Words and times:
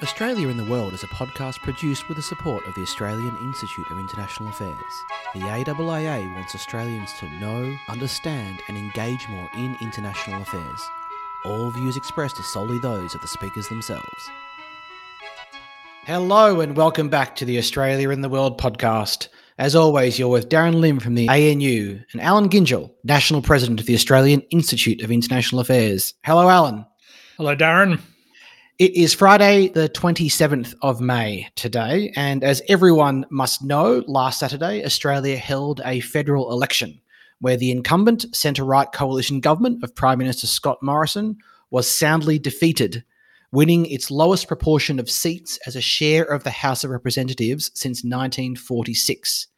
Australia 0.00 0.46
in 0.46 0.56
the 0.56 0.64
World 0.64 0.94
is 0.94 1.02
a 1.02 1.08
podcast 1.08 1.60
produced 1.62 2.06
with 2.06 2.16
the 2.16 2.22
support 2.22 2.64
of 2.68 2.74
the 2.76 2.82
Australian 2.82 3.36
Institute 3.38 3.90
of 3.90 3.98
International 3.98 4.48
Affairs. 4.48 4.76
The 5.34 5.40
AIIA 5.40 6.34
wants 6.34 6.54
Australians 6.54 7.10
to 7.18 7.28
know, 7.40 7.76
understand, 7.88 8.60
and 8.68 8.76
engage 8.76 9.28
more 9.28 9.50
in 9.56 9.76
international 9.80 10.40
affairs. 10.40 10.80
All 11.44 11.72
views 11.72 11.96
expressed 11.96 12.38
are 12.38 12.44
solely 12.44 12.78
those 12.78 13.16
of 13.16 13.22
the 13.22 13.26
speakers 13.26 13.66
themselves. 13.66 14.30
Hello, 16.04 16.60
and 16.60 16.76
welcome 16.76 17.08
back 17.08 17.34
to 17.34 17.44
the 17.44 17.58
Australia 17.58 18.10
in 18.10 18.20
the 18.20 18.28
World 18.28 18.56
podcast. 18.56 19.26
As 19.58 19.74
always, 19.74 20.16
you're 20.16 20.28
with 20.28 20.48
Darren 20.48 20.76
Lim 20.76 21.00
from 21.00 21.16
the 21.16 21.28
ANU 21.28 22.00
and 22.12 22.22
Alan 22.22 22.48
Gyngell, 22.48 22.92
National 23.02 23.42
President 23.42 23.80
of 23.80 23.86
the 23.86 23.96
Australian 23.96 24.42
Institute 24.52 25.02
of 25.02 25.10
International 25.10 25.60
Affairs. 25.60 26.14
Hello, 26.24 26.48
Alan. 26.48 26.86
Hello, 27.36 27.56
Darren. 27.56 28.00
It 28.78 28.94
is 28.94 29.12
Friday, 29.12 29.70
the 29.70 29.88
27th 29.88 30.72
of 30.82 31.00
May 31.00 31.48
today, 31.56 32.12
and 32.14 32.44
as 32.44 32.62
everyone 32.68 33.26
must 33.28 33.64
know, 33.64 34.04
last 34.06 34.38
Saturday, 34.38 34.84
Australia 34.84 35.36
held 35.36 35.80
a 35.84 35.98
federal 35.98 36.52
election 36.52 37.00
where 37.40 37.56
the 37.56 37.72
incumbent 37.72 38.32
centre 38.36 38.62
right 38.62 38.86
coalition 38.92 39.40
government 39.40 39.82
of 39.82 39.96
Prime 39.96 40.18
Minister 40.18 40.46
Scott 40.46 40.80
Morrison 40.80 41.38
was 41.70 41.90
soundly 41.90 42.38
defeated, 42.38 43.02
winning 43.50 43.84
its 43.86 44.12
lowest 44.12 44.46
proportion 44.46 45.00
of 45.00 45.10
seats 45.10 45.58
as 45.66 45.74
a 45.74 45.80
share 45.80 46.22
of 46.22 46.44
the 46.44 46.50
House 46.50 46.84
of 46.84 46.90
Representatives 46.90 47.72
since 47.74 48.04
1946. 48.04 49.48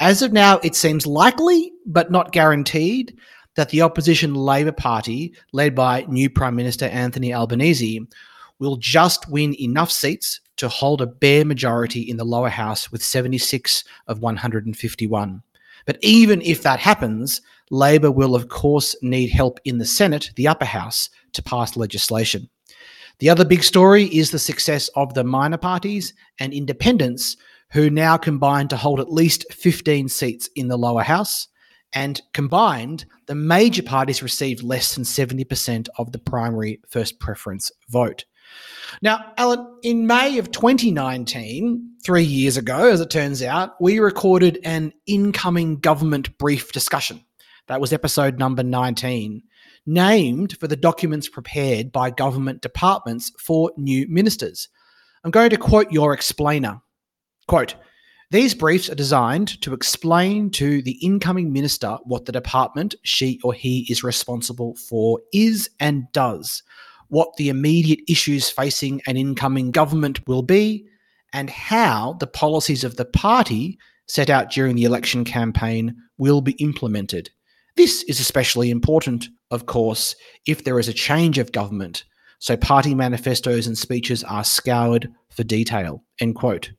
As 0.00 0.22
of 0.22 0.32
now, 0.32 0.58
it 0.64 0.74
seems 0.74 1.06
likely, 1.06 1.70
but 1.84 2.10
not 2.10 2.32
guaranteed, 2.32 3.14
that 3.56 3.68
the 3.68 3.82
opposition 3.82 4.34
Labor 4.34 4.72
Party, 4.72 5.34
led 5.52 5.74
by 5.74 6.06
new 6.08 6.30
Prime 6.30 6.56
Minister 6.56 6.86
Anthony 6.86 7.34
Albanese, 7.34 8.00
will 8.58 8.76
just 8.76 9.28
win 9.28 9.54
enough 9.60 9.90
seats 9.90 10.40
to 10.56 10.68
hold 10.68 11.00
a 11.00 11.06
bare 11.06 11.44
majority 11.44 12.00
in 12.00 12.16
the 12.16 12.24
lower 12.24 12.48
house 12.48 12.92
with 12.92 13.02
76 13.02 13.84
of 14.06 14.20
151. 14.20 15.42
But 15.86 15.98
even 16.00 16.40
if 16.42 16.62
that 16.62 16.80
happens, 16.80 17.42
Labor 17.70 18.10
will, 18.10 18.34
of 18.34 18.48
course, 18.48 18.94
need 19.02 19.30
help 19.30 19.58
in 19.64 19.78
the 19.78 19.84
Senate, 19.84 20.30
the 20.36 20.48
upper 20.48 20.64
house, 20.64 21.10
to 21.32 21.42
pass 21.42 21.76
legislation. 21.76 22.48
The 23.18 23.30
other 23.30 23.44
big 23.44 23.62
story 23.62 24.04
is 24.04 24.30
the 24.30 24.38
success 24.38 24.88
of 24.96 25.14
the 25.14 25.24
minor 25.24 25.56
parties 25.56 26.14
and 26.40 26.52
independents, 26.52 27.36
who 27.72 27.90
now 27.90 28.16
combine 28.16 28.68
to 28.68 28.76
hold 28.76 29.00
at 29.00 29.12
least 29.12 29.52
15 29.52 30.08
seats 30.08 30.48
in 30.54 30.68
the 30.68 30.76
lower 30.76 31.02
house. 31.02 31.48
And 31.92 32.20
combined, 32.32 33.04
the 33.26 33.34
major 33.34 33.82
parties 33.82 34.22
received 34.22 34.62
less 34.62 34.94
than 34.94 35.04
70% 35.04 35.88
of 35.96 36.12
the 36.12 36.18
primary 36.18 36.80
first 36.88 37.18
preference 37.18 37.70
vote. 37.88 38.24
Now, 39.02 39.32
Alan, 39.36 39.66
in 39.82 40.06
May 40.06 40.38
of 40.38 40.50
2019, 40.50 41.96
three 42.04 42.22
years 42.22 42.56
ago, 42.56 42.90
as 42.90 43.00
it 43.00 43.10
turns 43.10 43.42
out, 43.42 43.80
we 43.80 43.98
recorded 43.98 44.58
an 44.64 44.92
incoming 45.06 45.80
government 45.80 46.36
brief 46.38 46.72
discussion. 46.72 47.24
That 47.66 47.80
was 47.80 47.92
episode 47.92 48.38
number 48.38 48.62
19, 48.62 49.42
named 49.86 50.58
for 50.58 50.68
the 50.68 50.76
documents 50.76 51.28
prepared 51.28 51.92
by 51.92 52.10
government 52.10 52.60
departments 52.60 53.32
for 53.38 53.72
new 53.76 54.06
ministers. 54.08 54.68
I'm 55.24 55.30
going 55.30 55.50
to 55.50 55.56
quote 55.56 55.90
your 55.90 56.12
explainer. 56.12 56.80
Quote, 57.48 57.74
these 58.30 58.54
briefs 58.54 58.90
are 58.90 58.94
designed 58.94 59.60
to 59.62 59.74
explain 59.74 60.50
to 60.52 60.82
the 60.82 60.98
incoming 61.02 61.52
minister 61.52 61.98
what 62.04 62.24
the 62.24 62.32
department 62.32 62.94
she 63.02 63.40
or 63.44 63.52
he 63.52 63.86
is 63.88 64.02
responsible 64.02 64.74
for 64.74 65.20
is 65.32 65.70
and 65.78 66.10
does 66.12 66.62
what 67.14 67.36
the 67.36 67.48
immediate 67.48 68.00
issues 68.08 68.50
facing 68.50 69.00
an 69.06 69.16
incoming 69.16 69.70
government 69.70 70.26
will 70.26 70.42
be, 70.42 70.84
and 71.32 71.48
how 71.48 72.16
the 72.18 72.26
policies 72.26 72.82
of 72.82 72.96
the 72.96 73.04
party 73.04 73.78
set 74.08 74.28
out 74.28 74.50
during 74.50 74.74
the 74.74 74.82
election 74.82 75.24
campaign 75.24 75.94
will 76.18 76.40
be 76.40 76.52
implemented. 76.54 77.30
This 77.76 78.02
is 78.02 78.18
especially 78.18 78.68
important, 78.68 79.28
of 79.52 79.66
course, 79.66 80.16
if 80.44 80.64
there 80.64 80.80
is 80.80 80.88
a 80.88 80.92
change 80.92 81.38
of 81.38 81.52
government, 81.52 82.04
so 82.40 82.56
party 82.56 82.96
manifestos 82.96 83.68
and 83.68 83.78
speeches 83.78 84.24
are 84.24 84.42
scoured 84.42 85.08
for 85.30 85.44
detail. 85.44 86.02
End 86.20 86.34
quote. 86.34 86.72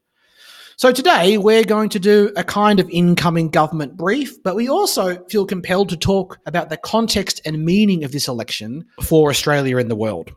So 0.77 0.91
today 0.91 1.37
we're 1.37 1.63
going 1.63 1.87
to 1.89 1.99
do 1.99 2.33
a 2.35 2.43
kind 2.43 2.81
of 2.81 2.89
incoming 2.89 3.49
government 3.49 3.95
brief, 3.95 4.43
but 4.43 4.57
we 4.57 4.67
also 4.67 5.23
feel 5.29 5.45
compelled 5.45 5.87
to 5.87 5.95
talk 5.95 6.37
about 6.45 6.69
the 6.69 6.75
context 6.75 7.39
and 7.45 7.63
meaning 7.63 8.03
of 8.03 8.11
this 8.11 8.27
election 8.27 8.85
for 9.01 9.29
Australia 9.29 9.77
and 9.77 9.89
the 9.89 9.95
world. 9.95 10.31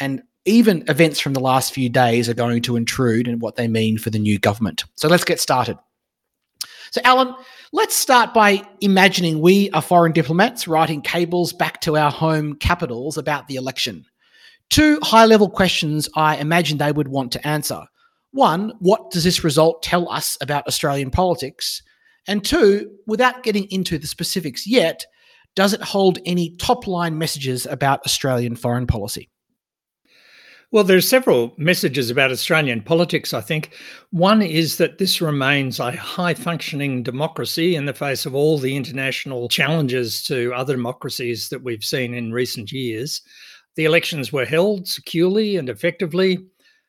And 0.00 0.22
even 0.46 0.82
events 0.88 1.20
from 1.20 1.32
the 1.32 1.40
last 1.40 1.72
few 1.72 1.88
days 1.88 2.28
are 2.28 2.34
going 2.34 2.62
to 2.62 2.74
intrude 2.74 3.28
in 3.28 3.38
what 3.38 3.54
they 3.54 3.68
mean 3.68 3.96
for 3.96 4.10
the 4.10 4.18
new 4.18 4.36
government. 4.36 4.82
So 4.96 5.06
let's 5.06 5.22
get 5.22 5.38
started. 5.38 5.78
So, 6.90 7.00
Alan, 7.04 7.32
let's 7.72 7.94
start 7.94 8.34
by 8.34 8.62
imagining 8.80 9.40
we 9.40 9.70
are 9.70 9.82
foreign 9.82 10.12
diplomats 10.12 10.66
writing 10.66 11.02
cables 11.02 11.52
back 11.52 11.80
to 11.82 11.96
our 11.96 12.10
home 12.10 12.56
capitals 12.56 13.16
about 13.16 13.46
the 13.46 13.54
election. 13.54 14.04
Two 14.70 14.98
high 15.02 15.26
level 15.26 15.48
questions 15.48 16.08
I 16.16 16.36
imagine 16.38 16.78
they 16.78 16.90
would 16.90 17.08
want 17.08 17.30
to 17.32 17.46
answer. 17.46 17.86
One, 18.34 18.72
what 18.80 19.12
does 19.12 19.22
this 19.22 19.44
result 19.44 19.80
tell 19.80 20.10
us 20.10 20.36
about 20.40 20.66
Australian 20.66 21.12
politics? 21.12 21.80
And 22.26 22.44
two, 22.44 22.90
without 23.06 23.44
getting 23.44 23.70
into 23.70 23.96
the 23.96 24.08
specifics 24.08 24.66
yet, 24.66 25.06
does 25.54 25.72
it 25.72 25.80
hold 25.80 26.18
any 26.26 26.56
top 26.56 26.88
line 26.88 27.16
messages 27.16 27.64
about 27.64 28.04
Australian 28.04 28.56
foreign 28.56 28.88
policy? 28.88 29.30
Well, 30.72 30.82
there 30.82 30.96
are 30.96 31.00
several 31.00 31.54
messages 31.58 32.10
about 32.10 32.32
Australian 32.32 32.82
politics, 32.82 33.32
I 33.32 33.40
think. 33.40 33.72
One 34.10 34.42
is 34.42 34.78
that 34.78 34.98
this 34.98 35.20
remains 35.20 35.78
a 35.78 35.92
high 35.92 36.34
functioning 36.34 37.04
democracy 37.04 37.76
in 37.76 37.86
the 37.86 37.94
face 37.94 38.26
of 38.26 38.34
all 38.34 38.58
the 38.58 38.76
international 38.76 39.48
challenges 39.48 40.24
to 40.24 40.52
other 40.54 40.74
democracies 40.74 41.50
that 41.50 41.62
we've 41.62 41.84
seen 41.84 42.14
in 42.14 42.32
recent 42.32 42.72
years. 42.72 43.22
The 43.76 43.84
elections 43.84 44.32
were 44.32 44.44
held 44.44 44.88
securely 44.88 45.54
and 45.54 45.68
effectively. 45.68 46.38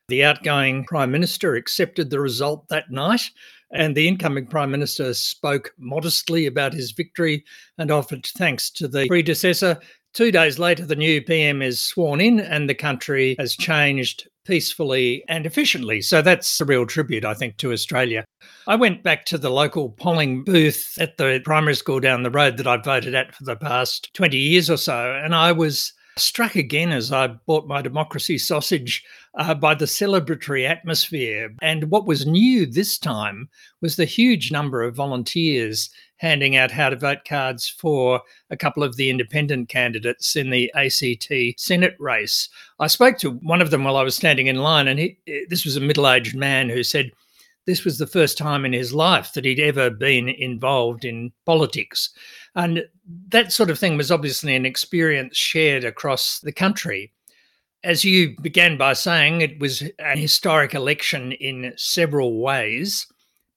The 0.08 0.22
outgoing 0.22 0.84
Prime 0.84 1.10
Minister 1.10 1.56
accepted 1.56 2.10
the 2.10 2.20
result 2.20 2.68
that 2.68 2.92
night, 2.92 3.28
and 3.72 3.92
the 3.92 4.06
incoming 4.06 4.46
Prime 4.46 4.70
Minister 4.70 5.12
spoke 5.14 5.74
modestly 5.78 6.46
about 6.46 6.72
his 6.72 6.92
victory 6.92 7.44
and 7.76 7.90
offered 7.90 8.24
thanks 8.24 8.70
to 8.70 8.86
the 8.86 9.08
predecessor. 9.08 9.76
Two 10.14 10.30
days 10.30 10.60
later, 10.60 10.86
the 10.86 10.94
new 10.94 11.20
PM 11.20 11.60
is 11.60 11.80
sworn 11.80 12.20
in, 12.20 12.38
and 12.38 12.70
the 12.70 12.74
country 12.74 13.34
has 13.40 13.56
changed 13.56 14.28
peacefully 14.44 15.24
and 15.28 15.44
efficiently. 15.44 16.00
So 16.00 16.22
that's 16.22 16.60
a 16.60 16.64
real 16.64 16.86
tribute, 16.86 17.24
I 17.24 17.34
think, 17.34 17.56
to 17.56 17.72
Australia. 17.72 18.24
I 18.68 18.76
went 18.76 19.02
back 19.02 19.24
to 19.26 19.38
the 19.38 19.50
local 19.50 19.90
polling 19.90 20.44
booth 20.44 20.96
at 21.00 21.16
the 21.16 21.40
primary 21.44 21.74
school 21.74 21.98
down 21.98 22.22
the 22.22 22.30
road 22.30 22.58
that 22.58 22.68
I've 22.68 22.84
voted 22.84 23.16
at 23.16 23.34
for 23.34 23.42
the 23.42 23.56
past 23.56 24.14
20 24.14 24.36
years 24.36 24.70
or 24.70 24.76
so, 24.76 25.20
and 25.20 25.34
I 25.34 25.50
was 25.50 25.92
struck 26.18 26.56
again 26.56 26.92
as 26.92 27.12
I 27.12 27.26
bought 27.26 27.66
my 27.66 27.82
democracy 27.82 28.38
sausage 28.38 29.04
uh, 29.34 29.54
by 29.54 29.74
the 29.74 29.84
celebratory 29.84 30.68
atmosphere. 30.68 31.54
And 31.60 31.90
what 31.90 32.06
was 32.06 32.26
new 32.26 32.66
this 32.66 32.98
time 32.98 33.48
was 33.82 33.96
the 33.96 34.06
huge 34.06 34.50
number 34.50 34.82
of 34.82 34.96
volunteers 34.96 35.90
handing 36.18 36.56
out 36.56 36.70
how 36.70 36.88
to 36.88 36.96
vote 36.96 37.18
cards 37.28 37.68
for 37.68 38.22
a 38.50 38.56
couple 38.56 38.82
of 38.82 38.96
the 38.96 39.10
independent 39.10 39.68
candidates 39.68 40.34
in 40.36 40.48
the 40.48 40.72
ACT 40.74 41.60
Senate 41.60 41.94
race. 41.98 42.48
I 42.80 42.86
spoke 42.86 43.18
to 43.18 43.32
one 43.32 43.60
of 43.60 43.70
them 43.70 43.84
while 43.84 43.98
I 43.98 44.02
was 44.02 44.14
standing 44.14 44.46
in 44.46 44.56
line, 44.56 44.88
and 44.88 44.98
he, 44.98 45.18
this 45.50 45.66
was 45.66 45.76
a 45.76 45.80
middle 45.80 46.08
aged 46.08 46.34
man 46.34 46.70
who 46.70 46.82
said, 46.82 47.10
this 47.66 47.84
was 47.84 47.98
the 47.98 48.06
first 48.06 48.38
time 48.38 48.64
in 48.64 48.72
his 48.72 48.94
life 48.94 49.32
that 49.32 49.44
he'd 49.44 49.58
ever 49.58 49.90
been 49.90 50.28
involved 50.28 51.04
in 51.04 51.32
politics. 51.44 52.10
And 52.56 52.84
that 53.28 53.52
sort 53.52 53.70
of 53.70 53.78
thing 53.78 53.96
was 53.96 54.10
obviously 54.10 54.56
an 54.56 54.66
experience 54.66 55.36
shared 55.36 55.84
across 55.84 56.40
the 56.40 56.52
country. 56.52 57.12
As 57.84 58.02
you 58.02 58.34
began 58.40 58.78
by 58.78 58.94
saying, 58.94 59.42
it 59.42 59.60
was 59.60 59.82
a 60.00 60.16
historic 60.16 60.74
election 60.74 61.32
in 61.32 61.74
several 61.76 62.40
ways. 62.40 63.06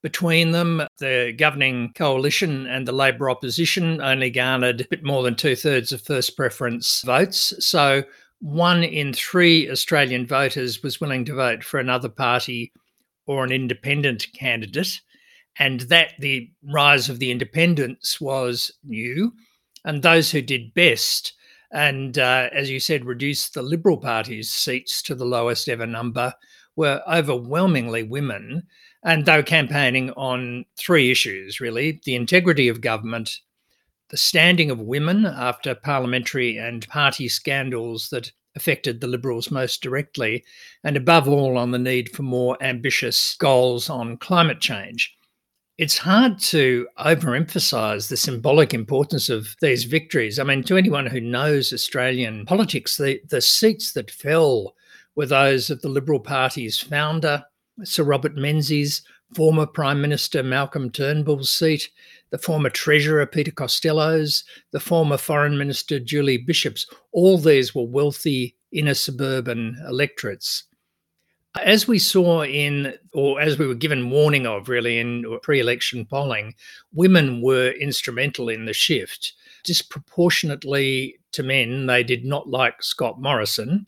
Between 0.02 0.52
them, 0.52 0.84
the 1.00 1.34
governing 1.38 1.94
coalition 1.94 2.68
and 2.68 2.88
the 2.88 2.92
Labor 2.92 3.30
opposition 3.30 4.02
only 4.02 4.30
garnered 4.30 4.82
a 4.82 4.88
bit 4.90 5.04
more 5.04 5.24
than 5.24 5.36
two 5.36 5.56
thirds 5.56 5.92
of 5.92 6.02
first 6.02 6.36
preference 6.38 7.02
votes. 7.02 7.54
So, 7.66 8.04
one 8.40 8.84
in 8.84 9.14
three 9.14 9.70
Australian 9.70 10.26
voters 10.26 10.84
was 10.84 11.02
willing 11.02 11.26
to 11.26 11.34
vote 11.34 11.64
for 11.64 11.80
another 11.80 12.08
party 12.08 12.72
or 13.26 13.44
an 13.44 13.52
independent 13.52 14.28
candidate, 14.34 15.02
and 15.60 15.82
that 15.82 16.14
the 16.20 16.50
rise 16.64 17.10
of 17.10 17.20
the 17.20 17.32
independents 17.32 18.20
was 18.20 18.72
new. 18.84 19.34
And 19.84 20.02
those 20.02 20.32
who 20.32 20.42
did 20.42 20.74
best, 20.74 21.34
and 21.72 22.18
uh, 22.18 22.50
as 22.54 22.70
you 22.70 22.80
said, 22.80 23.06
reduced 23.06 23.54
the 23.54 23.62
Liberal 23.62 23.98
Party's 23.98 24.50
seats 24.50 25.02
to 25.04 25.16
the 25.16 25.26
lowest 25.26 25.68
ever 25.68 25.86
number, 25.86 26.34
were 26.76 27.04
overwhelmingly 27.08 28.04
women. 28.04 28.64
And 29.04 29.26
they 29.26 29.36
were 29.36 29.44
campaigning 29.44 30.12
on 30.12 30.66
three 30.78 31.12
issues 31.12 31.60
really 31.60 32.02
the 32.06 32.16
integrity 32.16 32.68
of 32.68 32.82
government, 32.82 33.40
the 34.10 34.18
standing 34.18 34.72
of 34.72 34.80
women 34.80 35.26
after 35.26 35.76
parliamentary 35.76 36.58
and 36.58 36.88
party 36.88 37.30
scandals 37.30 38.10
that 38.10 38.32
affected 38.56 39.00
the 39.00 39.08
Liberals 39.08 39.52
most 39.52 39.82
directly, 39.82 40.44
and 40.84 40.98
above 40.98 41.28
all 41.30 41.58
on 41.58 41.72
the 41.72 41.80
need 41.80 42.10
for 42.10 42.24
more 42.24 42.58
ambitious 42.62 43.36
goals 43.36 43.90
on 43.90 44.18
climate 44.18 44.60
change. 44.60 45.16
It's 45.80 45.98
hard 45.98 46.40
to 46.40 46.90
overemphasize 47.00 48.10
the 48.10 48.18
symbolic 48.18 48.74
importance 48.74 49.30
of 49.30 49.56
these 49.62 49.86
victories. 49.86 50.38
I 50.38 50.44
mean, 50.44 50.62
to 50.64 50.76
anyone 50.76 51.06
who 51.06 51.22
knows 51.22 51.72
Australian 51.72 52.46
politics, 52.46 52.98
the, 52.98 53.22
the 53.30 53.40
seats 53.40 53.94
that 53.94 54.12
fell 54.12 54.76
were 55.16 55.26
those 55.26 55.70
of 55.70 55.82
the 55.82 55.88
Liberal 55.88 56.20
Party's 56.20 56.78
founder, 56.78 57.46
Sir 57.86 58.04
Robert 58.04 58.36
Menzies, 58.36 59.04
former 59.34 59.66
Prime 59.66 60.02
Minister 60.02 60.44
Malcolm 60.44 60.90
Turnbull's 60.90 61.50
seat, 61.50 61.90
the 62.32 62.38
former 62.38 62.70
Treasurer 62.70 63.26
Peter 63.26 63.52
Costello's, 63.52 64.44
the 64.72 64.82
former 64.82 65.16
Foreign 65.16 65.58
Minister 65.58 65.98
Julie 65.98 66.40
Bishop's. 66.40 66.88
All 67.14 67.38
these 67.38 67.74
were 67.74 67.88
wealthy 67.88 68.54
inner 68.74 68.96
suburban 68.96 69.82
electorates. 69.88 70.66
As 71.64 71.88
we 71.88 72.00
saw 72.00 72.44
in, 72.44 72.94
or 73.14 73.42
as 73.42 73.58
we 73.58 73.66
were 73.66 73.76
given 73.76 74.12
warning 74.12 74.46
of 74.46 74.70
really 74.70 75.00
in 75.00 75.26
pre 75.42 75.60
election 75.60 76.06
polling, 76.06 76.54
women 76.94 77.42
were 77.42 77.72
instrumental 77.72 78.50
in 78.50 78.66
the 78.66 78.74
shift. 78.74 79.34
Disproportionately 79.64 81.20
to 81.34 81.44
men, 81.44 81.88
they 81.88 82.04
did 82.04 82.24
not 82.24 82.48
like 82.48 82.82
Scott 82.84 83.20
Morrison. 83.20 83.88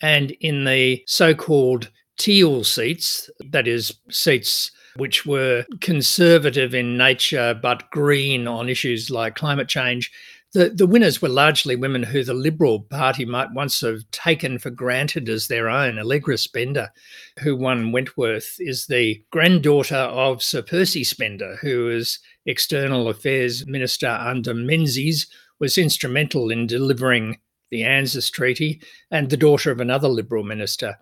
And 0.00 0.30
in 0.40 0.64
the 0.64 1.02
so 1.06 1.34
called 1.34 1.90
teal 2.16 2.64
seats, 2.64 3.28
that 3.50 3.66
is, 3.66 3.92
seats 4.10 4.70
which 4.96 5.24
were 5.24 5.64
conservative 5.80 6.74
in 6.74 6.96
nature 6.96 7.58
but 7.60 7.90
green 7.90 8.48
on 8.48 8.68
issues 8.68 9.10
like 9.10 9.36
climate 9.36 9.68
change. 9.68 10.10
The, 10.52 10.70
the 10.70 10.86
winners 10.86 11.22
were 11.22 11.28
largely 11.28 11.76
women 11.76 12.02
who 12.02 12.24
the 12.24 12.34
Liberal 12.34 12.80
Party 12.80 13.24
might 13.24 13.52
once 13.52 13.80
have 13.82 14.10
taken 14.10 14.58
for 14.58 14.70
granted 14.70 15.28
as 15.28 15.46
their 15.46 15.68
own. 15.68 15.96
Allegra 15.96 16.36
Spender, 16.36 16.90
who 17.38 17.54
won 17.54 17.92
Wentworth, 17.92 18.56
is 18.58 18.86
the 18.86 19.22
granddaughter 19.30 19.94
of 19.94 20.42
Sir 20.42 20.62
Percy 20.62 21.04
Spender, 21.04 21.56
who 21.62 21.84
was 21.84 22.18
External 22.46 23.08
Affairs 23.08 23.64
Minister 23.66 24.08
under 24.08 24.52
Menzies, 24.52 25.28
was 25.60 25.78
instrumental 25.78 26.50
in 26.50 26.66
delivering 26.66 27.38
the 27.70 27.84
ANZUS 27.84 28.30
Treaty, 28.30 28.82
and 29.10 29.30
the 29.30 29.36
daughter 29.36 29.70
of 29.70 29.80
another 29.80 30.08
Liberal 30.08 30.42
minister. 30.42 30.98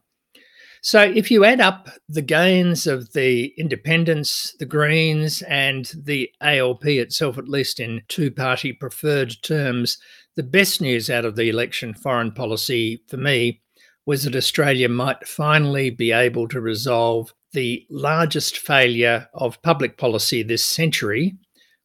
So 0.83 1.03
if 1.03 1.31
you 1.31 1.45
add 1.45 1.61
up 1.61 1.89
the 2.09 2.23
gains 2.23 2.87
of 2.87 3.13
the 3.13 3.53
independents, 3.59 4.55
the 4.59 4.67
Greens, 4.67 5.43
and 5.43 5.91
the 5.97 6.31
ALP 6.41 6.87
itself, 6.87 7.37
at 7.39 7.49
least 7.49 7.81
in 7.81 8.03
two 8.09 8.31
party 8.31 8.73
preferred 8.73 9.35
terms, 9.43 9.99
the 10.37 10.43
best 10.43 10.81
news 10.81 11.11
out 11.11 11.25
of 11.25 11.37
the 11.37 11.49
election 11.49 11.95
foreign 11.95 12.31
policy 12.31 13.03
for 13.09 13.17
me 13.17 13.61
was 14.07 14.25
that 14.25 14.37
Australia 14.37 14.89
might 14.89 15.27
finally 15.27 15.91
be 15.91 16.13
able 16.13 16.49
to 16.49 16.61
resolve 16.61 17.35
the 17.53 17.85
largest 17.91 18.57
failure 18.59 19.29
of 19.35 19.61
public 19.63 19.99
policy 19.99 20.43
this 20.43 20.65
century, 20.65 21.37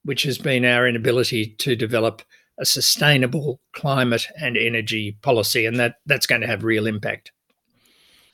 which 0.03 0.23
has 0.23 0.37
been 0.37 0.65
our 0.65 0.87
inability 0.87 1.47
to 1.57 1.75
develop 1.75 2.21
a 2.59 2.65
sustainable 2.65 3.59
climate 3.73 4.27
and 4.39 4.55
energy 4.55 5.17
policy. 5.21 5.65
And 5.65 5.77
that, 5.79 5.95
that's 6.05 6.27
going 6.27 6.41
to 6.41 6.47
have 6.47 6.63
real 6.63 6.85
impact. 6.85 7.31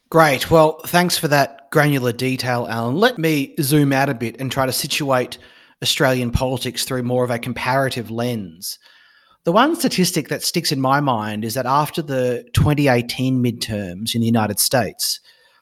Great. 0.09 0.49
Well, 0.49 0.79
thanks 0.87 1.19
for 1.19 1.27
that 1.27 1.69
granular 1.69 2.11
detail, 2.11 2.65
Alan. 2.67 2.95
Let 2.95 3.19
me 3.19 3.53
zoom 3.61 3.93
out 3.93 4.09
a 4.09 4.15
bit 4.15 4.41
and 4.41 4.51
try 4.51 4.65
to 4.65 4.71
situate 4.71 5.37
Australian 5.83 6.31
politics 6.31 6.83
through 6.83 7.03
more 7.03 7.23
of 7.23 7.29
a 7.29 7.37
comparative 7.37 8.09
lens. 8.09 8.79
The 9.43 9.51
one 9.51 9.75
statistic 9.75 10.29
that 10.29 10.41
sticks 10.41 10.71
in 10.71 10.81
my 10.81 10.99
mind 10.99 11.45
is 11.45 11.53
that 11.53 11.67
after 11.67 12.01
the 12.01 12.43
2018 12.53 13.43
midterms 13.43 14.15
in 14.15 14.21
the 14.21 14.25
United 14.25 14.57
States, 14.59 15.19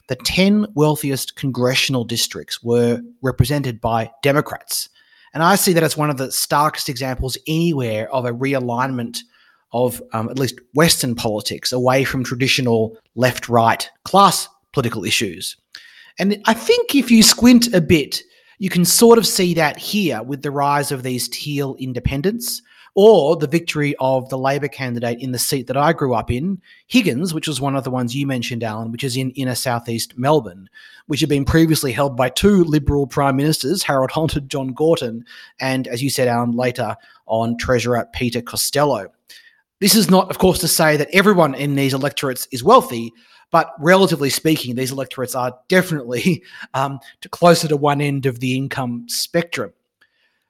the 0.07 0.15
10 0.15 0.67
wealthiest 0.75 1.35
congressional 1.35 2.05
districts 2.05 2.63
were 2.63 3.01
represented 3.21 3.81
by 3.81 4.11
Democrats. 4.23 4.87
And 5.33 5.43
I 5.43 5.55
see 5.55 5.73
that 5.73 5.83
as 5.83 5.97
one 5.97 6.09
of 6.09 6.17
the 6.17 6.31
starkest 6.31 6.87
examples 6.87 7.37
anywhere 7.47 8.09
of 8.13 8.23
a 8.23 8.31
realignment 8.31 9.19
of 9.71 10.01
um, 10.13 10.29
at 10.29 10.39
least 10.39 10.59
Western 10.73 11.15
politics 11.15 11.71
away 11.71 12.03
from 12.03 12.23
traditional 12.23 12.97
left 13.15 13.49
right 13.49 13.89
class 14.03 14.47
political 14.71 15.03
issues. 15.03 15.57
And 16.19 16.41
I 16.45 16.53
think 16.53 16.95
if 16.95 17.11
you 17.11 17.21
squint 17.21 17.73
a 17.73 17.81
bit, 17.81 18.23
you 18.59 18.69
can 18.69 18.85
sort 18.85 19.17
of 19.17 19.27
see 19.27 19.53
that 19.53 19.77
here 19.77 20.23
with 20.23 20.41
the 20.41 20.51
rise 20.51 20.91
of 20.91 21.03
these 21.03 21.29
teal 21.29 21.75
independents 21.79 22.61
or 22.99 23.35
the 23.35 23.45
victory 23.45 23.95
of 23.99 24.27
the 24.29 24.37
Labor 24.39 24.67
candidate 24.67 25.19
in 25.21 25.31
the 25.31 25.37
seat 25.37 25.67
that 25.67 25.77
I 25.77 25.93
grew 25.93 26.15
up 26.15 26.31
in, 26.31 26.59
Higgins, 26.87 27.31
which 27.31 27.47
was 27.47 27.61
one 27.61 27.75
of 27.75 27.83
the 27.83 27.91
ones 27.91 28.15
you 28.15 28.25
mentioned, 28.25 28.63
Alan, 28.63 28.91
which 28.91 29.03
is 29.03 29.15
in 29.15 29.29
inner 29.31 29.53
southeast 29.53 30.17
Melbourne, 30.17 30.67
which 31.05 31.19
had 31.19 31.29
been 31.29 31.45
previously 31.45 31.91
held 31.91 32.17
by 32.17 32.29
two 32.29 32.63
Liberal 32.63 33.05
prime 33.05 33.35
ministers, 33.35 33.83
Harold 33.83 34.09
Holt 34.09 34.35
and 34.35 34.49
John 34.49 34.69
Gorton, 34.69 35.25
and 35.59 35.87
as 35.87 36.01
you 36.01 36.09
said, 36.09 36.27
Alan, 36.27 36.53
later 36.53 36.95
on 37.27 37.55
Treasurer 37.55 38.09
Peter 38.13 38.41
Costello. 38.41 39.11
This 39.79 39.95
is 39.95 40.09
not, 40.09 40.29
of 40.29 40.39
course, 40.39 40.59
to 40.59 40.67
say 40.67 40.97
that 40.97 41.09
everyone 41.13 41.53
in 41.53 41.75
these 41.75 41.93
electorates 41.93 42.47
is 42.51 42.63
wealthy, 42.63 43.13
but 43.51 43.73
relatively 43.79 44.29
speaking, 44.29 44.75
these 44.75 44.91
electorates 44.91 45.35
are 45.35 45.57
definitely 45.69 46.43
um, 46.73 46.99
to 47.21 47.29
closer 47.29 47.67
to 47.67 47.77
one 47.77 48.01
end 48.01 48.25
of 48.25 48.39
the 48.39 48.55
income 48.55 49.05
spectrum. 49.07 49.73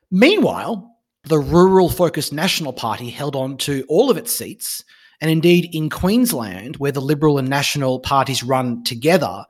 Meanwhile, 0.09 0.95
the 1.23 1.39
rural 1.39 1.89
focused 1.89 2.31
National 2.31 2.71
Party 2.71 3.09
held 3.09 3.35
on 3.35 3.57
to 3.57 3.83
all 3.89 4.09
of 4.09 4.17
its 4.17 4.31
seats, 4.31 4.83
and 5.19 5.29
indeed 5.29 5.69
in 5.73 5.89
Queensland, 5.89 6.77
where 6.77 6.91
the 6.91 7.01
Liberal 7.01 7.37
and 7.37 7.49
National 7.49 7.99
parties 7.99 8.43
run 8.43 8.83
together, 8.83 9.45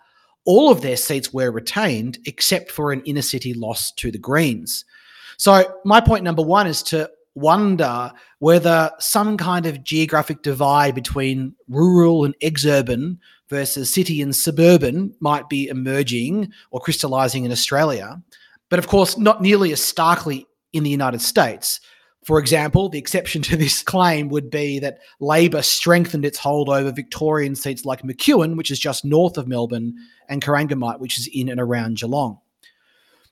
all 0.46 0.72
of 0.72 0.82
their 0.82 0.98
seats 0.98 1.32
were 1.34 1.52
retained 1.52 2.18
except 2.26 2.72
for 2.72 2.92
an 2.92 3.04
inner 3.06 3.22
city 3.22 3.54
loss 3.54 3.92
to 3.92 4.12
the 4.12 4.18
Greens. 4.18 4.86
So, 5.38 5.80
my 5.86 6.02
point 6.02 6.24
number 6.24 6.42
one 6.42 6.66
is 6.66 6.82
to 6.84 7.12
wonder 7.38 8.12
whether 8.40 8.92
some 9.00 9.38
kind 9.38 9.66
of 9.66 9.84
geographic 9.84 10.42
divide 10.42 10.96
between 10.96 11.56
rural 11.68 12.26
and 12.26 12.36
exurban 12.40 13.18
versus 13.50 13.94
city 13.94 14.22
and 14.22 14.36
suburban 14.36 15.14
might 15.20 15.48
be 15.48 15.68
emerging 15.68 16.52
or 16.72 16.80
crystallizing 16.80 17.46
in 17.46 17.52
Australia. 17.52 18.22
But 18.70 18.80
of 18.80 18.88
course, 18.88 19.18
not 19.18 19.42
nearly 19.42 19.72
as 19.72 19.82
starkly 19.82 20.48
in 20.74 20.84
the 20.84 20.90
United 20.90 21.22
States. 21.22 21.80
For 22.26 22.40
example, 22.40 22.90
the 22.90 23.00
exception 23.00 23.42
to 23.44 23.56
this 23.56 23.84
claim 23.84 24.30
would 24.30 24.50
be 24.50 24.80
that 24.80 25.00
Labor 25.20 25.62
strengthened 25.62 26.26
its 26.26 26.40
hold 26.40 26.70
over 26.70 26.92
Victorian 26.92 27.56
seats 27.56 27.86
like 27.86 28.02
McEwen, 28.02 28.58
which 28.58 28.72
is 28.72 28.80
just 28.80 29.06
north 29.06 29.38
of 29.38 29.48
Melbourne, 29.48 29.96
and 30.28 30.42
Corangamite, 30.42 31.00
which 31.00 31.18
is 31.18 31.30
in 31.32 31.48
and 31.48 31.62
around 31.62 31.98
Geelong. 31.98 32.40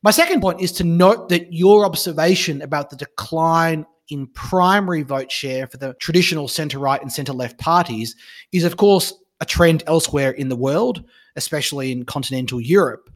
My 0.01 0.12
second 0.12 0.39
point 0.39 0.62
is 0.62 0.72
to 0.74 0.84
note 0.84 1.29
that 1.29 1.51
your 1.51 1.84
observation 1.84 2.62
about 2.62 2.91
the 2.91 2.96
decline 2.96 3.88
in 4.09 4.27
primary 4.27 5.01
vote 5.01 5.31
share 5.31 5.67
for 5.67 5.77
the 5.77 5.93
traditional 5.95 6.47
centre 6.47 6.79
right 6.79 7.01
and 7.01 7.12
centre 7.12 7.33
left 7.33 7.57
parties 7.57 8.15
is, 8.51 8.63
of 8.63 8.77
course, 8.77 9.13
a 9.41 9.45
trend 9.45 9.83
elsewhere 9.88 10.31
in 10.31 10.50
the 10.50 10.55
world, 10.55 11.03
especially 11.35 11.91
in 11.91 12.05
continental 12.05 12.62
Europe. 12.62 13.09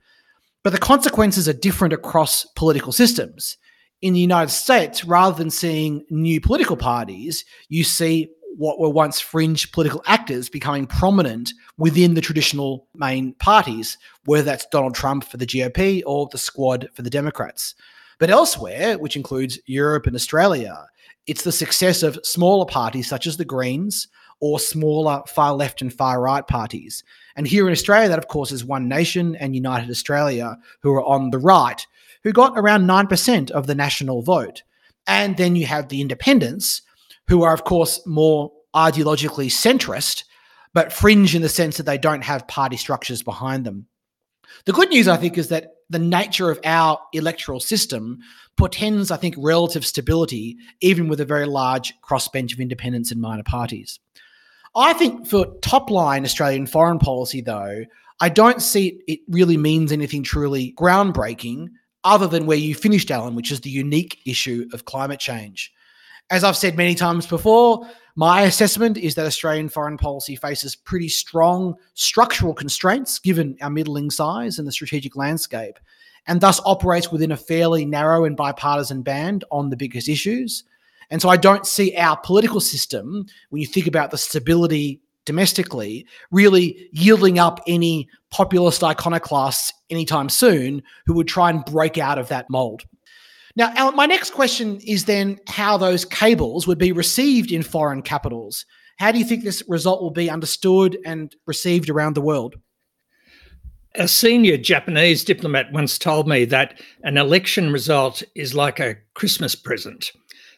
But 0.64 0.74
the 0.74 0.80
consequences 0.80 1.48
are 1.48 1.54
different 1.54 1.94
across 1.94 2.46
political 2.56 2.92
systems. 2.92 3.58
In 4.02 4.14
the 4.14 4.20
United 4.20 4.52
States, 4.52 5.06
rather 5.06 5.38
than 5.38 5.50
seeing 5.50 6.06
new 6.10 6.42
political 6.42 6.78
parties, 6.78 7.46
you 7.70 7.84
see 7.84 8.30
what 8.58 8.80
were 8.80 8.90
once 8.90 9.22
fringe 9.22 9.72
political 9.72 10.04
actors 10.06 10.50
becoming 10.50 10.86
prominent 10.86 11.54
within 11.78 12.14
the 12.14 12.22
traditional 12.22 12.88
main 12.94 13.34
parties, 13.36 13.98
whether 14.26 14.44
that's 14.44 14.66
Donald 14.66 14.96
Trump 14.96 15.24
for 15.24 15.38
the 15.38 15.46
GOP 15.46 16.04
or 16.06 16.28
the 16.32 16.38
Squad 16.38 16.90
for 16.94 17.02
the 17.02 17.10
Democrats. 17.10 17.76
But 18.20 18.30
elsewhere, 18.30 18.98
which 18.98 19.16
includes 19.16 19.60
Europe 19.66 20.06
and 20.06 20.16
Australia, 20.16 20.86
it's 21.26 21.44
the 21.44 21.52
success 21.52 22.04
of 22.04 22.20
smaller 22.24 22.66
parties 22.66 23.08
such 23.08 23.26
as 23.26 23.38
the 23.38 23.46
Greens 23.46 24.08
or 24.42 24.60
smaller 24.60 25.22
far 25.28 25.54
left 25.54 25.82
and 25.82 25.92
far 25.92 26.22
right 26.22 26.46
parties. 26.46 27.04
And 27.36 27.48
here 27.48 27.66
in 27.66 27.72
Australia, 27.72 28.10
that 28.10 28.20
of 28.20 28.28
course 28.28 28.52
is 28.52 28.64
One 28.64 28.88
Nation 28.88 29.36
and 29.36 29.56
United 29.56 29.90
Australia, 29.90 30.58
who 30.82 30.94
are 30.94 31.04
on 31.04 31.30
the 31.30 31.38
right, 31.38 31.86
who 32.24 32.32
got 32.32 32.58
around 32.58 32.88
9% 32.88 33.52
of 33.52 33.68
the 33.68 33.76
national 33.76 34.22
vote. 34.22 34.64
And 35.08 35.38
then 35.38 35.56
you 35.56 35.66
have 35.66 35.88
the 35.88 36.02
independents, 36.02 36.82
who 37.28 37.44
are, 37.44 37.54
of 37.54 37.64
course, 37.64 38.06
more 38.06 38.52
ideologically 38.76 39.48
centrist, 39.48 40.24
but 40.74 40.92
fringe 40.92 41.36
in 41.36 41.42
the 41.42 41.50
sense 41.50 41.78
that 41.78 41.86
they 41.86 41.98
don't 41.98 42.24
have 42.24 42.48
party 42.48 42.76
structures 42.76 43.24
behind 43.24 43.66
them. 43.66 43.88
The 44.66 44.74
good 44.74 44.90
news, 44.90 45.08
I 45.08 45.18
think, 45.18 45.38
is 45.38 45.50
that 45.50 45.74
the 45.90 46.00
nature 46.00 46.50
of 46.50 46.60
our 46.64 47.00
electoral 47.14 47.60
system 47.60 48.20
portends, 48.58 49.12
I 49.12 49.18
think, 49.18 49.36
relative 49.38 49.86
stability, 49.86 50.58
even 50.82 51.08
with 51.08 51.20
a 51.20 51.26
very 51.26 51.46
large 51.46 51.94
crossbench 52.02 52.54
of 52.54 52.60
independents 52.60 53.12
and 53.12 53.22
minor 53.22 53.44
parties. 53.44 54.00
I 54.76 54.94
think 54.94 55.26
for 55.26 55.46
top 55.62 55.90
line 55.90 56.26
Australian 56.26 56.68
foreign 56.68 57.00
policy, 57.00 57.42
though, 57.42 57.86
I 58.22 58.30
don't 58.30 58.62
see 58.62 59.02
it 59.08 59.22
really 59.30 59.58
means 59.58 59.92
anything 59.92 60.24
truly 60.24 60.74
groundbreaking 60.78 61.70
other 62.04 62.28
than 62.28 62.46
where 62.46 62.58
you 62.58 62.76
finished, 62.76 63.12
Alan, 63.12 63.36
which 63.36 63.52
is 63.52 63.62
the 63.62 63.70
unique 63.70 64.20
issue 64.26 64.68
of 64.74 64.86
climate 64.86 65.20
change. 65.20 65.74
As 66.30 66.44
I've 66.44 66.58
said 66.58 66.78
many 66.78 66.96
times 66.96 67.26
before, 67.26 67.88
My 68.20 68.42
assessment 68.42 68.98
is 68.98 69.16
that 69.16 69.26
Australian 69.26 69.70
foreign 69.70 69.96
policy 69.96 70.36
faces 70.36 70.76
pretty 70.76 71.08
strong 71.08 71.76
structural 71.94 72.54
constraints 72.54 73.18
given 73.18 73.56
our 73.62 73.70
middling 73.70 74.12
size 74.12 74.60
and 74.60 74.68
the 74.68 74.74
strategic 74.74 75.16
landscape, 75.16 75.80
and 76.28 76.42
thus 76.42 76.60
operates 76.66 77.14
within 77.14 77.32
a 77.32 77.38
fairly 77.38 77.86
narrow 77.86 78.26
and 78.26 78.36
bipartisan 78.36 79.04
band 79.04 79.46
on 79.52 79.70
the 79.70 79.78
biggest 79.78 80.10
issues. 80.10 80.66
And 81.10 81.22
so 81.22 81.30
I 81.30 81.38
don't 81.38 81.66
see 81.66 81.96
our 81.96 82.18
political 82.18 82.60
system, 82.60 83.26
when 83.52 83.62
you 83.62 83.68
think 83.68 83.88
about 83.88 84.12
the 84.12 84.18
stability 84.18 85.00
domestically, 85.24 86.06
really 86.30 86.90
yielding 86.92 87.40
up 87.40 87.62
any 87.68 88.10
populist 88.32 88.84
iconoclasts 88.84 89.72
anytime 89.90 90.28
soon 90.28 90.84
who 91.06 91.14
would 91.14 91.30
try 91.30 91.50
and 91.50 91.64
break 91.64 91.98
out 91.98 92.20
of 92.20 92.28
that 92.28 92.50
mold. 92.50 92.84
Now, 93.60 93.74
Alan, 93.76 93.98
my 93.98 94.06
next 94.06 94.32
question 94.32 94.80
is 94.88 95.04
then 95.04 95.38
how 95.50 95.76
those 95.76 96.06
cables 96.06 96.66
would 96.66 96.78
be 96.78 96.94
received 96.94 97.52
in 97.52 97.62
foreign 97.62 98.02
capitals. 98.02 98.66
How 99.00 99.12
do 99.12 99.20
you 99.20 99.26
think 99.26 99.44
this 99.44 99.62
result 99.68 100.02
will 100.02 100.12
be 100.12 100.30
understood 100.30 100.98
and 101.06 101.36
received 101.46 101.90
around 101.90 102.16
the 102.16 102.22
world? 102.22 102.56
A 103.96 104.08
senior 104.08 104.56
Japanese 104.56 105.26
diplomat 105.26 105.74
once 105.74 105.98
told 105.98 106.26
me 106.26 106.46
that 106.46 106.80
an 107.04 107.18
election 107.18 107.74
result 107.74 108.24
is 108.34 108.56
like 108.56 108.80
a 108.80 108.96
Christmas 109.14 109.56
present. 109.56 110.14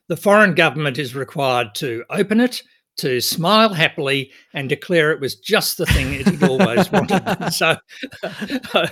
The 0.08 0.16
foreign 0.16 0.54
government 0.54 1.00
is 1.00 1.16
required 1.16 1.74
to 1.76 2.04
open 2.12 2.40
it, 2.40 2.62
to 2.98 3.20
smile 3.20 3.74
happily, 3.74 4.32
and 4.54 4.70
declare 4.70 5.12
it 5.12 5.20
was 5.20 5.38
just 5.38 5.80
the 5.80 5.88
thing 5.88 6.14
it 6.14 6.28
had 6.28 6.44
always 6.44 6.92
wanted. 6.92 7.24
So, 7.52 7.78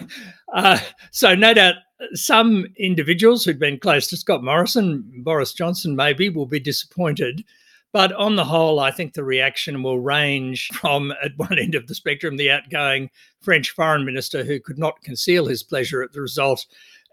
uh, 0.56 0.80
so 1.12 1.36
no 1.36 1.54
doubt 1.54 1.75
some 2.13 2.65
individuals 2.77 3.44
who'd 3.44 3.60
been 3.60 3.79
close 3.79 4.08
to 4.08 4.18
Scott 4.18 4.44
Morrison, 4.44 5.03
Boris 5.24 5.53
Johnson 5.53 5.96
maybe, 5.96 6.29
will 6.29 6.46
be 6.46 6.60
disappointed. 6.60 7.44
But 7.91 8.13
on 8.13 8.36
the 8.36 8.46
whole, 8.46 8.79
I 8.79 8.91
think 8.91 9.13
the 9.13 9.24
reaction 9.24 9.82
will 9.82 10.00
range 10.00 10.68
from 10.74 11.12
at 11.24 11.38
one 11.38 11.58
end 11.58 11.74
of 11.74 11.88
the 11.88 11.96
spectrum, 11.96 12.38
the 12.38 12.51
outgoing 12.51 13.10
French 13.41 13.72
foreign 13.72 14.06
minister 14.06 14.44
who 14.44 14.60
could 14.60 14.77
not 14.77 15.01
conceal 15.01 15.48
his 15.48 15.63
pleasure 15.63 16.03
at 16.03 16.13
the 16.13 16.22
result 16.22 16.68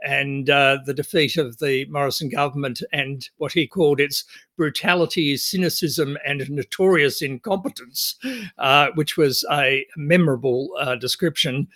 and 0.05 0.51
uh, 0.51 0.79
the 0.85 0.95
defeat 0.95 1.37
of 1.37 1.59
the 1.59 1.85
Morrison 1.87 2.29
government 2.29 2.83
and 2.93 3.29
what 3.39 3.53
he 3.53 3.67
called 3.67 4.01
its 4.01 4.25
brutality, 4.57 5.37
cynicism, 5.37 6.17
and 6.27 6.49
notorious 6.51 7.23
incompetence, 7.23 8.17
uh, 8.59 8.89
which 8.95 9.17
was 9.17 9.45
a 9.51 9.87
memorable 9.97 10.71
uh, 10.79 10.97
description. 10.97 11.69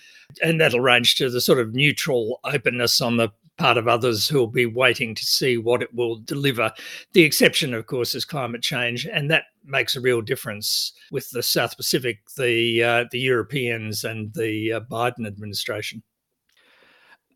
And 0.43 0.61
that'll 0.61 0.81
range 0.81 1.17
to 1.17 1.31
the 1.31 1.41
sort 1.41 1.59
of 1.59 1.75
neutral 1.75 2.41
openness 2.45 3.00
on 3.00 3.17
the 3.17 3.31
part 3.61 3.77
of 3.77 3.87
others 3.87 4.27
who 4.27 4.39
will 4.39 4.47
be 4.47 4.65
waiting 4.65 5.15
to 5.15 5.25
see 5.25 5.59
what 5.59 5.83
it 5.83 5.95
will 5.95 6.17
deliver. 6.17 6.73
The 7.12 7.23
exception, 7.23 7.75
of 7.75 7.87
course, 7.87 8.15
is 8.15 8.25
climate 8.25 8.62
change, 8.62 9.07
and 9.07 9.31
that 9.31 9.45
makes 9.65 9.95
a 9.95 10.00
real 10.00 10.23
difference 10.23 10.93
with 11.12 11.31
the 11.31 11.43
South 11.43 11.77
Pacific, 11.77 12.21
the 12.37 12.83
uh, 12.83 13.05
the 13.11 13.21
Europeans, 13.21 14.03
and 14.03 14.33
the 14.33 14.73
uh, 14.73 14.81
Biden 14.81 15.27
administration. 15.27 16.03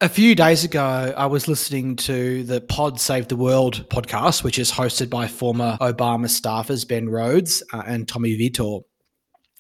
A 0.01 0.09
few 0.09 0.35
days 0.35 0.65
ago, 0.65 1.15
I 1.17 1.27
was 1.27 1.47
listening 1.47 1.95
to 1.97 2.43
the 2.43 2.61
Pod 2.61 3.01
Save 3.01 3.29
the 3.29 3.37
World 3.37 3.89
podcast, 3.91 4.43
which 4.43 4.59
is 4.59 4.71
hosted 4.71 5.09
by 5.09 5.29
former 5.29 5.79
Obama 5.81 6.27
staffers 6.27 6.87
Ben 6.87 7.09
Rhodes 7.09 7.63
uh, 7.73 7.85
and 7.87 8.07
Tommy 8.07 8.35
Vietor. 8.35 8.79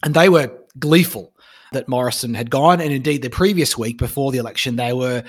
And 0.02 0.12
they 0.12 0.28
were 0.28 0.52
gleeful 0.78 1.32
that 1.72 1.88
Morrison 1.88 2.34
had 2.34 2.50
gone. 2.50 2.80
And 2.80 2.92
indeed, 2.92 3.22
the 3.22 3.30
previous 3.30 3.78
week 3.78 3.96
before 3.96 4.32
the 4.32 4.38
election, 4.38 4.74
they 4.74 4.92
were 4.92 5.22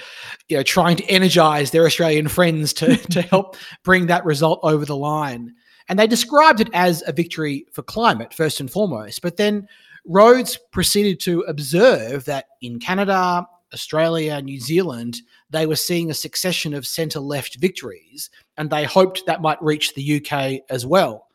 you 0.49 0.57
know, 0.57 0.63
trying 0.63 0.97
to 0.97 1.05
energize 1.05 1.69
their 1.69 1.85
Australian 1.85 2.27
friends 2.27 2.73
to, 2.73 2.97
to 3.11 3.21
help 3.21 3.57
bring 3.83 4.07
that 4.07 4.25
result 4.25 4.59
over 4.63 4.85
the 4.85 4.97
line. 4.97 5.53
And 5.87 5.99
they 5.99 6.07
described 6.07 6.61
it 6.61 6.69
as 6.73 7.03
a 7.05 7.11
victory 7.11 7.67
for 7.73 7.83
climate, 7.83 8.33
first 8.33 8.59
and 8.59 8.71
foremost. 8.71 9.21
But 9.21 9.37
then 9.37 9.67
Rhodes 10.03 10.57
proceeded 10.71 11.19
to 11.21 11.41
observe 11.41 12.25
that 12.25 12.45
in 12.61 12.79
Canada, 12.79 13.45
Australia, 13.73 14.41
New 14.41 14.59
Zealand, 14.59 15.21
they 15.49 15.65
were 15.65 15.75
seeing 15.75 16.09
a 16.09 16.15
succession 16.15 16.73
of 16.73 16.87
centre 16.87 17.19
left 17.19 17.57
victories, 17.57 18.29
and 18.57 18.69
they 18.69 18.83
hoped 18.83 19.25
that 19.25 19.41
might 19.41 19.61
reach 19.61 19.93
the 19.93 20.21
UK 20.21 20.61
as 20.69 20.85
well. 20.85 21.27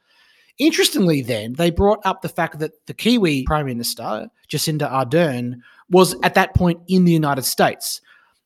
Interestingly, 0.58 1.22
then, 1.22 1.54
they 1.54 1.70
brought 1.70 2.00
up 2.04 2.20
the 2.20 2.28
fact 2.28 2.58
that 2.58 2.72
the 2.86 2.94
Kiwi 2.94 3.44
Prime 3.44 3.66
Minister, 3.66 4.28
Jacinda 4.48 4.90
Ardern, 4.90 5.56
was 5.88 6.14
at 6.22 6.34
that 6.34 6.54
point 6.54 6.80
in 6.86 7.04
the 7.04 7.12
United 7.12 7.44
States. 7.44 8.00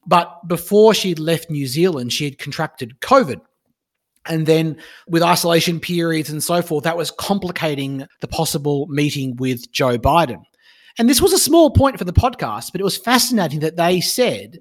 But 0.06 0.46
before 0.46 0.94
she'd 0.94 1.18
left 1.18 1.50
New 1.50 1.66
Zealand, 1.66 2.12
she 2.12 2.24
had 2.24 2.38
contracted 2.38 3.00
COVID. 3.00 3.40
And 4.26 4.46
then, 4.46 4.76
with 5.06 5.22
isolation 5.22 5.80
periods 5.80 6.30
and 6.30 6.42
so 6.42 6.62
forth, 6.62 6.84
that 6.84 6.96
was 6.96 7.10
complicating 7.10 8.06
the 8.20 8.28
possible 8.28 8.86
meeting 8.86 9.36
with 9.36 9.70
Joe 9.70 9.98
Biden. 9.98 10.44
And 10.98 11.08
this 11.08 11.20
was 11.20 11.32
a 11.32 11.38
small 11.38 11.70
point 11.70 11.98
for 11.98 12.04
the 12.04 12.12
podcast, 12.12 12.72
but 12.72 12.80
it 12.80 12.84
was 12.84 12.96
fascinating 12.96 13.60
that 13.60 13.76
they 13.76 14.00
said 14.00 14.60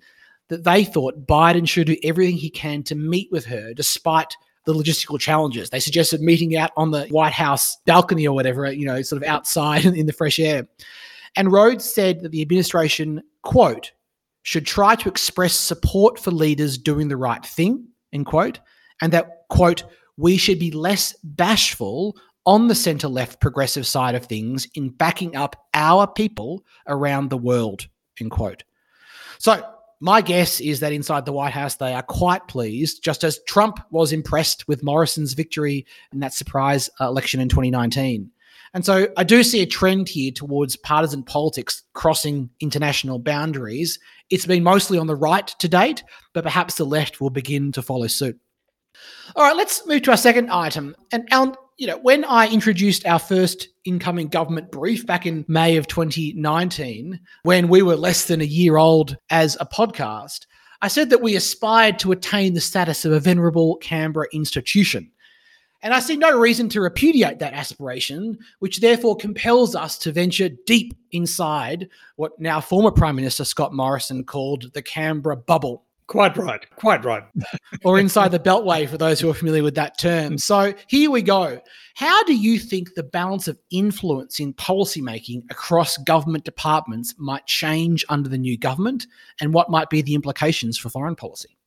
that 0.50 0.64
they 0.64 0.84
thought 0.84 1.28
Biden 1.28 1.68
should 1.68 1.88
do 1.88 1.98
everything 2.04 2.38
he 2.38 2.50
can 2.50 2.84
to 2.84 2.96
meet 2.96 3.32
with 3.32 3.46
her 3.46 3.74
despite 3.74 4.36
the 4.66 4.74
logistical 4.74 5.20
challenges. 5.20 5.70
They 5.70 5.80
suggested 5.80 6.22
meeting 6.22 6.56
out 6.56 6.72
on 6.78 6.92
the 6.92 7.06
White 7.08 7.34
House 7.34 7.78
balcony 7.86 8.28
or 8.28 8.34
whatever, 8.34 8.72
you 8.72 8.86
know, 8.86 9.02
sort 9.02 9.22
of 9.22 9.28
outside 9.28 9.86
in 9.86 10.06
the 10.06 10.14
fresh 10.14 10.40
air. 10.40 10.68
And 11.36 11.52
Rhodes 11.52 11.92
said 11.92 12.22
that 12.22 12.32
the 12.32 12.42
administration, 12.42 13.22
quote, 13.42 13.92
should 14.44 14.66
try 14.66 14.96
to 14.96 15.10
express 15.10 15.54
support 15.54 16.20
for 16.20 16.32
leaders 16.32 16.78
doing 16.78 17.08
the 17.08 17.18
right 17.18 17.46
thing, 17.46 17.88
end 18.12 18.26
quote, 18.26 18.60
and 19.02 19.12
that, 19.14 19.48
quote, 19.50 19.84
we 20.18 20.38
should 20.38 20.60
be 20.60 20.72
less 20.72 21.16
bashful 21.24 22.16
on 22.46 22.68
the 22.68 22.76
centre 22.76 23.08
left 23.08 23.40
progressive 23.40 23.88
side 23.88 24.16
of 24.16 24.26
things 24.26 24.68
in 24.76 24.90
backing 24.90 25.36
up 25.36 25.68
our 25.74 26.08
people 26.08 26.64
around 26.88 27.30
the 27.30 27.38
world, 27.38 27.88
end 28.20 28.32
quote. 28.32 28.64
So, 29.40 29.64
my 30.00 30.20
guess 30.20 30.60
is 30.60 30.82
that 30.82 30.92
inside 30.92 31.26
the 31.26 31.32
White 31.32 31.54
House, 31.54 31.76
they 31.76 31.94
are 31.94 32.04
quite 32.04 32.46
pleased, 32.50 33.06
just 33.06 33.24
as 33.24 33.40
Trump 33.48 33.80
was 33.90 34.12
impressed 34.12 34.68
with 34.68 34.84
Morrison's 34.84 35.34
victory 35.34 35.86
in 36.12 36.20
that 36.20 36.34
surprise 36.34 36.90
election 37.00 37.40
in 37.40 37.48
2019. 37.48 38.30
And 38.74 38.84
so 38.84 39.08
I 39.16 39.24
do 39.24 39.44
see 39.44 39.62
a 39.62 39.66
trend 39.68 40.10
here 40.10 40.32
towards 40.32 40.76
partisan 40.76 41.24
politics 41.24 41.84
crossing 41.94 42.50
international 42.60 43.20
boundaries. 43.20 44.00
It's 44.30 44.46
been 44.48 44.64
mostly 44.64 44.98
on 44.98 45.08
the 45.08 45.16
right 45.16 45.48
to 45.48 45.70
date, 45.70 46.04
but 46.34 46.44
perhaps 46.44 46.76
the 46.76 46.86
left 46.86 47.22
will 47.22 47.30
begin 47.30 47.72
to 47.74 47.82
follow 47.82 48.08
suit. 48.08 48.38
All 49.36 49.46
right, 49.46 49.56
let's 49.56 49.86
move 49.86 50.02
to 50.04 50.12
our 50.12 50.18
second 50.18 50.50
item. 50.50 50.96
And 51.12 51.28
Alan, 51.32 51.56
you 51.78 51.88
know, 51.88 51.98
when 51.98 52.24
I 52.26 52.48
introduced 52.48 53.06
our 53.06 53.20
first 53.20 53.70
incoming 53.86 54.28
government 54.28 54.72
brief 54.72 55.06
back 55.06 55.26
in 55.26 55.46
May 55.48 55.78
of 55.78 55.88
2019, 55.88 57.20
when 57.44 57.68
we 57.68 57.82
were 57.82 57.96
less 57.96 58.26
than 58.26 58.42
a 58.42 58.46
year 58.46 58.78
old 58.78 59.18
as 59.30 59.58
a 59.60 59.66
podcast, 59.66 60.46
I 60.82 60.88
said 60.88 61.10
that 61.10 61.22
we 61.22 61.36
aspired 61.36 62.00
to 62.00 62.12
attain 62.12 62.54
the 62.54 62.62
status 62.62 63.06
of 63.06 63.12
a 63.12 63.20
venerable 63.20 63.78
Canberra 63.78 64.28
institution. 64.34 65.10
And 65.82 65.94
I 65.94 66.00
see 66.00 66.16
no 66.16 66.38
reason 66.38 66.70
to 66.70 66.82
repudiate 66.82 67.40
that 67.40 67.54
aspiration, 67.54 68.38
which 68.60 68.80
therefore 68.80 69.18
compels 69.18 69.76
us 69.76 69.98
to 70.00 70.14
venture 70.14 70.50
deep 70.66 70.94
inside 71.12 71.90
what 72.16 72.40
now 72.40 72.62
former 72.62 72.92
Prime 72.92 73.18
Minister 73.18 73.44
Scott 73.44 73.74
Morrison 73.74 74.24
called 74.24 74.72
the 74.74 74.82
Canberra 74.82 75.36
bubble. 75.36 75.84
Quite 76.14 76.38
right. 76.38 76.70
Quite 76.76 77.04
right. 77.04 77.24
or 77.84 77.98
inside 77.98 78.32
the 78.32 78.38
beltway 78.38 78.88
for 78.88 79.00
those 79.00 79.20
who 79.20 79.32
are 79.32 79.34
familiar 79.34 79.64
with 79.64 79.74
that 79.74 79.98
term. 79.98 80.38
So 80.38 80.76
here 80.86 81.10
we 81.10 81.24
go. 81.24 81.60
How 81.96 82.24
do 82.26 82.36
you 82.36 82.60
think 82.60 82.94
the 82.94 83.02
balance 83.02 83.48
of 83.48 83.58
influence 83.72 84.40
in 84.40 84.54
policymaking 84.54 85.42
across 85.50 85.98
government 85.98 86.44
departments 86.44 87.16
might 87.18 87.48
change 87.48 88.06
under 88.10 88.30
the 88.30 88.38
new 88.38 88.60
government? 88.60 89.08
And 89.42 89.56
what 89.56 89.72
might 89.72 89.90
be 89.90 90.04
the 90.04 90.14
implications 90.14 90.78
for 90.78 90.90
foreign 90.90 91.16
policy? 91.16 91.58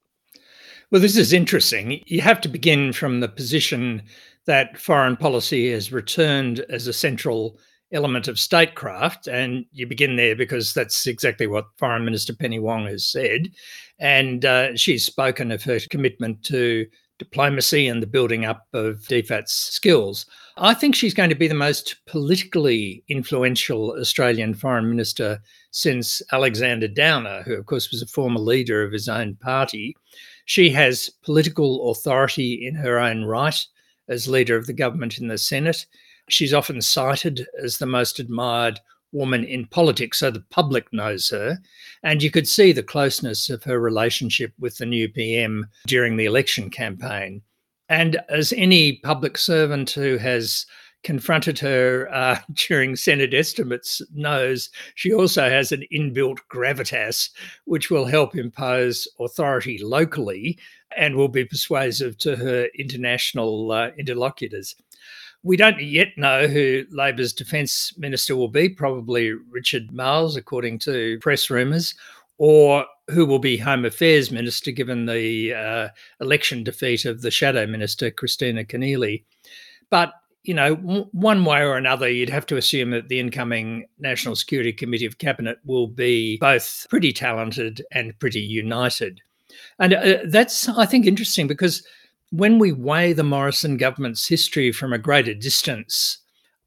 Well, 0.92 1.00
this 1.00 1.16
is 1.16 1.32
interesting. 1.32 2.00
You 2.06 2.20
have 2.20 2.40
to 2.42 2.48
begin 2.48 2.92
from 2.92 3.18
the 3.18 3.28
position 3.28 4.00
that 4.44 4.78
foreign 4.78 5.16
policy 5.16 5.72
has 5.72 5.90
returned 5.90 6.60
as 6.70 6.86
a 6.86 6.92
central 6.92 7.58
element 7.92 8.28
of 8.28 8.38
statecraft. 8.38 9.26
And 9.26 9.64
you 9.72 9.86
begin 9.86 10.16
there 10.16 10.36
because 10.36 10.74
that's 10.74 11.06
exactly 11.06 11.46
what 11.46 11.66
Foreign 11.76 12.04
Minister 12.04 12.34
Penny 12.34 12.58
Wong 12.58 12.86
has 12.86 13.06
said. 13.06 13.50
And 13.98 14.44
uh, 14.44 14.76
she's 14.76 15.04
spoken 15.04 15.52
of 15.52 15.62
her 15.64 15.78
commitment 15.90 16.42
to 16.44 16.86
diplomacy 17.18 17.88
and 17.88 18.02
the 18.02 18.06
building 18.06 18.44
up 18.44 18.66
of 18.74 18.96
DFAT's 19.08 19.52
skills. 19.52 20.26
I 20.58 20.74
think 20.74 20.94
she's 20.94 21.14
going 21.14 21.30
to 21.30 21.36
be 21.36 21.48
the 21.48 21.54
most 21.54 21.96
politically 22.06 23.02
influential 23.08 23.96
Australian 23.98 24.54
foreign 24.54 24.88
minister 24.88 25.40
since 25.70 26.22
Alexander 26.32 26.88
Downer, 26.88 27.42
who, 27.42 27.54
of 27.54 27.66
course, 27.66 27.90
was 27.90 28.02
a 28.02 28.06
former 28.06 28.40
leader 28.40 28.82
of 28.82 28.92
his 28.92 29.08
own 29.08 29.36
party. 29.36 29.96
She 30.44 30.70
has 30.70 31.10
political 31.22 31.90
authority 31.90 32.66
in 32.66 32.74
her 32.74 32.98
own 32.98 33.24
right 33.24 33.58
as 34.08 34.28
leader 34.28 34.56
of 34.56 34.66
the 34.66 34.72
government 34.72 35.18
in 35.18 35.28
the 35.28 35.38
Senate. 35.38 35.86
She's 36.28 36.54
often 36.54 36.80
cited 36.80 37.46
as 37.62 37.78
the 37.78 37.86
most 37.86 38.18
admired 38.18 38.80
woman 39.12 39.44
in 39.44 39.66
politics, 39.66 40.18
so 40.18 40.30
the 40.30 40.44
public 40.50 40.92
knows 40.92 41.28
her. 41.30 41.58
And 42.02 42.22
you 42.22 42.30
could 42.30 42.48
see 42.48 42.72
the 42.72 42.82
closeness 42.82 43.48
of 43.48 43.62
her 43.64 43.80
relationship 43.80 44.52
with 44.58 44.78
the 44.78 44.86
new 44.86 45.08
PM 45.08 45.66
during 45.86 46.16
the 46.16 46.26
election 46.26 46.70
campaign. 46.70 47.42
And 47.88 48.20
as 48.28 48.52
any 48.56 48.98
public 49.04 49.38
servant 49.38 49.90
who 49.90 50.18
has 50.18 50.66
confronted 51.06 51.56
her 51.60 52.08
uh, 52.12 52.38
during 52.68 52.96
Senate 52.96 53.32
estimates 53.32 54.02
knows 54.12 54.70
she 54.96 55.12
also 55.12 55.48
has 55.48 55.70
an 55.70 55.84
inbuilt 55.92 56.38
gravitas, 56.52 57.30
which 57.64 57.90
will 57.90 58.04
help 58.04 58.34
impose 58.34 59.06
authority 59.20 59.78
locally 59.82 60.58
and 60.96 61.14
will 61.14 61.28
be 61.28 61.44
persuasive 61.44 62.18
to 62.18 62.36
her 62.36 62.68
international 62.78 63.70
uh, 63.70 63.90
interlocutors. 63.98 64.74
We 65.42 65.56
don't 65.56 65.80
yet 65.80 66.08
know 66.16 66.46
who 66.48 66.84
Labor's 66.90 67.32
defence 67.32 67.96
minister 67.96 68.34
will 68.36 68.48
be, 68.48 68.68
probably 68.68 69.32
Richard 69.50 69.92
Marles, 69.92 70.36
according 70.36 70.80
to 70.80 71.18
press 71.20 71.50
rumours, 71.50 71.94
or 72.38 72.84
who 73.08 73.24
will 73.24 73.38
be 73.38 73.56
Home 73.56 73.84
Affairs 73.84 74.30
Minister 74.30 74.70
given 74.70 75.06
the 75.06 75.54
uh, 75.54 75.88
election 76.20 76.64
defeat 76.64 77.04
of 77.04 77.22
the 77.22 77.30
Shadow 77.30 77.66
Minister, 77.66 78.10
Kristina 78.10 78.66
Keneally. 78.66 79.24
But 79.90 80.12
you 80.46 80.54
know, 80.54 80.76
w- 80.76 81.08
one 81.12 81.44
way 81.44 81.60
or 81.60 81.76
another, 81.76 82.08
you'd 82.08 82.30
have 82.30 82.46
to 82.46 82.56
assume 82.56 82.90
that 82.90 83.08
the 83.08 83.18
incoming 83.18 83.86
National 83.98 84.36
Security 84.36 84.72
Committee 84.72 85.06
of 85.06 85.18
Cabinet 85.18 85.58
will 85.64 85.88
be 85.88 86.38
both 86.38 86.86
pretty 86.88 87.12
talented 87.12 87.84
and 87.90 88.18
pretty 88.20 88.40
united. 88.40 89.20
And 89.78 89.94
uh, 89.94 90.18
that's, 90.28 90.68
I 90.68 90.86
think, 90.86 91.04
interesting 91.04 91.46
because 91.46 91.84
when 92.36 92.58
we 92.58 92.70
weigh 92.70 93.14
the 93.14 93.24
Morrison 93.24 93.78
government's 93.78 94.26
history 94.26 94.70
from 94.70 94.92
a 94.92 94.98
greater 94.98 95.32
distance, 95.32 96.18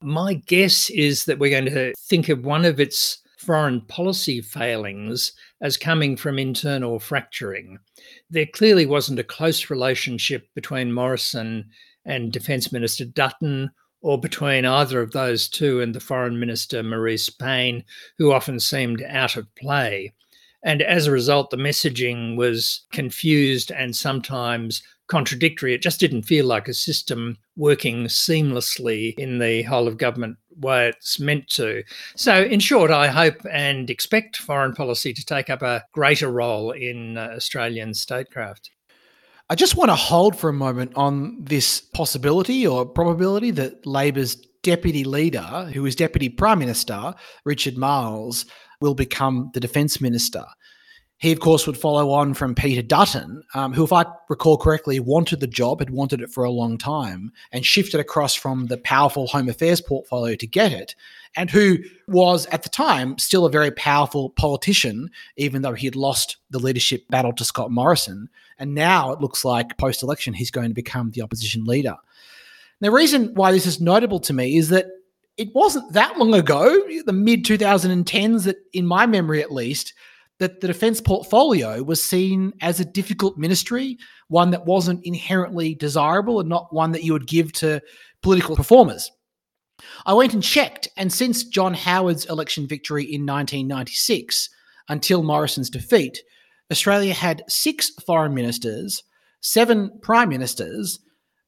my 0.01 0.33
guess 0.33 0.89
is 0.89 1.25
that 1.25 1.38
we're 1.38 1.51
going 1.51 1.73
to 1.73 1.93
think 2.07 2.27
of 2.27 2.43
one 2.43 2.65
of 2.65 2.79
its 2.79 3.19
foreign 3.38 3.81
policy 3.81 4.41
failings 4.41 5.31
as 5.61 5.77
coming 5.77 6.17
from 6.17 6.39
internal 6.39 6.97
fracturing. 6.99 7.77
There 8.31 8.47
clearly 8.47 8.88
wasn't 8.88 9.19
a 9.19 9.23
close 9.23 9.69
relationship 9.69 10.47
between 10.55 10.91
Morrison 10.91 11.69
and 12.03 12.31
Defence 12.31 12.71
Minister 12.71 13.05
Dutton, 13.05 13.69
or 14.01 14.19
between 14.19 14.65
either 14.65 15.01
of 15.01 15.11
those 15.11 15.47
two 15.47 15.81
and 15.81 15.93
the 15.93 15.99
Foreign 15.99 16.39
Minister 16.39 16.81
Marise 16.81 17.29
Payne, 17.38 17.83
who 18.17 18.31
often 18.31 18.59
seemed 18.59 19.03
out 19.03 19.38
of 19.38 19.53
play. 19.53 20.13
And 20.63 20.81
as 20.81 21.05
a 21.05 21.11
result, 21.11 21.51
the 21.51 21.57
messaging 21.57 22.38
was 22.38 22.85
confused 22.91 23.71
and 23.71 23.95
sometimes 23.95 24.81
contradictory. 25.09 25.73
It 25.73 25.81
just 25.81 25.99
didn't 25.99 26.23
feel 26.23 26.45
like 26.45 26.67
a 26.67 26.73
system 26.73 27.37
working 27.55 28.05
seamlessly 28.05 29.13
in 29.17 29.39
the 29.39 29.63
whole 29.63 29.87
of 29.87 29.97
government 29.97 30.37
way 30.61 30.89
it's 30.89 31.19
meant 31.19 31.47
to. 31.49 31.83
So, 32.15 32.43
in 32.43 32.59
short, 32.59 32.91
I 32.91 33.07
hope 33.07 33.45
and 33.51 33.89
expect 33.89 34.37
foreign 34.37 34.73
policy 34.73 35.13
to 35.13 35.25
take 35.25 35.49
up 35.49 35.61
a 35.61 35.83
greater 35.93 36.29
role 36.29 36.71
in 36.71 37.17
uh, 37.17 37.33
Australian 37.35 37.93
statecraft. 37.93 38.71
I 39.49 39.55
just 39.55 39.75
want 39.75 39.89
to 39.89 39.95
hold 39.95 40.37
for 40.37 40.49
a 40.49 40.53
moment 40.53 40.91
on 40.95 41.37
this 41.43 41.81
possibility 41.81 42.67
or 42.67 42.85
probability 42.85 43.51
that 43.51 43.85
Labor's 43.85 44.35
deputy 44.61 45.03
leader, 45.03 45.71
who 45.73 45.85
is 45.85 45.95
deputy 45.95 46.29
prime 46.29 46.59
minister, 46.59 47.15
Richard 47.45 47.77
Marles, 47.77 48.45
will 48.81 48.93
become 48.93 49.49
the 49.53 49.59
defence 49.59 49.99
minister. 49.99 50.45
He, 51.19 51.33
of 51.33 51.41
course, 51.41 51.67
would 51.67 51.77
follow 51.77 52.11
on 52.11 52.33
from 52.33 52.55
Peter 52.55 52.81
Dutton, 52.81 53.43
um, 53.53 53.73
who, 53.73 53.83
if 53.83 53.91
I 53.91 54.05
recall 54.29 54.57
correctly, 54.57 55.01
wanted 55.01 55.41
the 55.41 55.47
job, 55.47 55.79
had 55.79 55.89
wanted 55.89 56.21
it 56.21 56.31
for 56.31 56.45
a 56.45 56.49
long 56.49 56.77
time, 56.77 57.33
and 57.51 57.65
shifted 57.65 57.99
across 57.99 58.33
from 58.33 58.67
the 58.67 58.77
powerful 58.77 59.27
Home 59.27 59.49
Affairs 59.49 59.81
portfolio 59.81 60.35
to 60.38 60.47
get 60.47 60.71
it, 60.71 60.95
and 61.35 61.49
who 61.49 61.79
was, 62.07 62.45
at 62.47 62.63
the 62.63 62.69
time, 62.69 63.17
still 63.17 63.45
a 63.45 63.51
very 63.51 63.69
powerful 63.69 64.29
politician, 64.29 65.11
even 65.35 65.61
though 65.61 65.73
he 65.73 65.88
had 65.88 65.97
lost 65.97 66.38
the 66.51 66.59
leadership 66.59 67.05
battle 67.09 67.33
to 67.33 67.43
Scott 67.43 67.69
Morrison. 67.69 68.29
And 68.57 68.73
now 68.73 69.11
it 69.11 69.19
looks 69.19 69.43
like 69.43 69.77
post 69.77 70.01
election, 70.01 70.33
he's 70.33 70.51
going 70.51 70.69
to 70.69 70.73
become 70.73 71.11
the 71.11 71.21
opposition 71.21 71.65
leader. 71.65 71.97
The 72.79 72.91
reason 72.91 73.33
why 73.33 73.51
this 73.51 73.65
is 73.65 73.81
notable 73.81 74.21
to 74.21 74.33
me 74.33 74.55
is 74.55 74.69
that 74.69 74.88
it 75.35 75.53
wasn't 75.53 75.91
that 75.93 76.17
long 76.17 76.33
ago, 76.33 76.81
the 77.05 77.13
mid 77.13 77.43
2010s, 77.43 78.45
that 78.45 78.57
in 78.71 78.85
my 78.85 79.05
memory 79.05 79.41
at 79.41 79.51
least, 79.51 79.93
that 80.39 80.62
the 80.62 80.67
defense 80.67 81.01
portfolio 81.01 81.84
was 81.84 82.03
seen 82.03 82.53
as 82.62 82.79
a 82.79 82.86
difficult 82.86 83.38
ministry, 83.38 83.98
one 84.30 84.52
that 84.52 84.65
wasn't 84.65 85.06
inherently 85.06 85.75
desirable 85.75 86.39
and 86.39 86.49
not 86.49 86.73
one 86.73 86.93
that 86.93 87.04
you 87.04 87.13
would 87.13 87.28
give 87.28 87.52
to 87.54 87.82
political 88.21 88.56
performers. 88.56 89.12
I 90.06 90.13
went 90.13 90.34
and 90.34 90.43
checked, 90.43 90.88
and 90.97 91.12
since 91.12 91.43
John 91.43 91.73
Howard's 91.73 92.25
election 92.25 92.67
victory 92.67 93.04
in 93.04 93.25
1996 93.25 94.49
until 94.88 95.23
Morrison's 95.23 95.69
defeat, 95.69 96.19
Australia 96.71 97.13
had 97.13 97.43
six 97.47 97.91
foreign 98.06 98.34
ministers, 98.34 99.04
seven 99.41 99.91
prime 100.02 100.30
ministers, 100.30 100.99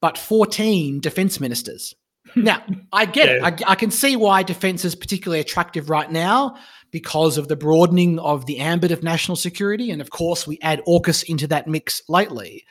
but 0.01 0.17
14 0.17 0.99
defense 0.99 1.39
ministers. 1.39 1.93
Now, 2.35 2.63
I 2.93 3.05
get 3.05 3.27
yeah. 3.27 3.47
it. 3.47 3.63
I, 3.65 3.71
I, 3.71 3.75
can 3.75 3.91
see 3.91 4.15
why 4.15 4.43
defense 4.43 4.85
is 4.85 4.95
particularly 4.95 5.41
attractive 5.41 5.89
right 5.89 6.11
now 6.11 6.57
because 6.91 7.37
of 7.37 7.47
the 7.47 7.55
broadening 7.55 8.19
of 8.19 8.45
the 8.45 8.59
ambit 8.59 8.91
of 8.91 9.03
national 9.03 9.35
security. 9.35 9.91
And 9.91 10.01
of 10.01 10.09
course, 10.09 10.45
we 10.47 10.59
add 10.61 10.81
AUKUS 10.87 11.23
into 11.23 11.47
that 11.47 11.67
mix 11.67 12.01
lately. 12.07 12.65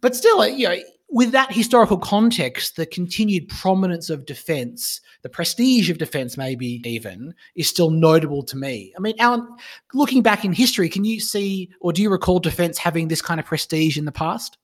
But 0.00 0.14
still, 0.14 0.46
you 0.46 0.68
know, 0.68 0.76
with 1.08 1.32
that 1.32 1.52
historical 1.52 1.98
context, 1.98 2.76
the 2.76 2.86
continued 2.86 3.48
prominence 3.48 4.10
of 4.10 4.26
defense, 4.26 5.00
the 5.22 5.28
prestige 5.28 5.88
of 5.88 5.98
defense, 5.98 6.36
maybe 6.36 6.82
even, 6.84 7.34
is 7.54 7.68
still 7.68 7.90
notable 7.90 8.42
to 8.42 8.56
me. 8.56 8.92
I 8.96 9.00
mean, 9.00 9.14
Alan, 9.18 9.46
looking 9.94 10.22
back 10.22 10.44
in 10.44 10.52
history, 10.52 10.88
can 10.88 11.04
you 11.04 11.20
see 11.20 11.70
or 11.80 11.92
do 11.92 12.02
you 12.02 12.10
recall 12.10 12.40
defense 12.40 12.76
having 12.76 13.08
this 13.08 13.22
kind 13.22 13.38
of 13.38 13.46
prestige 13.46 13.96
in 13.96 14.04
the 14.04 14.12
past? 14.12 14.58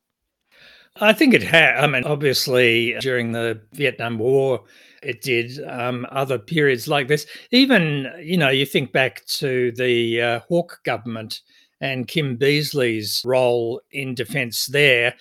I 1.00 1.12
think 1.12 1.34
it 1.34 1.42
had. 1.42 1.76
I 1.76 1.86
mean, 1.86 2.04
obviously, 2.04 2.94
during 3.00 3.32
the 3.32 3.60
Vietnam 3.72 4.18
War, 4.18 4.62
it 5.02 5.22
did. 5.22 5.58
Um, 5.66 6.06
other 6.10 6.38
periods 6.38 6.86
like 6.86 7.08
this, 7.08 7.26
even, 7.50 8.12
you 8.20 8.36
know, 8.36 8.50
you 8.50 8.66
think 8.66 8.92
back 8.92 9.24
to 9.26 9.72
the 9.72 10.20
uh, 10.20 10.40
Hawke 10.40 10.80
government 10.84 11.40
and 11.80 12.06
Kim 12.06 12.36
Beazley's 12.36 13.22
role 13.24 13.80
in 13.90 14.14
defence 14.14 14.66
there 14.66 15.14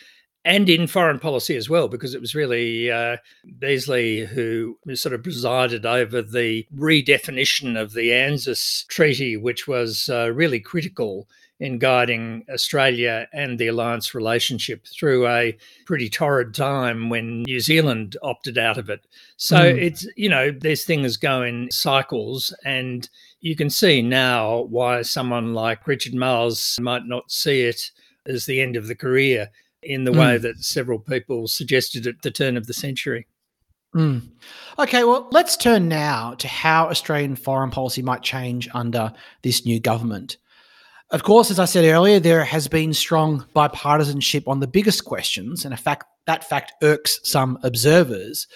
and 0.44 0.70
in 0.70 0.88
foreign 0.88 1.20
policy 1.20 1.56
as 1.56 1.70
well, 1.70 1.88
because 1.88 2.14
it 2.16 2.22
was 2.22 2.36
really 2.36 2.92
uh, 2.92 3.18
who 3.62 4.78
sort 4.94 5.14
of 5.14 5.24
presided 5.24 5.86
over 5.86 6.22
the 6.22 6.66
redefinition 6.76 7.80
of 7.80 7.94
the 7.94 8.12
ANZUS 8.12 8.86
Treaty, 8.88 9.38
which 9.38 9.68
was 9.68 10.10
uh, 10.10 10.32
really 10.32 10.60
critical 10.60 11.28
in 11.62 11.78
guiding 11.78 12.44
Australia 12.52 13.28
and 13.32 13.60
the 13.60 13.68
alliance 13.68 14.16
relationship 14.16 14.84
through 14.88 15.28
a 15.28 15.56
pretty 15.86 16.10
torrid 16.10 16.56
time 16.56 17.08
when 17.08 17.44
New 17.44 17.60
Zealand 17.60 18.18
opted 18.24 18.58
out 18.58 18.80
of 18.80 18.90
it. 18.90 19.06
So 19.38 19.58
mm. 19.58 19.80
it's, 19.80 20.08
you 20.18 20.28
know, 20.28 20.50
these 20.50 20.86
things 20.86 21.18
go 21.18 21.44
in 21.44 21.70
cycles 21.72 22.52
and 22.66 23.08
you 23.42 23.56
can 23.56 23.70
see 23.70 24.02
now 24.02 24.62
why 24.62 25.04
someone 25.04 25.54
like 25.54 25.86
Richard 25.86 26.16
Marles 26.16 26.80
might 26.82 27.06
not 27.06 27.32
see 27.32 27.62
it 27.62 27.92
as 28.26 28.48
the 28.48 28.60
end 28.60 28.76
of 28.76 28.88
the 28.88 28.96
career 28.96 29.52
in 29.84 30.04
the 30.06 30.12
mm. 30.12 30.20
way 30.20 30.38
that 30.40 30.64
several 30.64 30.98
people 30.98 31.48
suggested 31.48 32.08
at 32.08 32.24
the 32.24 32.32
turn 32.32 32.58
of 32.58 32.66
the 32.66 32.74
century. 32.74 33.28
Mm. 33.94 34.30
Okay, 34.80 35.04
well, 35.04 35.28
let's 35.32 35.56
turn 35.56 35.88
now 35.88 36.34
to 36.36 36.48
how 36.48 36.88
Australian 36.88 37.36
foreign 37.36 37.70
policy 37.70 38.02
might 38.02 38.24
change 38.24 38.68
under 38.74 39.14
this 39.44 39.64
new 39.64 39.80
government. 39.80 40.38
Of 41.12 41.24
course, 41.24 41.52
as 41.52 41.60
I 41.60 41.66
said 41.66 41.84
earlier, 41.84 42.22
there 42.22 42.46
has 42.46 42.70
been 42.70 42.94
strong 42.94 43.46
bipartisanship 43.54 44.48
on 44.48 44.62
the 44.62 44.68
biggest 44.68 45.04
questions, 45.04 45.66
and 45.66 45.74
a 45.74 45.78
fact 45.78 46.06
that 46.26 46.48
fact 46.48 46.72
irks 46.82 47.20
some 47.24 47.60
observers. 47.64 48.48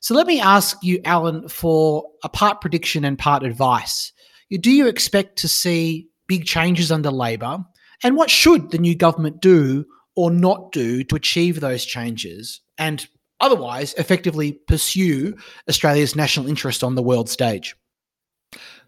So 0.00 0.14
let 0.14 0.26
me 0.26 0.40
ask 0.40 0.76
you, 0.82 1.00
Alan, 1.04 1.48
for 1.48 2.04
a 2.24 2.28
part 2.28 2.60
prediction 2.60 3.04
and 3.04 3.16
part 3.16 3.44
advice. 3.44 4.12
Do 4.50 4.72
you 4.72 4.88
expect 4.88 5.38
to 5.38 5.48
see 5.48 6.08
big 6.26 6.46
changes 6.46 6.90
under 6.90 7.12
Labor? 7.12 7.58
And 8.02 8.16
what 8.16 8.28
should 8.28 8.72
the 8.72 8.78
new 8.78 8.96
government 8.96 9.40
do 9.40 9.84
or 10.16 10.32
not 10.32 10.72
do 10.72 11.04
to 11.04 11.14
achieve 11.14 11.60
those 11.60 11.84
changes 11.84 12.60
and 12.76 13.06
otherwise 13.38 13.94
effectively 13.94 14.58
pursue 14.66 15.36
Australia's 15.68 16.16
national 16.16 16.48
interest 16.48 16.82
on 16.82 16.96
the 16.96 17.02
world 17.02 17.28
stage? 17.28 17.76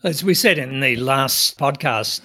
As 0.02 0.24
we 0.24 0.34
said 0.34 0.58
in 0.58 0.80
the 0.80 0.96
last 0.96 1.56
podcast, 1.56 2.22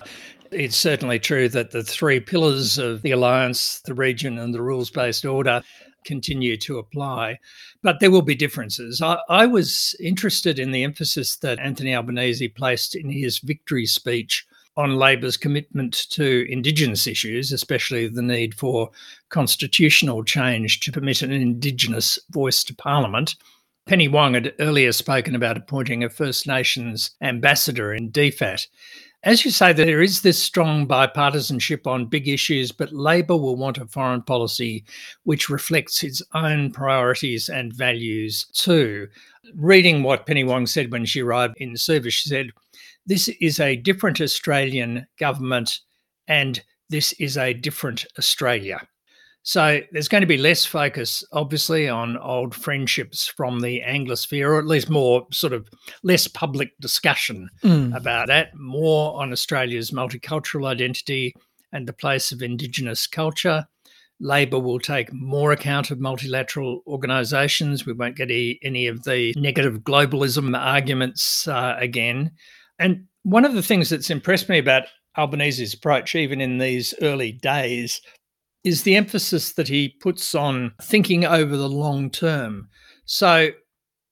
it's 0.52 0.76
certainly 0.76 1.20
true 1.20 1.50
that 1.50 1.72
the 1.72 1.84
three 1.84 2.20
pillars 2.20 2.78
of 2.78 3.02
the 3.02 3.12
alliance, 3.12 3.82
the 3.86 3.94
region, 3.94 4.38
and 4.38 4.54
the 4.54 4.62
rules 4.62 4.90
based 4.90 5.26
order 5.26 5.62
continue 6.06 6.58
to 6.58 6.78
apply. 6.78 7.38
But 7.84 8.00
there 8.00 8.12
will 8.12 8.22
be 8.22 8.36
differences. 8.36 9.02
I, 9.02 9.20
I, 9.30 9.46
was 9.46 9.96
interested 10.00 10.58
in 10.58 10.72
the 10.72 10.84
emphasis 10.84 11.36
that 11.38 11.60
Anthony 11.60 11.94
Albanese 11.94 12.48
placed 12.50 12.96
in 12.96 13.10
his 13.10 13.40
victory 13.40 13.86
speech 13.86 14.46
on 14.78 14.96
Labor's 14.96 15.38
commitment 15.38 16.08
to 16.12 16.46
Indigenous 16.50 17.08
issues, 17.08 17.52
especially 17.52 18.08
the 18.08 18.22
need 18.22 18.54
for 18.54 18.92
constitutional 19.30 20.24
change 20.24 20.80
to 20.82 20.92
permit 20.92 21.22
an 21.22 21.32
Indigenous 21.32 22.20
voice 22.30 22.64
to 22.64 22.76
Parliament. 22.76 23.36
Penny 23.88 24.08
Wong 24.08 24.34
had 24.34 24.54
earlier 24.60 24.92
spoken 24.92 25.34
about 25.34 25.58
appointing 25.58 26.04
a 26.04 26.10
First 26.10 26.46
Nations 26.46 27.12
ambassador 27.22 27.94
in 27.94 28.12
DFAT. 28.12 28.68
As 29.24 29.44
you 29.44 29.52
say, 29.52 29.74
there 29.74 30.02
is 30.02 30.22
this 30.22 30.38
strong 30.38 30.88
bipartisanship 30.88 31.88
on 31.88 32.06
big 32.06 32.28
issues, 32.28 32.72
but 32.72 32.94
Labor 32.94 33.36
will 33.36 33.56
want 33.56 33.80
a 33.80 33.88
foreign 33.88 34.22
policy 34.22 34.86
which 35.24 35.50
reflects 35.50 36.04
its 36.04 36.22
own 36.36 36.72
priorities 36.72 37.50
and 37.50 37.74
values 37.74 38.46
too. 38.54 39.08
Reading 39.56 40.04
what 40.04 40.28
Penny 40.28 40.44
Wong 40.44 40.68
said 40.68 40.92
when 40.92 41.06
she 41.06 41.22
arrived 41.22 41.56
in 41.58 41.74
the 41.74 41.80
service, 41.80 42.14
she 42.14 42.30
said, 42.30 42.52
This 43.08 43.28
is 43.42 43.60
a 43.60 43.76
different 43.76 44.22
Australian 44.22 45.08
government 45.20 45.80
and 46.28 46.62
this 46.90 47.14
is 47.14 47.38
a 47.38 47.54
different 47.54 48.06
Australia. 48.18 48.88
So 49.48 49.80
there's 49.94 50.10
going 50.10 50.24
to 50.24 50.28
be 50.28 50.38
less 50.38 50.66
focus, 50.66 51.24
obviously, 51.32 51.88
on 51.88 52.18
old 52.18 52.54
friendships 52.54 53.28
from 53.28 53.62
the 53.62 53.82
Anglosphere, 53.88 54.50
or 54.50 54.60
at 54.60 54.66
least 54.66 54.90
more 54.90 55.26
sort 55.32 55.54
of 55.54 55.70
less 56.04 56.28
public 56.28 56.78
discussion 56.82 57.48
mm. 57.64 57.96
about 57.96 58.28
that, 58.28 58.54
more 58.58 59.18
on 59.22 59.32
Australia's 59.32 59.92
multicultural 59.92 60.68
identity 60.68 61.34
and 61.72 61.88
the 61.88 61.94
place 61.94 62.34
of 62.34 62.42
Indigenous 62.42 63.08
culture. 63.08 63.66
Labor 64.20 64.60
will 64.60 64.80
take 64.80 65.14
more 65.14 65.54
account 65.54 65.92
of 65.92 66.02
multilateral 66.02 66.82
organisations. 66.86 67.86
We 67.86 67.94
won't 67.94 68.18
get 68.18 68.30
any 68.30 68.88
of 68.88 69.06
the 69.06 69.34
negative 69.38 69.80
globalism 69.80 70.60
arguments 70.60 71.48
uh, 71.48 71.78
again. 71.80 72.32
And 72.80 73.06
one 73.24 73.46
of 73.46 73.54
the 73.54 73.64
things 73.64 73.90
that's 73.90 74.10
impressed 74.10 74.50
me 74.50 74.58
about 74.58 74.88
Albanese's 75.18 75.74
approach, 75.74 76.16
even 76.16 76.42
in 76.42 76.58
these 76.58 76.94
early 77.02 77.32
days, 77.32 78.02
is 78.64 78.84
the 78.84 78.96
emphasis 78.96 79.54
that 79.54 79.68
he 79.68 79.96
puts 80.02 80.36
on 80.36 80.74
thinking 80.82 81.26
over 81.26 81.56
the 81.56 81.70
long 81.70 82.10
term. 82.10 82.68
So 83.06 83.50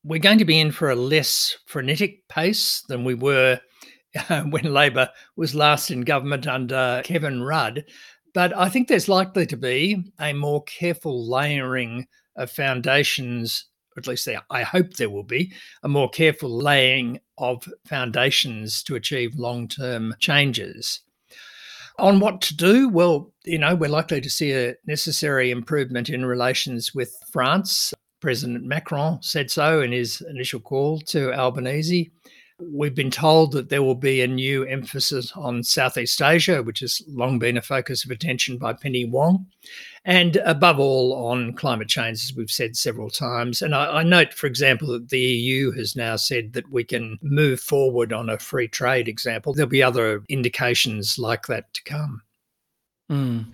we're 0.03 0.19
going 0.19 0.37
to 0.37 0.45
be 0.45 0.59
in 0.59 0.71
for 0.71 0.91
a 0.91 0.95
less 0.95 1.57
frenetic 1.65 2.27
pace 2.29 2.83
than 2.87 3.03
we 3.03 3.15
were 3.15 3.59
when 4.49 4.73
Labor 4.73 5.09
was 5.35 5.55
last 5.55 5.91
in 5.91 6.01
government 6.01 6.47
under 6.47 7.01
Kevin 7.03 7.41
Rudd. 7.41 7.85
But 8.33 8.55
I 8.55 8.69
think 8.69 8.87
there's 8.87 9.09
likely 9.09 9.45
to 9.47 9.57
be 9.57 10.11
a 10.19 10.33
more 10.33 10.63
careful 10.63 11.27
layering 11.27 12.07
of 12.35 12.51
foundations, 12.51 13.65
or 13.95 14.01
at 14.01 14.07
least 14.07 14.27
I 14.49 14.63
hope 14.63 14.93
there 14.93 15.09
will 15.09 15.23
be 15.23 15.53
a 15.83 15.87
more 15.87 16.09
careful 16.09 16.49
laying 16.49 17.19
of 17.37 17.67
foundations 17.87 18.83
to 18.83 18.95
achieve 18.95 19.35
long 19.35 19.67
term 19.67 20.13
changes. 20.19 21.01
On 21.97 22.19
what 22.19 22.41
to 22.41 22.55
do? 22.55 22.89
Well, 22.89 23.31
you 23.45 23.57
know, 23.57 23.73
we're 23.73 23.89
likely 23.89 24.19
to 24.19 24.29
see 24.29 24.51
a 24.51 24.75
necessary 24.85 25.49
improvement 25.49 26.09
in 26.09 26.25
relations 26.25 26.93
with 26.93 27.17
France. 27.31 27.93
President 28.21 28.65
Macron 28.65 29.21
said 29.21 29.49
so 29.49 29.81
in 29.81 29.91
his 29.91 30.21
initial 30.29 30.59
call 30.59 30.99
to 31.01 31.31
Albanese. 31.33 32.11
We've 32.59 32.95
been 32.95 33.11
told 33.11 33.51
that 33.51 33.69
there 33.69 33.83
will 33.83 33.95
be 33.95 34.21
a 34.21 34.27
new 34.27 34.63
emphasis 34.63 35.31
on 35.35 35.63
Southeast 35.63 36.21
Asia, 36.21 36.63
which 36.63 36.79
has 36.79 37.01
long 37.07 37.37
been 37.37 37.57
a 37.57 37.61
focus 37.61 38.03
of 38.03 38.11
attention 38.11 38.57
by 38.57 38.73
Penny 38.73 39.05
Wong, 39.05 39.45
and 40.05 40.37
above 40.37 40.79
all 40.79 41.13
on 41.13 41.53
climate 41.53 41.87
change, 41.87 42.23
as 42.23 42.33
we've 42.35 42.51
said 42.51 42.77
several 42.77 43.09
times. 43.09 43.61
And 43.61 43.75
I, 43.75 43.97
I 43.97 44.03
note, 44.03 44.33
for 44.33 44.47
example, 44.47 44.87
that 44.89 45.09
the 45.09 45.19
EU 45.19 45.71
has 45.71 45.95
now 45.95 46.15
said 46.15 46.53
that 46.53 46.71
we 46.71 46.83
can 46.83 47.17
move 47.21 47.59
forward 47.59 48.13
on 48.13 48.29
a 48.29 48.39
free 48.39 48.67
trade 48.67 49.07
example. 49.07 49.53
There'll 49.53 49.69
be 49.69 49.83
other 49.83 50.23
indications 50.29 51.17
like 51.17 51.47
that 51.47 51.73
to 51.73 51.83
come. 51.83 52.21
Mm. 53.11 53.45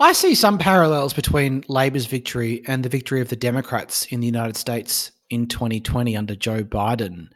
I 0.00 0.12
see 0.12 0.34
some 0.34 0.58
parallels 0.58 1.14
between 1.14 1.64
Labor's 1.68 2.06
victory 2.06 2.62
and 2.66 2.84
the 2.84 2.88
victory 2.88 3.20
of 3.20 3.28
the 3.28 3.36
Democrats 3.36 4.04
in 4.06 4.20
the 4.20 4.26
United 4.26 4.56
States 4.56 5.12
in 5.30 5.46
2020 5.46 6.16
under 6.16 6.34
Joe 6.34 6.64
Biden 6.64 7.28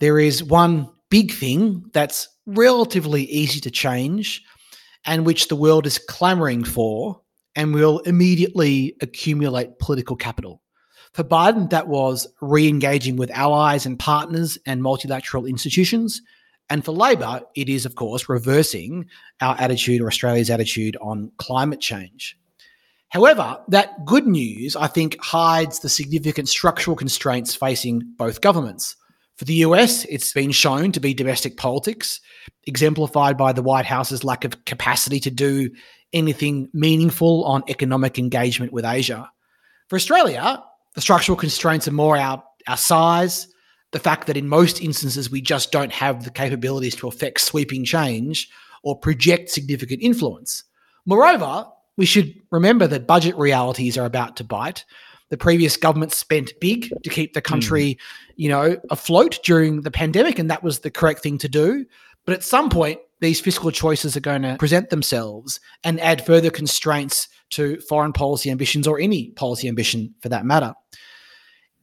there 0.00 0.18
is 0.18 0.42
one 0.42 0.90
big 1.10 1.30
thing 1.30 1.84
that's 1.92 2.28
relatively 2.46 3.24
easy 3.24 3.60
to 3.60 3.70
change 3.70 4.42
and 5.06 5.24
which 5.24 5.48
the 5.48 5.56
world 5.56 5.86
is 5.86 5.98
clamoring 5.98 6.64
for 6.64 7.20
and 7.56 7.74
will 7.74 7.98
immediately 8.00 8.96
accumulate 9.00 9.78
political 9.78 10.16
capital. 10.16 10.62
For 11.12 11.24
Biden, 11.24 11.70
that 11.70 11.88
was 11.88 12.28
re 12.40 12.68
engaging 12.68 13.16
with 13.16 13.30
allies 13.32 13.84
and 13.84 13.98
partners 13.98 14.58
and 14.66 14.82
multilateral 14.82 15.46
institutions. 15.46 16.22
And 16.68 16.84
for 16.84 16.92
Labor, 16.92 17.42
it 17.56 17.68
is, 17.68 17.84
of 17.84 17.96
course, 17.96 18.28
reversing 18.28 19.06
our 19.40 19.56
attitude 19.58 20.00
or 20.00 20.06
Australia's 20.06 20.50
attitude 20.50 20.96
on 21.00 21.32
climate 21.38 21.80
change. 21.80 22.36
However, 23.08 23.58
that 23.68 24.04
good 24.04 24.28
news, 24.28 24.76
I 24.76 24.86
think, 24.86 25.20
hides 25.20 25.80
the 25.80 25.88
significant 25.88 26.48
structural 26.48 26.96
constraints 26.96 27.56
facing 27.56 28.02
both 28.16 28.40
governments. 28.40 28.94
For 29.36 29.46
the 29.46 29.54
US, 29.54 30.04
it's 30.04 30.32
been 30.32 30.52
shown 30.52 30.92
to 30.92 31.00
be 31.00 31.12
domestic 31.12 31.56
politics, 31.56 32.20
exemplified 32.66 33.36
by 33.36 33.52
the 33.52 33.62
White 33.62 33.86
House's 33.86 34.22
lack 34.22 34.44
of 34.44 34.64
capacity 34.64 35.18
to 35.20 35.30
do 35.30 35.70
anything 36.12 36.68
meaningful 36.72 37.44
on 37.44 37.62
economic 37.68 38.18
engagement 38.18 38.72
with 38.72 38.84
Asia. 38.84 39.30
For 39.88 39.96
Australia, 39.96 40.62
the 40.94 41.00
structural 41.00 41.36
constraints 41.36 41.88
are 41.88 41.92
more 41.92 42.16
our, 42.16 42.42
our 42.66 42.76
size, 42.76 43.48
the 43.92 43.98
fact 43.98 44.26
that 44.26 44.36
in 44.36 44.48
most 44.48 44.80
instances 44.80 45.30
we 45.30 45.40
just 45.40 45.72
don't 45.72 45.92
have 45.92 46.24
the 46.24 46.30
capabilities 46.30 46.94
to 46.96 47.08
affect 47.08 47.40
sweeping 47.40 47.84
change 47.84 48.48
or 48.82 48.98
project 48.98 49.50
significant 49.50 50.02
influence. 50.02 50.64
Moreover, 51.06 51.66
we 51.96 52.06
should 52.06 52.34
remember 52.50 52.86
that 52.86 53.06
budget 53.06 53.36
realities 53.36 53.98
are 53.98 54.06
about 54.06 54.36
to 54.36 54.44
bite. 54.44 54.84
The 55.28 55.36
previous 55.36 55.76
government 55.76 56.12
spent 56.12 56.52
big 56.60 56.92
to 57.02 57.10
keep 57.10 57.34
the 57.34 57.42
country, 57.42 57.94
mm. 57.94 57.98
you 58.36 58.48
know, 58.48 58.78
afloat 58.90 59.38
during 59.44 59.82
the 59.82 59.90
pandemic, 59.90 60.38
and 60.38 60.50
that 60.50 60.62
was 60.62 60.80
the 60.80 60.90
correct 60.90 61.22
thing 61.22 61.38
to 61.38 61.48
do. 61.48 61.86
But 62.24 62.34
at 62.34 62.44
some 62.44 62.68
point, 62.68 63.00
these 63.20 63.40
fiscal 63.40 63.70
choices 63.70 64.16
are 64.16 64.20
going 64.20 64.42
to 64.42 64.56
present 64.58 64.90
themselves 64.90 65.60
and 65.84 66.00
add 66.00 66.24
further 66.24 66.50
constraints 66.50 67.28
to 67.50 67.80
foreign 67.80 68.12
policy 68.12 68.50
ambitions 68.50 68.86
or 68.86 69.00
any 69.00 69.30
policy 69.30 69.68
ambition 69.68 70.14
for 70.20 70.28
that 70.28 70.44
matter. 70.44 70.74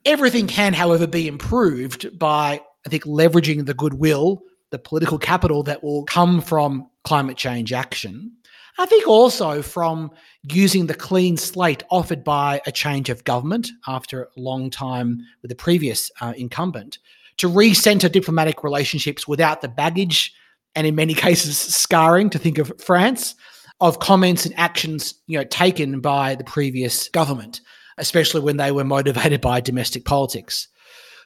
Everything 0.06 0.47
can, 0.47 0.73
however, 0.73 1.06
be 1.06 1.28
improved 1.28 2.17
by, 2.17 2.62
I 2.86 2.89
think, 2.89 3.04
leveraging 3.04 3.65
the 3.65 3.73
goodwill, 3.73 4.41
the 4.71 4.80
political 4.80 5.17
capital 5.17 5.63
that 5.63 5.84
will 5.84 6.06
come 6.06 6.41
from 6.41 6.89
climate 7.04 7.38
change 7.38 7.73
action 7.73 8.38
I 8.80 8.86
think 8.86 9.08
also 9.08 9.63
from 9.63 10.12
using 10.43 10.86
the 10.86 10.93
clean 10.93 11.36
slate 11.38 11.84
offered 11.89 12.23
by 12.23 12.62
a 12.67 12.71
change 12.71 13.10
of 13.10 13.23
government 13.23 13.69
after 13.88 14.23
a 14.23 14.39
long 14.39 14.69
time 14.69 15.21
with 15.41 15.50
the 15.50 15.56
previous 15.56 16.12
uh, 16.21 16.34
incumbent 16.38 17.00
to 17.38 17.50
recenter 17.50 18.12
diplomatic 18.12 18.63
relationships 18.63 19.28
without 19.28 19.62
the 19.62 19.67
baggage 19.67 20.34
and 20.78 20.88
in 20.88 20.96
many 20.96 21.13
cases 21.13 21.58
scarring 21.58 22.30
to 22.30 22.40
think 22.40 22.58
of 22.58 22.72
France 22.80 23.36
of 23.82 24.00
comments 24.00 24.46
and 24.46 24.58
actions 24.58 25.16
you 25.28 25.38
know 25.38 25.44
taken 25.46 26.00
by 26.00 26.36
the 26.36 26.44
previous 26.46 27.10
government 27.10 27.60
especially 27.98 28.42
when 28.42 28.58
they 28.58 28.72
were 28.72 28.84
motivated 28.86 29.42
by 29.42 29.60
domestic 29.60 30.06
politics 30.06 30.70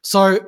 so 0.02 0.40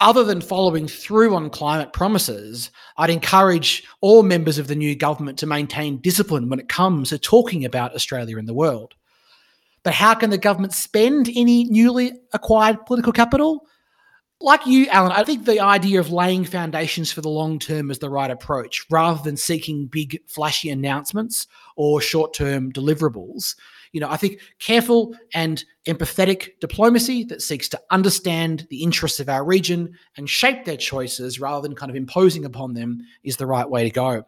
other 0.00 0.24
than 0.24 0.40
following 0.40 0.88
through 0.88 1.34
on 1.34 1.50
climate 1.50 1.92
promises, 1.92 2.70
I'd 2.96 3.10
encourage 3.10 3.84
all 4.00 4.22
members 4.22 4.56
of 4.56 4.66
the 4.66 4.74
new 4.74 4.96
government 4.96 5.38
to 5.40 5.46
maintain 5.46 6.00
discipline 6.00 6.48
when 6.48 6.58
it 6.58 6.70
comes 6.70 7.10
to 7.10 7.18
talking 7.18 7.66
about 7.66 7.94
Australia 7.94 8.38
in 8.38 8.46
the 8.46 8.54
world. 8.54 8.94
But 9.82 9.92
how 9.92 10.14
can 10.14 10.30
the 10.30 10.38
government 10.38 10.72
spend 10.72 11.28
any 11.34 11.64
newly 11.64 12.12
acquired 12.32 12.86
political 12.86 13.12
capital? 13.12 13.66
Like 14.40 14.66
you, 14.66 14.86
Alan, 14.88 15.12
I 15.12 15.22
think 15.22 15.44
the 15.44 15.60
idea 15.60 16.00
of 16.00 16.10
laying 16.10 16.44
foundations 16.44 17.12
for 17.12 17.20
the 17.20 17.28
long 17.28 17.58
term 17.58 17.90
is 17.90 17.98
the 17.98 18.08
right 18.08 18.30
approach 18.30 18.86
rather 18.90 19.22
than 19.22 19.36
seeking 19.36 19.86
big, 19.86 20.20
flashy 20.26 20.70
announcements 20.70 21.46
or 21.76 22.00
short 22.00 22.32
term 22.32 22.72
deliverables 22.72 23.54
you 23.92 24.00
know, 24.00 24.08
I 24.08 24.16
think 24.16 24.40
careful 24.58 25.14
and 25.34 25.64
empathetic 25.86 26.60
diplomacy 26.60 27.24
that 27.24 27.42
seeks 27.42 27.68
to 27.70 27.80
understand 27.90 28.66
the 28.70 28.82
interests 28.82 29.20
of 29.20 29.28
our 29.28 29.44
region 29.44 29.94
and 30.16 30.30
shape 30.30 30.64
their 30.64 30.76
choices 30.76 31.40
rather 31.40 31.62
than 31.66 31.76
kind 31.76 31.90
of 31.90 31.96
imposing 31.96 32.44
upon 32.44 32.74
them 32.74 33.00
is 33.24 33.36
the 33.36 33.46
right 33.46 33.68
way 33.68 33.84
to 33.84 33.90
go. 33.90 34.24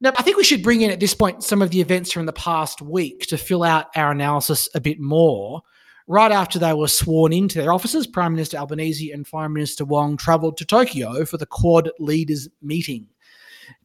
Now, 0.00 0.12
I 0.18 0.22
think 0.22 0.36
we 0.36 0.44
should 0.44 0.62
bring 0.62 0.82
in 0.82 0.90
at 0.90 1.00
this 1.00 1.14
point 1.14 1.42
some 1.42 1.62
of 1.62 1.70
the 1.70 1.80
events 1.80 2.12
from 2.12 2.26
the 2.26 2.32
past 2.34 2.82
week 2.82 3.26
to 3.28 3.38
fill 3.38 3.62
out 3.62 3.86
our 3.96 4.10
analysis 4.10 4.68
a 4.74 4.80
bit 4.80 5.00
more. 5.00 5.62
Right 6.08 6.30
after 6.30 6.60
they 6.60 6.72
were 6.72 6.86
sworn 6.86 7.32
into 7.32 7.60
their 7.60 7.72
offices, 7.72 8.06
Prime 8.06 8.32
Minister 8.32 8.58
Albanese 8.58 9.10
and 9.10 9.26
Foreign 9.26 9.52
Minister 9.52 9.84
Wong 9.84 10.16
travelled 10.16 10.56
to 10.58 10.64
Tokyo 10.64 11.24
for 11.24 11.36
the 11.36 11.46
Quad 11.46 11.90
leaders 11.98 12.48
meeting. 12.62 13.08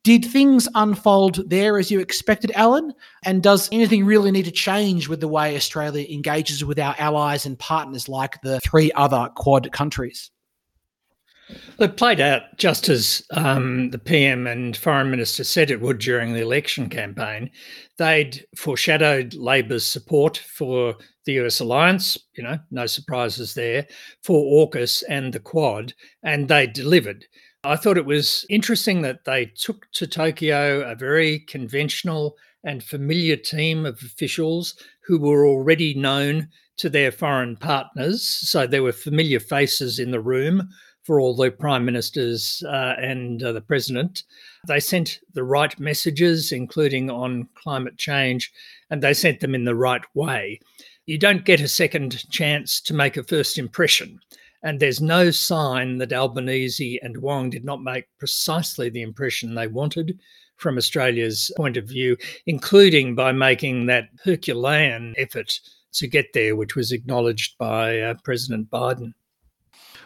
Did 0.04 0.26
things 0.26 0.68
unfold 0.76 1.50
there 1.50 1.80
as 1.80 1.90
you 1.90 2.00
expected, 2.00 2.52
Alan? 2.54 2.94
And 3.24 3.42
does 3.42 3.68
anything 3.72 4.06
really 4.06 4.30
need 4.30 4.46
to 4.46 4.52
change 4.52 5.08
with 5.08 5.20
the 5.20 5.28
way 5.28 5.56
Australia 5.56 6.06
engages 6.12 6.64
with 6.64 6.78
our 6.78 6.94
allies 7.00 7.48
and 7.48 7.58
partners 7.58 8.08
like 8.08 8.40
the 8.44 8.60
three 8.60 8.92
other 8.92 9.30
Quad 9.36 9.72
countries? 9.72 10.30
It 11.80 11.98
played 11.98 12.20
out 12.20 12.58
just 12.58 12.90
as 12.90 13.24
um, 13.32 13.90
the 13.90 13.98
PM 13.98 14.46
and 14.46 14.78
Foreign 14.78 15.10
Minister 15.10 15.44
said 15.44 15.72
it 15.72 15.82
would 15.82 16.00
during 16.00 16.34
the 16.34 16.42
election 16.42 16.90
campaign. 16.90 17.50
They'd 17.98 18.46
foreshadowed 18.56 19.34
Labor's 19.34 19.86
support 19.86 20.38
for 20.38 20.96
the 21.26 21.34
US 21.40 21.60
alliance, 21.60 22.18
you 22.36 22.44
know, 22.44 22.60
no 22.70 22.86
surprises 22.86 23.54
there, 23.54 23.88
for 24.24 24.68
AUKUS 24.68 25.04
and 25.10 25.34
the 25.34 25.40
Quad, 25.40 25.94
and 26.24 26.48
they 26.48 26.68
delivered. 26.68 27.26
I 27.64 27.76
thought 27.76 27.98
it 27.98 28.06
was 28.06 28.46
interesting 28.50 29.02
that 29.04 29.26
they 29.26 29.46
took 29.46 29.92
to 29.94 30.08
Tokyo 30.08 30.82
a 30.82 30.96
very 30.96 31.40
conventional 31.40 32.36
and 32.64 32.84
familiar 32.84 33.36
team 33.36 33.86
of 33.86 34.00
officials 34.04 34.76
who 35.06 35.20
were 35.20 35.48
already 35.48 35.94
known 35.94 36.50
to 36.78 36.90
their 36.90 37.12
foreign 37.12 37.56
partners. 37.56 38.26
So 38.26 38.66
there 38.66 38.84
were 38.84 38.92
familiar 38.92 39.40
faces 39.40 40.00
in 40.00 40.12
the 40.12 40.20
room 40.20 40.70
for 41.04 41.20
all 41.20 41.36
the 41.36 41.50
prime 41.50 41.84
ministers 41.86 42.64
uh, 42.68 42.96
and 42.98 43.42
uh, 43.44 43.52
the 43.52 43.62
president. 43.62 44.24
They 44.68 44.80
sent 44.80 45.20
the 45.34 45.44
right 45.44 45.78
messages, 45.80 46.52
including 46.52 47.10
on 47.10 47.50
climate 47.56 47.98
change, 47.98 48.52
and 48.90 49.02
they 49.02 49.14
sent 49.14 49.40
them 49.40 49.56
in 49.56 49.64
the 49.64 49.76
right 49.76 50.04
way. 50.14 50.60
You 51.06 51.18
don't 51.18 51.46
get 51.46 51.62
a 51.62 51.68
second 51.68 52.30
chance 52.30 52.80
to 52.82 52.94
make 52.94 53.18
a 53.18 53.24
first 53.24 53.58
impression. 53.58 54.20
And 54.64 54.80
there's 54.80 55.02
no 55.02 55.32
sign 55.32 55.98
that 55.98 56.14
Albanese 56.14 57.00
and 57.02 57.18
Wong 57.18 57.50
did 57.50 57.66
not 57.66 57.82
make 57.82 58.06
precisely 58.20 58.90
the 58.90 59.02
impression 59.02 59.56
they 59.56 59.68
wanted 59.68 60.20
from 60.58 60.78
Australia's 60.78 61.52
point 61.58 61.78
of 61.78 61.86
view, 61.86 62.16
including 62.46 63.16
by 63.16 63.32
making 63.32 63.88
that 63.88 64.10
Herculean 64.24 65.16
effort 65.18 65.60
to 65.94 66.08
get 66.08 66.34
there, 66.34 66.56
which 66.56 66.76
was 66.76 66.92
acknowledged 66.92 67.58
by 67.58 68.00
uh, 68.00 68.14
President 68.24 68.70
Biden. 68.70 69.14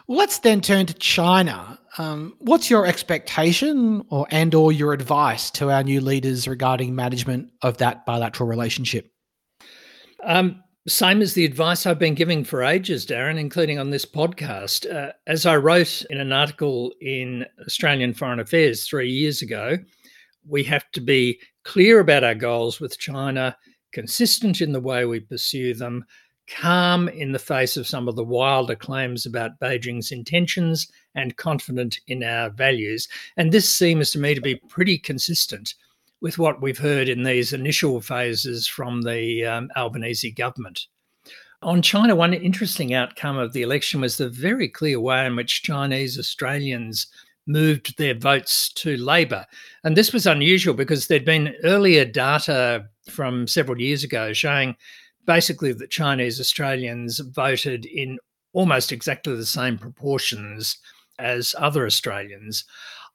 Let's 0.07 0.39
then 0.39 0.61
turn 0.61 0.85
to 0.85 0.93
China. 0.93 1.79
Um, 1.97 2.35
what's 2.39 2.69
your 2.69 2.85
expectation 2.85 4.05
or 4.09 4.27
and 4.29 4.53
or 4.53 4.71
your 4.71 4.93
advice 4.93 5.49
to 5.51 5.71
our 5.71 5.83
new 5.83 5.99
leaders 5.99 6.47
regarding 6.47 6.93
management 6.93 7.49
of 7.63 7.77
that 7.77 8.05
bilateral 8.05 8.47
relationship? 8.47 9.11
Um, 10.23 10.61
same 10.87 11.23
as 11.23 11.33
the 11.33 11.45
advice 11.45 11.85
I've 11.87 11.97
been 11.97 12.13
giving 12.13 12.43
for 12.43 12.61
ages, 12.61 13.05
Darren, 13.07 13.39
including 13.39 13.79
on 13.79 13.89
this 13.89 14.05
podcast. 14.05 14.91
Uh, 14.93 15.13
as 15.25 15.47
I 15.47 15.57
wrote 15.57 16.03
in 16.11 16.19
an 16.19 16.31
article 16.31 16.93
in 17.01 17.45
Australian 17.65 18.13
Foreign 18.13 18.39
Affairs 18.39 18.87
three 18.87 19.09
years 19.09 19.41
ago, 19.41 19.79
we 20.47 20.63
have 20.65 20.91
to 20.91 21.01
be 21.01 21.39
clear 21.63 21.99
about 21.99 22.23
our 22.23 22.35
goals 22.35 22.79
with 22.79 22.99
China, 22.99 23.57
consistent 23.93 24.61
in 24.61 24.71
the 24.71 24.79
way 24.79 25.05
we 25.05 25.19
pursue 25.19 25.73
them, 25.73 26.05
calm 26.47 27.07
in 27.09 27.31
the 27.31 27.39
face 27.39 27.77
of 27.77 27.87
some 27.87 28.07
of 28.07 28.15
the 28.15 28.23
wilder 28.23 28.75
claims 28.75 29.25
about 29.25 29.59
Beijing's 29.59 30.11
intentions 30.11 30.91
and 31.15 31.37
confident 31.37 31.99
in 32.07 32.23
our 32.23 32.49
values. 32.49 33.07
And 33.37 33.51
this 33.51 33.73
seems 33.73 34.11
to 34.11 34.19
me 34.19 34.35
to 34.35 34.41
be 34.41 34.55
pretty 34.69 34.97
consistent 34.97 35.75
with 36.21 36.37
what 36.37 36.61
we've 36.61 36.77
heard 36.77 37.09
in 37.09 37.23
these 37.23 37.53
initial 37.53 38.01
phases 38.01 38.67
from 38.67 39.01
the 39.01 39.45
um, 39.45 39.69
Albanese 39.75 40.31
government. 40.31 40.87
On 41.61 41.81
China, 41.81 42.15
one 42.15 42.33
interesting 42.33 42.93
outcome 42.93 43.37
of 43.37 43.53
the 43.53 43.61
election 43.61 44.01
was 44.01 44.17
the 44.17 44.29
very 44.29 44.67
clear 44.67 44.99
way 44.99 45.25
in 45.25 45.35
which 45.35 45.63
Chinese 45.63 46.19
Australians 46.19 47.07
moved 47.47 47.97
their 47.97 48.13
votes 48.13 48.71
to 48.73 48.97
Labor. 48.97 49.45
And 49.83 49.95
this 49.95 50.13
was 50.13 50.27
unusual 50.27 50.73
because 50.73 51.07
there'd 51.07 51.25
been 51.25 51.55
earlier 51.63 52.05
data 52.05 52.87
from 53.09 53.47
several 53.47 53.79
years 53.79 54.03
ago 54.03 54.33
showing 54.33 54.75
basically 55.25 55.73
that 55.73 55.89
Chinese 55.89 56.39
Australians 56.39 57.19
voted 57.19 57.85
in 57.85 58.19
almost 58.53 58.91
exactly 58.91 59.35
the 59.35 59.45
same 59.45 59.77
proportions 59.77 60.77
as 61.19 61.55
other 61.57 61.85
Australians. 61.85 62.65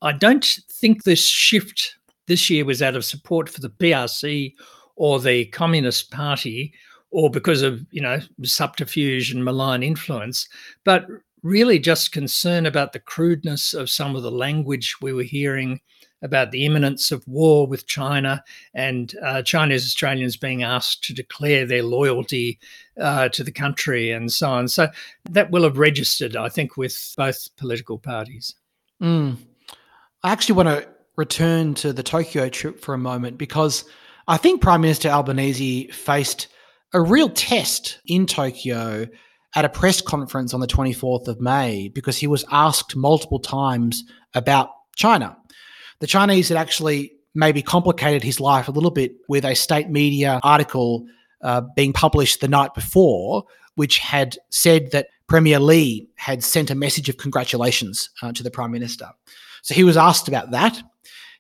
I 0.03 0.13
don't 0.13 0.47
think 0.71 1.05
this 1.05 1.25
shift 1.25 1.97
this 2.27 2.49
year 2.49 2.65
was 2.65 2.83
out 2.83 2.97
of 2.97 3.05
support 3.05 3.49
for 3.49 3.61
the 3.61 3.71
PRC 3.71 4.55
or 4.97 5.19
the 5.19 5.47
Communist 5.47 6.11
Party 6.11 6.73
or 7.11 7.31
because 7.31 7.63
of, 7.63 7.85
you 7.91 8.01
know, 8.01 8.21
subterfuge 8.45 9.33
and 9.33 9.45
malign 9.45 9.83
influence, 9.83 10.49
but 10.85 11.07
really 11.43 11.79
just 11.79 12.13
concern 12.13 12.67
about 12.67 12.93
the 12.93 13.01
crudeness 13.01 13.75
of 13.75 13.91
some 13.91 14.15
of 14.15 14.23
the 14.23 14.31
language 14.31 14.95
we 15.01 15.13
were 15.13 15.23
hearing 15.23 15.81
about 16.23 16.51
the 16.51 16.67
imminence 16.67 17.11
of 17.11 17.27
war 17.27 17.67
with 17.67 17.87
China 17.87 18.45
and 18.75 19.15
uh, 19.23 19.43
Chinese 19.43 19.85
Australians 19.85 20.37
being 20.37 20.63
asked 20.63 21.05
to 21.05 21.15
declare 21.15 21.67
their 21.67 21.83
loyalty 21.83 22.59
uh, 23.01 23.29
to 23.31 23.43
the 23.43 23.53
country 23.53 24.11
and 24.11 24.33
so 24.33 24.49
on. 24.49 24.69
So 24.69 24.89
that 25.31 25.51
will 25.51 25.63
have 25.65 25.79
registered, 25.79 26.37
I 26.37 26.49
think, 26.49 26.77
with 26.77 27.15
both 27.17 27.49
political 27.57 27.99
parties. 27.99 28.55
Mm. 29.03 29.39
I 30.23 30.33
actually 30.33 30.57
want 30.57 30.69
to 30.69 30.89
return 31.17 31.75
to 31.75 31.93
the 31.93 32.03
Tokyo 32.03 32.49
trip 32.49 32.81
for 32.81 32.95
a 32.95 32.99
moment 32.99 33.39
because 33.39 33.85
I 34.29 34.37
think 34.37 34.61
Prime 34.61 34.83
Minister 34.83 35.09
Albanese 35.09 35.89
faced 35.89 36.49
a 36.93 37.01
real 37.01 37.29
test 37.29 37.99
in 38.07 38.27
Tokyo 38.27 39.07
at 39.55 39.65
a 39.65 39.69
press 39.69 40.01
conference 40.01 40.55
on 40.55 40.61
the 40.61 40.67
24th 40.67 41.29
of 41.29 41.41
May 41.41 41.89
because 41.89 42.17
he 42.17 42.27
was 42.27 42.45
asked 42.53 42.95
multiple 42.95 43.41
times 43.41 44.05
about 44.35 44.71
China 44.97 45.37
the 46.01 46.07
Chinese 46.07 46.49
had 46.49 46.59
actually 46.59 47.13
maybe 47.35 47.63
complicated 47.63 48.23
his 48.23 48.41
life 48.41 48.69
a 48.69 48.73
little 48.73 48.91
bit 48.91 49.13
with 49.29 49.45
a 49.45 49.55
state 49.55 49.89
media 49.89 50.41
article 50.43 51.07
uh, 51.43 51.63
being 51.77 51.93
published 51.93 52.41
the 52.41 52.49
night 52.49 52.75
before, 52.75 53.45
which 53.77 53.99
had 53.99 54.37
said 54.51 54.91
that 54.91 55.09
Premier 55.27 55.61
Li 55.61 56.09
had 56.17 56.43
sent 56.43 56.71
a 56.71 56.75
message 56.75 57.09
of 57.09 57.17
congratulations 57.17 58.11
uh, 58.23 58.33
to 58.33 58.43
the 58.43 58.51
Prime 58.51 58.73
Minister. 58.73 59.09
So 59.63 59.75
he 59.75 59.85
was 59.85 59.97
asked 59.97 60.27
about 60.27 60.51
that. 60.51 60.83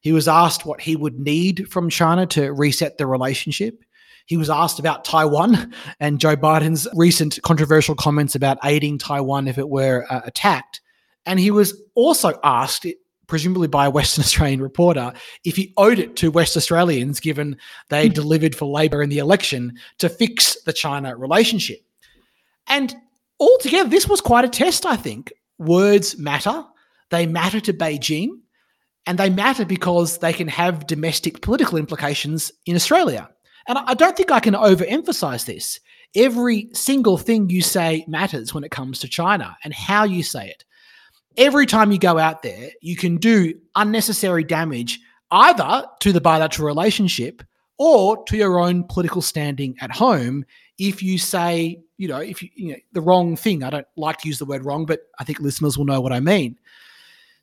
He 0.00 0.12
was 0.12 0.28
asked 0.28 0.64
what 0.64 0.80
he 0.80 0.96
would 0.96 1.18
need 1.18 1.68
from 1.70 1.90
China 1.90 2.26
to 2.28 2.52
reset 2.52 2.98
the 2.98 3.06
relationship. 3.06 3.82
He 4.26 4.36
was 4.36 4.48
asked 4.48 4.78
about 4.78 5.04
Taiwan 5.04 5.74
and 6.00 6.20
Joe 6.20 6.36
Biden's 6.36 6.86
recent 6.94 7.40
controversial 7.42 7.94
comments 7.94 8.34
about 8.34 8.58
aiding 8.64 8.98
Taiwan 8.98 9.48
if 9.48 9.58
it 9.58 9.68
were 9.68 10.06
uh, 10.08 10.20
attacked. 10.24 10.80
And 11.26 11.38
he 11.40 11.50
was 11.50 11.74
also 11.94 12.38
asked 12.44 12.86
presumably 13.30 13.68
by 13.68 13.86
a 13.86 13.90
Western 13.90 14.22
Australian 14.24 14.60
reporter, 14.60 15.14
if 15.44 15.56
he 15.56 15.72
owed 15.78 15.98
it 15.98 16.16
to 16.16 16.30
West 16.30 16.56
Australians, 16.56 17.20
given 17.20 17.56
they 17.88 18.08
hmm. 18.08 18.12
delivered 18.12 18.54
for 18.54 18.66
Labor 18.66 19.02
in 19.02 19.08
the 19.08 19.18
election, 19.18 19.78
to 19.98 20.10
fix 20.10 20.60
the 20.64 20.72
China 20.74 21.16
relationship. 21.16 21.80
And 22.66 22.94
altogether, 23.38 23.88
this 23.88 24.06
was 24.06 24.20
quite 24.20 24.44
a 24.44 24.48
test, 24.48 24.84
I 24.84 24.96
think. 24.96 25.32
Words 25.58 26.18
matter, 26.18 26.64
they 27.10 27.26
matter 27.26 27.60
to 27.60 27.72
Beijing, 27.72 28.40
and 29.06 29.18
they 29.18 29.30
matter 29.30 29.64
because 29.64 30.18
they 30.18 30.32
can 30.32 30.48
have 30.48 30.86
domestic 30.86 31.40
political 31.40 31.78
implications 31.78 32.52
in 32.66 32.76
Australia. 32.76 33.28
And 33.66 33.78
I 33.78 33.94
don't 33.94 34.16
think 34.16 34.30
I 34.30 34.40
can 34.40 34.54
overemphasize 34.54 35.46
this. 35.46 35.80
Every 36.14 36.68
single 36.72 37.18
thing 37.18 37.50
you 37.50 37.62
say 37.62 38.04
matters 38.08 38.52
when 38.52 38.64
it 38.64 38.70
comes 38.70 38.98
to 39.00 39.08
China 39.08 39.56
and 39.64 39.72
how 39.72 40.04
you 40.04 40.22
say 40.22 40.48
it 40.48 40.64
every 41.36 41.66
time 41.66 41.92
you 41.92 41.98
go 41.98 42.18
out 42.18 42.42
there, 42.42 42.70
you 42.80 42.96
can 42.96 43.16
do 43.16 43.54
unnecessary 43.74 44.44
damage 44.44 45.00
either 45.30 45.86
to 46.00 46.12
the 46.12 46.20
bilateral 46.20 46.66
relationship 46.66 47.42
or 47.78 48.22
to 48.24 48.36
your 48.36 48.58
own 48.58 48.84
political 48.84 49.22
standing 49.22 49.76
at 49.80 49.90
home 49.90 50.44
if 50.78 51.02
you 51.02 51.18
say, 51.18 51.80
you 51.98 52.08
know, 52.08 52.18
if 52.18 52.42
you, 52.42 52.48
you 52.54 52.72
know, 52.72 52.78
the 52.92 53.00
wrong 53.00 53.36
thing. 53.36 53.62
I 53.62 53.70
don't 53.70 53.86
like 53.96 54.18
to 54.18 54.28
use 54.28 54.38
the 54.38 54.44
word 54.44 54.64
wrong, 54.64 54.86
but 54.86 55.00
I 55.18 55.24
think 55.24 55.40
listeners 55.40 55.78
will 55.78 55.84
know 55.84 56.00
what 56.00 56.12
I 56.12 56.20
mean. 56.20 56.58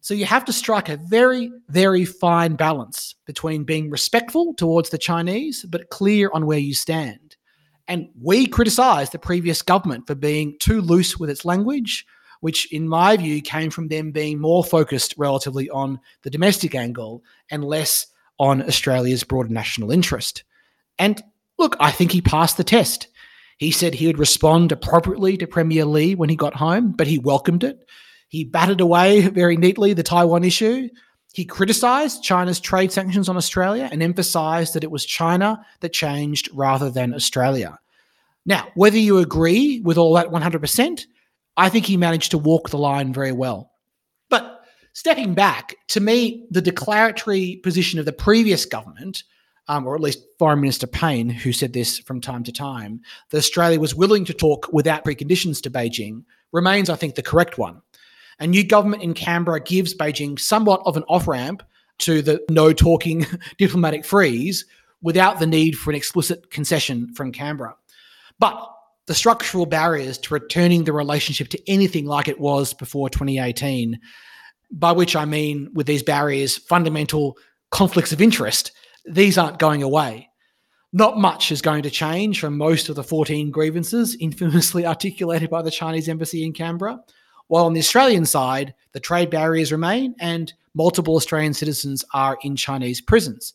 So 0.01 0.13
you 0.13 0.25
have 0.25 0.45
to 0.45 0.53
strike 0.53 0.89
a 0.89 0.97
very, 0.97 1.51
very 1.69 2.05
fine 2.05 2.55
balance 2.55 3.15
between 3.25 3.63
being 3.63 3.89
respectful 3.89 4.53
towards 4.53 4.89
the 4.89 4.97
Chinese, 4.97 5.65
but 5.67 5.89
clear 5.89 6.29
on 6.33 6.45
where 6.45 6.59
you 6.59 6.73
stand. 6.73 7.35
And 7.87 8.09
we 8.21 8.47
criticize 8.47 9.09
the 9.09 9.19
previous 9.19 9.61
government 9.61 10.07
for 10.07 10.15
being 10.15 10.55
too 10.59 10.81
loose 10.81 11.17
with 11.17 11.29
its 11.29 11.45
language, 11.45 12.05
which 12.41 12.71
in 12.71 12.87
my 12.87 13.17
view 13.17 13.41
came 13.41 13.69
from 13.69 13.87
them 13.87 14.11
being 14.11 14.39
more 14.39 14.63
focused 14.63 15.13
relatively 15.17 15.69
on 15.69 15.99
the 16.23 16.29
domestic 16.29 16.75
angle 16.75 17.23
and 17.51 17.63
less 17.63 18.07
on 18.39 18.61
Australia's 18.61 19.23
broader 19.23 19.49
national 19.49 19.91
interest. 19.91 20.43
And 20.99 21.21
look, 21.57 21.75
I 21.79 21.91
think 21.91 22.11
he 22.11 22.21
passed 22.21 22.57
the 22.57 22.63
test. 22.63 23.07
He 23.57 23.71
said 23.71 23.95
he 23.95 24.07
would 24.07 24.19
respond 24.19 24.71
appropriately 24.71 25.37
to 25.37 25.47
Premier 25.47 25.85
Li 25.85 26.15
when 26.15 26.29
he 26.29 26.35
got 26.35 26.55
home, 26.55 26.91
but 26.91 27.07
he 27.07 27.17
welcomed 27.17 27.63
it. 27.63 27.79
He 28.27 28.43
batted 28.43 28.81
away 28.81 29.21
very 29.27 29.57
neatly 29.57 29.93
the 29.93 30.03
Taiwan 30.03 30.43
issue. 30.43 30.89
He 31.33 31.45
criticized 31.45 32.23
China's 32.23 32.59
trade 32.59 32.91
sanctions 32.91 33.29
on 33.29 33.37
Australia 33.37 33.89
and 33.91 34.03
emphasized 34.03 34.73
that 34.73 34.83
it 34.83 34.91
was 34.91 35.05
China 35.05 35.65
that 35.79 35.93
changed 35.93 36.49
rather 36.53 36.89
than 36.89 37.13
Australia. 37.13 37.79
Now, 38.45 38.67
whether 38.75 38.97
you 38.97 39.17
agree 39.17 39.81
with 39.81 39.97
all 39.97 40.13
that 40.13 40.29
100%, 40.29 41.05
I 41.57 41.69
think 41.69 41.85
he 41.85 41.97
managed 41.97 42.31
to 42.31 42.37
walk 42.37 42.69
the 42.69 42.77
line 42.77 43.11
very 43.11 43.31
well. 43.31 43.71
But 44.29 44.63
stepping 44.93 45.33
back, 45.33 45.75
to 45.89 45.99
me, 45.99 46.45
the 46.51 46.61
declaratory 46.61 47.59
position 47.63 47.99
of 47.99 48.05
the 48.05 48.13
previous 48.13 48.65
government, 48.65 49.23
um, 49.67 49.85
or 49.87 49.95
at 49.95 50.01
least 50.01 50.23
Foreign 50.37 50.61
Minister 50.61 50.87
Payne, 50.87 51.29
who 51.29 51.51
said 51.51 51.73
this 51.73 51.97
from 51.97 52.21
time 52.21 52.43
to 52.43 52.51
time, 52.51 53.01
that 53.31 53.37
Australia 53.37 53.79
was 53.79 53.95
willing 53.95 54.23
to 54.25 54.33
talk 54.33 54.69
without 54.71 55.03
preconditions 55.03 55.61
to 55.63 55.71
Beijing, 55.71 56.23
remains, 56.51 56.89
I 56.89 56.95
think, 56.95 57.15
the 57.15 57.23
correct 57.23 57.57
one. 57.57 57.81
A 58.39 58.45
new 58.45 58.63
government 58.63 59.01
in 59.01 59.15
Canberra 59.15 59.59
gives 59.59 59.95
Beijing 59.95 60.39
somewhat 60.39 60.81
of 60.85 60.95
an 60.95 61.03
off 61.03 61.27
ramp 61.27 61.63
to 61.99 62.21
the 62.21 62.39
no 62.51 62.71
talking 62.71 63.25
diplomatic 63.57 64.05
freeze 64.05 64.65
without 65.01 65.39
the 65.39 65.47
need 65.47 65.77
for 65.77 65.89
an 65.89 65.95
explicit 65.95 66.51
concession 66.51 67.13
from 67.15 67.31
Canberra. 67.31 67.75
But 68.39 68.76
the 69.07 69.15
structural 69.15 69.65
barriers 69.65 70.17
to 70.19 70.33
returning 70.33 70.83
the 70.83 70.93
relationship 70.93 71.49
to 71.49 71.69
anything 71.69 72.05
like 72.05 72.27
it 72.27 72.39
was 72.39 72.73
before 72.73 73.09
2018 73.09 73.99
by 74.71 74.91
which 74.91 75.15
I 75.15 75.25
mean 75.25 75.69
with 75.73 75.87
these 75.87 76.03
barriers, 76.03 76.57
fundamental 76.57 77.37
conflicts 77.71 78.11
of 78.11 78.21
interest, 78.21 78.73
these 79.05 79.37
aren't 79.37 79.59
going 79.59 79.81
away. 79.81 80.29
Not 80.93 81.17
much 81.17 81.51
is 81.51 81.61
going 81.61 81.83
to 81.83 81.89
change 81.89 82.39
from 82.39 82.57
most 82.57 82.89
of 82.89 82.95
the 82.95 83.03
14 83.03 83.51
grievances 83.51 84.15
infamously 84.19 84.85
articulated 84.85 85.49
by 85.49 85.61
the 85.61 85.71
Chinese 85.71 86.09
embassy 86.09 86.43
in 86.43 86.53
Canberra. 86.53 86.99
While 87.47 87.65
on 87.65 87.73
the 87.73 87.79
Australian 87.79 88.25
side, 88.25 88.73
the 88.91 88.99
trade 88.99 89.29
barriers 89.29 89.71
remain 89.71 90.15
and 90.19 90.53
multiple 90.73 91.15
Australian 91.15 91.53
citizens 91.53 92.03
are 92.13 92.37
in 92.41 92.55
Chinese 92.57 92.99
prisons. 92.99 93.53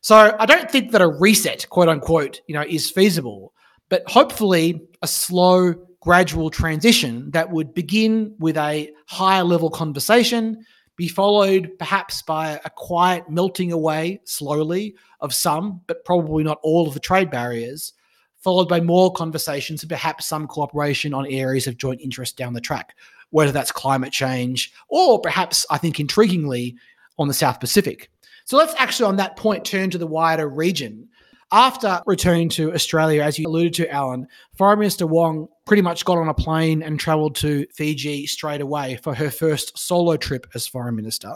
So 0.00 0.36
I 0.38 0.46
don't 0.46 0.68
think 0.68 0.90
that 0.90 1.00
a 1.00 1.06
reset, 1.06 1.68
quote 1.68 1.88
unquote, 1.88 2.40
you 2.48 2.54
know, 2.54 2.64
is 2.68 2.90
feasible, 2.90 3.52
but 3.92 4.08
hopefully 4.08 4.80
a 5.02 5.06
slow, 5.06 5.74
gradual 6.00 6.48
transition 6.48 7.30
that 7.32 7.50
would 7.50 7.74
begin 7.74 8.34
with 8.38 8.56
a 8.56 8.90
higher 9.04 9.44
level 9.44 9.68
conversation, 9.68 10.64
be 10.96 11.06
followed 11.06 11.70
perhaps 11.78 12.22
by 12.22 12.58
a 12.64 12.70
quiet 12.70 13.28
melting 13.28 13.70
away 13.70 14.18
slowly 14.24 14.94
of 15.20 15.34
some, 15.34 15.82
but 15.88 16.06
probably 16.06 16.42
not 16.42 16.58
all 16.62 16.88
of 16.88 16.94
the 16.94 17.00
trade 17.00 17.30
barriers, 17.30 17.92
followed 18.38 18.66
by 18.66 18.80
more 18.80 19.12
conversations 19.12 19.82
and 19.82 19.90
perhaps 19.90 20.24
some 20.24 20.46
cooperation 20.46 21.12
on 21.12 21.26
areas 21.26 21.66
of 21.66 21.76
joint 21.76 22.00
interest 22.00 22.38
down 22.38 22.54
the 22.54 22.62
track, 22.62 22.96
whether 23.28 23.52
that's 23.52 23.70
climate 23.70 24.10
change 24.10 24.72
or 24.88 25.20
perhaps, 25.20 25.66
I 25.68 25.76
think, 25.76 25.96
intriguingly, 25.96 26.76
on 27.18 27.28
the 27.28 27.34
South 27.34 27.60
Pacific. 27.60 28.10
So 28.46 28.56
let's 28.56 28.74
actually, 28.78 29.08
on 29.08 29.16
that 29.16 29.36
point, 29.36 29.66
turn 29.66 29.90
to 29.90 29.98
the 29.98 30.06
wider 30.06 30.48
region. 30.48 31.10
After 31.54 32.00
returning 32.06 32.48
to 32.50 32.72
Australia, 32.72 33.22
as 33.22 33.38
you 33.38 33.46
alluded 33.46 33.74
to, 33.74 33.90
Alan, 33.90 34.26
Foreign 34.56 34.78
Minister 34.78 35.06
Wong 35.06 35.48
pretty 35.66 35.82
much 35.82 36.06
got 36.06 36.16
on 36.16 36.30
a 36.30 36.34
plane 36.34 36.82
and 36.82 36.98
travelled 36.98 37.36
to 37.36 37.66
Fiji 37.74 38.26
straight 38.26 38.62
away 38.62 38.98
for 39.02 39.14
her 39.14 39.30
first 39.30 39.78
solo 39.78 40.16
trip 40.16 40.46
as 40.54 40.66
Foreign 40.66 40.96
Minister. 40.96 41.34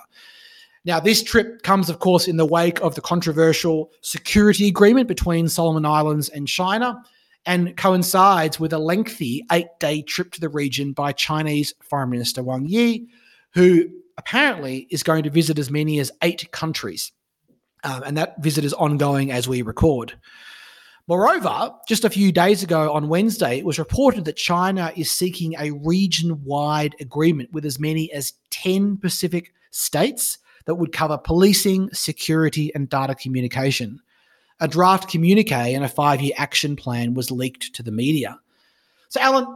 Now, 0.87 1.01
this 1.01 1.23
trip 1.23 1.61
comes, 1.63 1.91
of 1.91 1.99
course, 1.99 2.29
in 2.29 2.39
the 2.39 2.47
wake 2.47 2.81
of 2.81 2.95
the 2.95 3.03
controversial 3.03 3.91
security 4.01 4.69
agreement 4.69 5.07
between 5.07 5.51
Solomon 5.51 5.85
Islands 5.85 6.31
and 6.31 6.49
China 6.49 7.03
and 7.45 7.77
coincides 7.77 8.59
with 8.59 8.73
a 8.73 8.79
lengthy 8.79 9.45
eight 9.53 9.69
day 9.81 10.01
trip 10.01 10.33
to 10.33 10.41
the 10.41 10.49
region 10.49 10.95
by 10.95 11.13
Chinese 11.13 11.75
Foreign 11.83 12.09
Minister 12.09 12.43
Wang 12.43 12.65
Yi, 12.67 13.07
who 13.53 13.85
apparently 14.17 14.87
is 14.91 15.03
going 15.03 15.25
to 15.25 15.31
visit 15.31 15.59
as 15.59 15.71
many 15.71 15.99
as 15.99 16.11
eight 16.23 16.51
countries. 16.53 17.13
Um, 17.85 18.03
and 18.05 18.17
that 18.17 18.43
visit 18.43 18.65
is 18.65 18.73
ongoing 18.75 19.31
as 19.31 19.49
we 19.49 19.63
record. 19.63 20.15
Moreover, 21.09 21.73
just 21.87 22.05
a 22.05 22.11
few 22.11 22.33
days 22.33 22.65
ago 22.65 22.93
on 22.93 23.09
Wednesday, 23.09 23.59
it 23.59 23.65
was 23.65 23.79
reported 23.79 24.25
that 24.25 24.37
China 24.37 24.93
is 24.97 25.09
seeking 25.09 25.55
a 25.57 25.71
region 25.71 26.43
wide 26.45 26.97
agreement 26.99 27.53
with 27.53 27.65
as 27.65 27.79
many 27.79 28.11
as 28.13 28.33
10 28.51 28.97
Pacific 28.97 29.53
states 29.71 30.39
that 30.65 30.75
would 30.75 30.93
cover 30.93 31.17
policing, 31.17 31.91
security, 31.93 32.75
and 32.75 32.89
data 32.89 33.15
communication. 33.15 34.01
A 34.59 34.67
draft 34.67 35.09
communique 35.09 35.53
and 35.53 35.85
a 35.85 35.89
five 35.89 36.21
year 36.21 36.33
action 36.37 36.75
plan 36.75 37.15
was 37.15 37.31
leaked 37.31 37.73
to 37.75 37.85
the 37.85 37.93
media. 37.93 38.41
So, 39.09 39.21
Alan, 39.21 39.47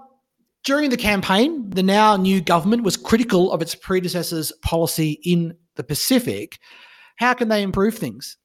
during 0.62 0.90
the 0.90 0.96
campaign, 0.96 1.70
the 1.70 1.82
now 1.82 2.16
new 2.16 2.40
government 2.40 2.84
was 2.84 2.96
critical 2.96 3.50
of 3.50 3.60
its 3.60 3.74
predecessor's 3.74 4.52
policy 4.62 5.18
in 5.24 5.56
the 5.74 5.82
Pacific. 5.82 6.60
How 7.20 7.34
can 7.34 7.48
they 7.48 7.62
improve 7.62 7.96
things? 7.96 8.38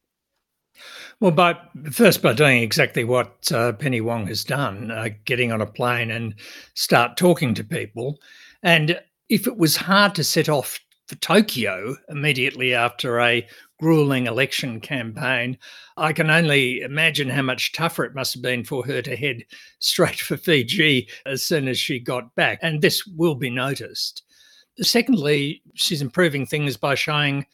Well, 1.21 1.57
first 1.91 2.21
by 2.21 2.33
doing 2.33 2.61
exactly 2.61 3.05
what 3.05 3.49
uh, 3.51 3.71
Penny 3.71 4.01
Wong 4.01 4.27
has 4.27 4.43
done, 4.43 4.91
uh, 4.91 5.09
getting 5.23 5.53
on 5.53 5.61
a 5.61 5.65
plane 5.65 6.11
and 6.11 6.35
start 6.73 7.15
talking 7.15 7.53
to 7.53 7.63
people. 7.63 8.19
And 8.61 8.99
if 9.29 9.47
it 9.47 9.57
was 9.57 9.77
hard 9.77 10.13
to 10.15 10.25
set 10.25 10.49
off 10.49 10.77
for 11.07 11.15
Tokyo 11.15 11.95
immediately 12.09 12.73
after 12.73 13.21
a 13.21 13.47
grueling 13.79 14.25
election 14.25 14.79
campaign. 14.79 15.57
I 15.97 16.13
can 16.13 16.29
only 16.29 16.81
imagine 16.81 17.29
how 17.29 17.41
much 17.41 17.73
tougher 17.73 18.05
it 18.05 18.15
must 18.15 18.33
have 18.33 18.41
been 18.41 18.63
for 18.63 18.85
her 18.85 19.01
to 19.01 19.15
head 19.15 19.43
straight 19.79 20.19
for 20.19 20.37
Fiji 20.37 21.09
as 21.25 21.43
soon 21.43 21.67
as 21.67 21.77
she 21.79 21.99
got 21.99 22.33
back. 22.35 22.59
And 22.61 22.81
this 22.81 23.05
will 23.05 23.35
be 23.35 23.49
noticed. 23.49 24.23
Secondly, 24.81 25.61
she's 25.73 26.01
improving 26.01 26.45
things 26.45 26.75
by 26.77 26.95
showing 26.95 27.45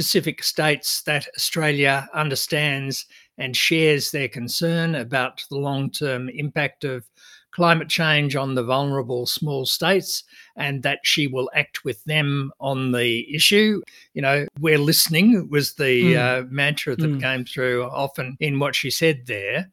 Pacific 0.00 0.42
states 0.42 1.02
that 1.02 1.28
Australia 1.36 2.08
understands 2.14 3.04
and 3.36 3.54
shares 3.54 4.10
their 4.10 4.28
concern 4.28 4.94
about 4.94 5.44
the 5.50 5.58
long 5.58 5.90
term 5.90 6.30
impact 6.30 6.84
of 6.84 7.04
climate 7.50 7.90
change 7.90 8.34
on 8.34 8.54
the 8.54 8.62
vulnerable 8.62 9.26
small 9.26 9.66
states 9.66 10.24
and 10.56 10.82
that 10.82 11.00
she 11.02 11.26
will 11.26 11.50
act 11.54 11.84
with 11.84 12.02
them 12.04 12.50
on 12.60 12.92
the 12.92 13.30
issue. 13.34 13.82
You 14.14 14.22
know, 14.22 14.46
we're 14.58 14.78
listening 14.78 15.50
was 15.50 15.74
the 15.74 16.14
mm. 16.14 16.16
uh, 16.16 16.46
mantra 16.48 16.96
that 16.96 17.06
mm. 17.06 17.20
came 17.20 17.44
through 17.44 17.84
often 17.84 18.38
in 18.40 18.58
what 18.58 18.74
she 18.74 18.90
said 18.90 19.26
there. 19.26 19.70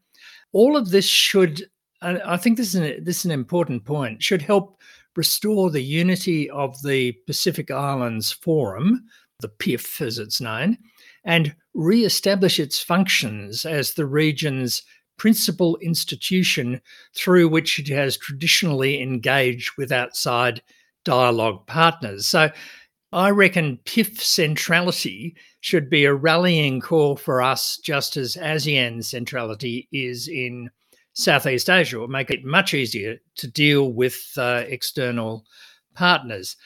All 0.51 0.75
of 0.75 0.89
this 0.89 1.07
should, 1.07 1.69
I 2.01 2.35
think 2.35 2.57
this 2.57 2.75
is, 2.75 2.75
an, 2.75 3.01
this 3.01 3.19
is 3.19 3.25
an 3.25 3.31
important 3.31 3.85
point, 3.85 4.21
should 4.21 4.41
help 4.41 4.77
restore 5.15 5.71
the 5.71 5.81
unity 5.81 6.49
of 6.49 6.81
the 6.83 7.13
Pacific 7.27 7.71
Islands 7.71 8.33
Forum, 8.33 9.05
the 9.39 9.49
PIF 9.49 10.01
as 10.01 10.17
it's 10.17 10.41
known, 10.41 10.77
and 11.23 11.55
re 11.73 12.05
establish 12.05 12.59
its 12.59 12.79
functions 12.79 13.65
as 13.65 13.93
the 13.93 14.05
region's 14.05 14.83
principal 15.17 15.77
institution 15.77 16.79
through 17.15 17.49
which 17.49 17.79
it 17.79 17.87
has 17.87 18.17
traditionally 18.17 19.01
engaged 19.01 19.71
with 19.77 19.91
outside 19.91 20.61
dialogue 21.05 21.65
partners. 21.67 22.27
So 22.27 22.49
I 23.11 23.29
reckon 23.29 23.79
PIF 23.85 24.19
centrality 24.19 25.35
should 25.61 25.89
be 25.89 26.05
a 26.05 26.13
rallying 26.13 26.81
call 26.81 27.15
for 27.15 27.41
us, 27.41 27.77
just 27.77 28.17
as 28.17 28.35
ASEAN 28.35 29.03
centrality 29.03 29.87
is 29.91 30.27
in 30.27 30.69
Southeast 31.13 31.69
Asia. 31.69 31.97
Will 31.99 32.07
make 32.07 32.29
it 32.29 32.43
much 32.43 32.73
easier 32.73 33.17
to 33.37 33.47
deal 33.47 33.93
with 33.93 34.19
uh, 34.37 34.63
external 34.67 35.45
partners 35.95 36.57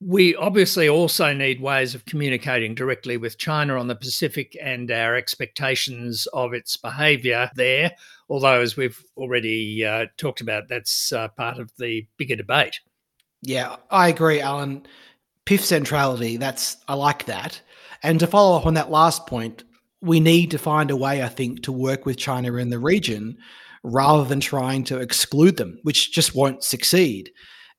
we 0.00 0.34
obviously 0.36 0.88
also 0.88 1.32
need 1.32 1.60
ways 1.60 1.94
of 1.94 2.04
communicating 2.04 2.74
directly 2.74 3.16
with 3.16 3.38
China 3.38 3.78
on 3.78 3.88
the 3.88 3.94
Pacific 3.94 4.56
and 4.60 4.90
our 4.90 5.14
expectations 5.14 6.26
of 6.32 6.52
its 6.52 6.76
behaviour 6.76 7.50
there. 7.54 7.92
Although, 8.28 8.60
as 8.60 8.76
we've 8.76 9.02
already 9.16 9.84
uh, 9.84 10.06
talked 10.16 10.40
about, 10.40 10.68
that's 10.68 11.12
uh, 11.12 11.28
part 11.28 11.58
of 11.58 11.72
the 11.78 12.06
bigger 12.16 12.36
debate. 12.36 12.80
Yeah, 13.42 13.76
I 13.90 14.08
agree, 14.08 14.40
Alan. 14.40 14.86
PIF 15.46 15.60
centrality, 15.60 16.38
that's 16.38 16.78
I 16.88 16.94
like 16.94 17.26
that. 17.26 17.60
And 18.02 18.18
to 18.20 18.26
follow 18.26 18.56
up 18.56 18.66
on 18.66 18.74
that 18.74 18.90
last 18.90 19.26
point, 19.26 19.64
we 20.00 20.20
need 20.20 20.50
to 20.50 20.58
find 20.58 20.90
a 20.90 20.96
way, 20.96 21.22
I 21.22 21.28
think, 21.28 21.62
to 21.64 21.72
work 21.72 22.06
with 22.06 22.16
China 22.16 22.54
in 22.56 22.70
the 22.70 22.78
region 22.78 23.36
rather 23.82 24.24
than 24.24 24.40
trying 24.40 24.84
to 24.84 24.98
exclude 24.98 25.56
them, 25.56 25.78
which 25.82 26.12
just 26.12 26.34
won't 26.34 26.64
succeed. 26.64 27.30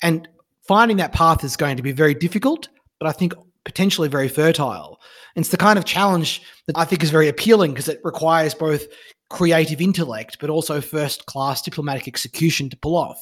And 0.02 0.28
finding 0.68 0.98
that 0.98 1.14
path 1.14 1.44
is 1.44 1.58
going 1.58 1.78
to 1.78 1.84
be 1.84 1.92
very 1.92 2.14
difficult, 2.14 2.70
but 3.00 3.08
I 3.08 3.12
think 3.12 3.34
potentially 3.64 4.08
very 4.08 4.30
fertile. 4.30 5.00
It's 5.36 5.50
the 5.50 5.58
kind 5.58 5.78
of 5.78 5.86
challenge 5.86 6.42
that 6.68 6.78
I 6.78 6.86
think 6.86 7.04
is 7.04 7.10
very 7.10 7.28
appealing 7.28 7.72
because 7.72 7.90
it 7.90 8.00
requires 8.04 8.54
both 8.54 8.86
creative 9.30 9.82
intellect, 9.82 10.38
but 10.40 10.50
also 10.50 10.80
first 10.82 11.26
class 11.26 11.62
diplomatic 11.62 12.08
execution 12.08 12.70
to 12.70 12.78
pull 12.78 12.96
off, 12.96 13.18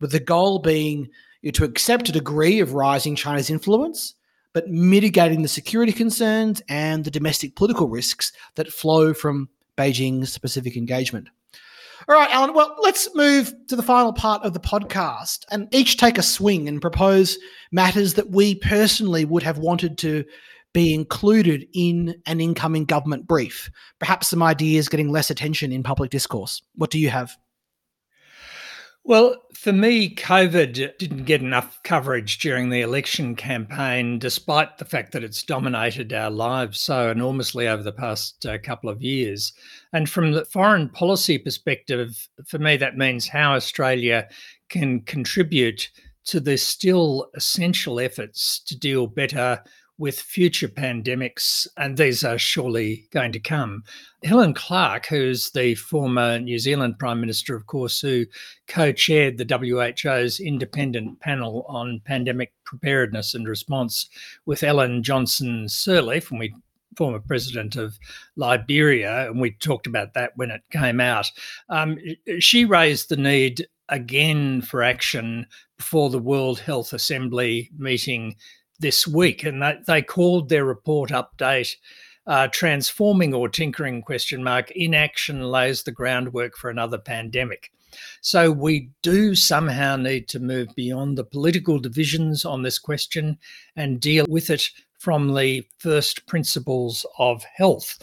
with 0.00 0.12
the 0.12 0.20
goal 0.20 0.60
being 0.60 1.08
to 1.52 1.64
accept 1.64 2.08
a 2.08 2.12
degree 2.12 2.60
of 2.60 2.74
rising 2.74 3.16
China's 3.16 3.50
influence, 3.50 4.14
but 4.52 4.68
mitigating 4.68 5.42
the 5.42 5.48
security 5.48 5.92
concerns 5.92 6.62
and 6.68 7.04
the 7.04 7.10
domestic 7.10 7.56
political 7.56 7.88
risks 7.88 8.32
that 8.54 8.72
flow 8.72 9.12
from 9.12 9.48
Beijing's 9.76 10.32
specific 10.32 10.76
engagement. 10.76 11.28
All 12.08 12.14
right, 12.14 12.30
Alan. 12.30 12.54
Well, 12.54 12.76
let's 12.82 13.14
move 13.14 13.52
to 13.68 13.76
the 13.76 13.82
final 13.82 14.12
part 14.12 14.42
of 14.42 14.54
the 14.54 14.60
podcast 14.60 15.44
and 15.50 15.68
each 15.72 15.96
take 15.98 16.18
a 16.18 16.22
swing 16.22 16.66
and 16.68 16.80
propose 16.80 17.38
matters 17.72 18.14
that 18.14 18.30
we 18.30 18.54
personally 18.54 19.24
would 19.24 19.42
have 19.42 19.58
wanted 19.58 19.98
to 19.98 20.24
be 20.72 20.94
included 20.94 21.66
in 21.74 22.14
an 22.26 22.40
incoming 22.40 22.84
government 22.84 23.26
brief. 23.26 23.70
Perhaps 23.98 24.28
some 24.28 24.42
ideas 24.42 24.88
getting 24.88 25.10
less 25.10 25.30
attention 25.30 25.72
in 25.72 25.82
public 25.82 26.10
discourse. 26.10 26.62
What 26.74 26.90
do 26.90 26.98
you 26.98 27.10
have? 27.10 27.36
Well, 29.02 29.42
for 29.54 29.72
me, 29.72 30.14
COVID 30.14 30.98
didn't 30.98 31.24
get 31.24 31.40
enough 31.40 31.82
coverage 31.84 32.38
during 32.38 32.68
the 32.68 32.82
election 32.82 33.34
campaign, 33.34 34.18
despite 34.18 34.76
the 34.76 34.84
fact 34.84 35.12
that 35.12 35.24
it's 35.24 35.42
dominated 35.42 36.12
our 36.12 36.30
lives 36.30 36.80
so 36.80 37.10
enormously 37.10 37.66
over 37.66 37.82
the 37.82 37.92
past 37.92 38.44
uh, 38.44 38.58
couple 38.58 38.90
of 38.90 39.02
years. 39.02 39.52
And 39.92 40.08
from 40.08 40.32
the 40.32 40.44
foreign 40.44 40.90
policy 40.90 41.38
perspective, 41.38 42.28
for 42.46 42.58
me, 42.58 42.76
that 42.76 42.98
means 42.98 43.26
how 43.26 43.54
Australia 43.54 44.28
can 44.68 45.00
contribute 45.00 45.90
to 46.26 46.38
the 46.38 46.58
still 46.58 47.30
essential 47.34 47.98
efforts 47.98 48.60
to 48.66 48.78
deal 48.78 49.06
better 49.06 49.62
with 50.00 50.18
future 50.18 50.66
pandemics, 50.66 51.66
and 51.76 51.98
these 51.98 52.24
are 52.24 52.38
surely 52.38 53.06
going 53.12 53.30
to 53.32 53.38
come. 53.38 53.84
Helen 54.24 54.54
Clark, 54.54 55.04
who's 55.06 55.50
the 55.50 55.74
former 55.74 56.38
New 56.38 56.58
Zealand 56.58 56.98
Prime 56.98 57.20
Minister, 57.20 57.54
of 57.54 57.66
course, 57.66 58.00
who 58.00 58.24
co 58.66 58.92
chaired 58.92 59.36
the 59.36 59.44
WHO's 59.44 60.40
independent 60.40 61.20
panel 61.20 61.66
on 61.68 62.00
pandemic 62.06 62.54
preparedness 62.64 63.34
and 63.34 63.46
response 63.46 64.08
with 64.46 64.62
Ellen 64.62 65.02
Johnson 65.02 65.66
Sirleaf, 65.66 66.30
and 66.30 66.40
we 66.40 66.54
former 66.96 67.20
president 67.20 67.76
of 67.76 67.98
Liberia, 68.36 69.28
and 69.28 69.38
we 69.38 69.50
talked 69.50 69.86
about 69.86 70.14
that 70.14 70.32
when 70.36 70.50
it 70.50 70.62
came 70.72 71.00
out. 71.00 71.30
Um, 71.68 71.98
she 72.38 72.64
raised 72.64 73.10
the 73.10 73.16
need 73.16 73.66
again 73.90 74.62
for 74.62 74.82
action 74.82 75.46
before 75.76 76.08
the 76.08 76.18
World 76.18 76.58
Health 76.58 76.94
Assembly 76.94 77.70
meeting 77.76 78.36
this 78.80 79.06
week, 79.06 79.44
and 79.44 79.62
they, 79.62 79.78
they 79.86 80.02
called 80.02 80.48
their 80.48 80.64
report 80.64 81.10
update 81.10 81.76
uh, 82.26 82.48
"Transforming 82.48 83.32
or 83.34 83.48
Tinkering?" 83.48 84.02
question 84.02 84.42
mark. 84.42 84.70
Inaction 84.72 85.42
lays 85.42 85.82
the 85.82 85.92
groundwork 85.92 86.56
for 86.56 86.70
another 86.70 86.98
pandemic. 86.98 87.70
So 88.20 88.50
we 88.50 88.90
do 89.02 89.34
somehow 89.34 89.96
need 89.96 90.28
to 90.28 90.38
move 90.38 90.68
beyond 90.76 91.18
the 91.18 91.24
political 91.24 91.78
divisions 91.78 92.44
on 92.44 92.62
this 92.62 92.78
question 92.78 93.38
and 93.76 94.00
deal 94.00 94.26
with 94.28 94.50
it 94.50 94.70
from 94.98 95.34
the 95.34 95.66
first 95.78 96.26
principles 96.26 97.06
of 97.18 97.42
health. 97.44 97.98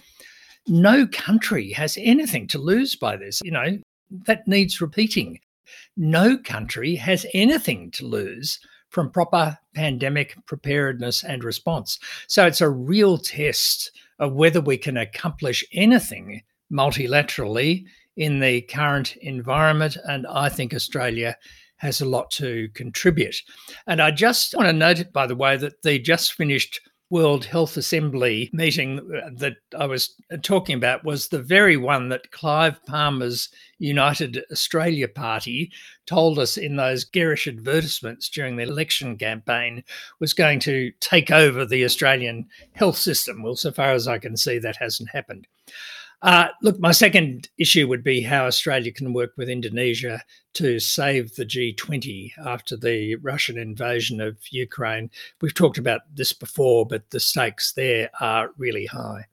No 0.67 1.07
country 1.07 1.71
has 1.71 1.97
anything 2.01 2.47
to 2.47 2.57
lose 2.57 2.95
by 2.95 3.15
this. 3.15 3.39
You 3.43 3.51
know, 3.51 3.78
that 4.25 4.47
needs 4.47 4.82
repeating. 4.82 5.39
No 5.95 6.38
country 6.38 6.95
has 6.95 7.25
anything 7.34 7.91
to 7.91 8.05
lose 8.05 8.59
from 8.97 9.11
proper 9.11 9.55
pandemic 9.75 10.35
preparedness 10.47 11.23
and 11.23 11.43
response. 11.43 11.99
So 12.25 12.47
it's 12.47 12.61
a 12.61 12.69
real 12.71 13.19
test 13.19 13.91
of 14.17 14.33
whether 14.33 14.59
we 14.59 14.75
can 14.75 14.97
accomplish 14.97 15.63
anything 15.71 16.41
multilaterally 16.73 17.85
in 18.15 18.39
the 18.39 18.61
current 18.61 19.15
environment. 19.17 19.97
And 20.05 20.25
I 20.25 20.49
think 20.49 20.73
Australia 20.73 21.37
has 21.75 22.01
a 22.01 22.09
lot 22.09 22.31
to 22.31 22.69
contribute. 22.73 23.35
And 23.85 24.01
I 24.01 24.09
just 24.09 24.55
want 24.55 24.65
to 24.65 24.73
note, 24.73 25.13
by 25.13 25.27
the 25.27 25.35
way, 25.35 25.57
that 25.57 25.83
the 25.83 25.99
just 25.99 26.33
finished 26.33 26.81
World 27.11 27.45
Health 27.45 27.77
Assembly 27.77 28.49
meeting 28.51 28.95
that 29.35 29.57
I 29.77 29.85
was 29.85 30.15
talking 30.41 30.75
about 30.75 31.05
was 31.05 31.27
the 31.27 31.43
very 31.43 31.77
one 31.77 32.09
that 32.09 32.31
Clive 32.31 32.83
Palmer's 32.87 33.49
United 33.80 34.43
Australia 34.51 35.07
Party 35.07 35.71
told 36.05 36.39
us 36.39 36.57
in 36.57 36.75
those 36.75 37.03
garish 37.03 37.47
advertisements 37.47 38.30
during 38.30 38.55
the 38.55 38.63
election 38.63 39.17
campaign 39.17 39.84
was 40.19 40.34
going 40.34 40.59
to 40.61 40.91
take 40.99 41.32
over 41.32 41.65
the 41.65 41.84
Australian 41.86 42.47
health 42.73 42.97
system. 42.97 43.43
Well, 43.43 43.55
so 43.55 43.71
far 43.71 43.91
as 43.91 44.07
I 44.07 44.17
can 44.17 44.38
see, 44.38 44.59
that 44.59 44.78
hasn't 44.78 45.09
happened. 45.09 45.47
Uh, 46.23 46.47
look, 46.63 46.80
my 46.80 46.91
second 46.91 47.47
issue 47.59 47.88
would 47.88 48.03
be 48.03 48.21
how 48.21 48.45
Australia 48.45 48.91
can 48.91 49.13
work 49.13 49.34
with 49.38 49.49
Indonesia 49.49 50.23
to 50.53 50.80
save 50.80 51.36
the 51.36 51.45
G20 51.45 52.32
after 52.43 52.75
the 52.75 53.15
Russian 53.17 53.57
invasion 53.59 54.19
of 54.19 54.38
Ukraine. 54.49 55.11
We've 55.41 55.53
talked 55.53 55.78
about 55.78 56.01
this 56.11 56.34
before, 56.34 56.88
but 56.88 57.07
the 57.11 57.19
stakes 57.19 57.73
there 57.73 58.09
are 58.19 58.49
really 58.57 58.88
high. 58.88 59.25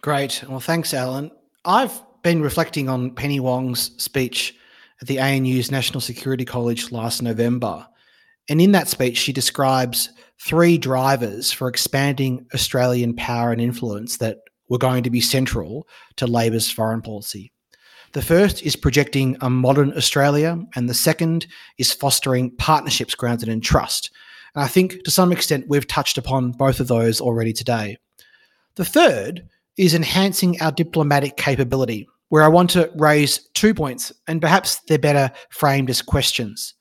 Great. 0.00 0.42
Well, 0.48 0.58
thanks, 0.58 0.92
Alan. 0.92 1.30
I've 1.64 2.02
been 2.22 2.42
reflecting 2.42 2.88
on 2.88 3.14
Penny 3.14 3.40
Wong's 3.40 3.90
speech 4.02 4.54
at 5.00 5.08
the 5.08 5.18
ANU's 5.18 5.70
National 5.70 6.00
Security 6.00 6.44
College 6.44 6.92
last 6.92 7.22
November. 7.22 7.86
And 8.48 8.60
in 8.60 8.72
that 8.72 8.88
speech, 8.88 9.18
she 9.18 9.32
describes 9.32 10.10
three 10.40 10.78
drivers 10.78 11.52
for 11.52 11.68
expanding 11.68 12.46
Australian 12.54 13.14
power 13.14 13.52
and 13.52 13.60
influence 13.60 14.18
that 14.18 14.38
were 14.68 14.78
going 14.78 15.02
to 15.02 15.10
be 15.10 15.20
central 15.20 15.86
to 16.16 16.26
Labor's 16.26 16.70
foreign 16.70 17.02
policy. 17.02 17.52
The 18.12 18.22
first 18.22 18.62
is 18.62 18.76
projecting 18.76 19.36
a 19.40 19.48
modern 19.48 19.92
Australia, 19.96 20.58
and 20.74 20.88
the 20.88 20.94
second 20.94 21.46
is 21.78 21.92
fostering 21.92 22.50
partnerships 22.56 23.14
grounded 23.14 23.48
in 23.48 23.60
trust. 23.60 24.10
And 24.54 24.62
I 24.62 24.68
think 24.68 25.02
to 25.04 25.10
some 25.10 25.32
extent 25.32 25.68
we've 25.68 25.86
touched 25.86 26.18
upon 26.18 26.52
both 26.52 26.78
of 26.78 26.88
those 26.88 27.20
already 27.20 27.52
today. 27.52 27.96
The 28.74 28.84
third 28.84 29.48
is 29.76 29.94
enhancing 29.94 30.60
our 30.60 30.72
diplomatic 30.72 31.36
capability, 31.36 32.06
where 32.32 32.42
I 32.42 32.48
want 32.48 32.70
to 32.70 32.90
raise 32.96 33.46
two 33.52 33.74
points, 33.74 34.10
and 34.26 34.40
perhaps 34.40 34.80
they're 34.88 34.98
better 34.98 35.30
framed 35.50 35.90
as 35.90 36.00
questions. 36.00 36.72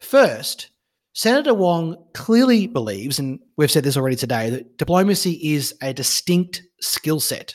First, 0.00 0.70
Senator 1.12 1.54
Wong 1.54 1.96
clearly 2.12 2.66
believes, 2.66 3.20
and 3.20 3.38
we've 3.56 3.70
said 3.70 3.84
this 3.84 3.96
already 3.96 4.16
today, 4.16 4.50
that 4.50 4.76
diplomacy 4.76 5.54
is 5.54 5.76
a 5.80 5.94
distinct 5.94 6.64
skill 6.80 7.20
set. 7.20 7.54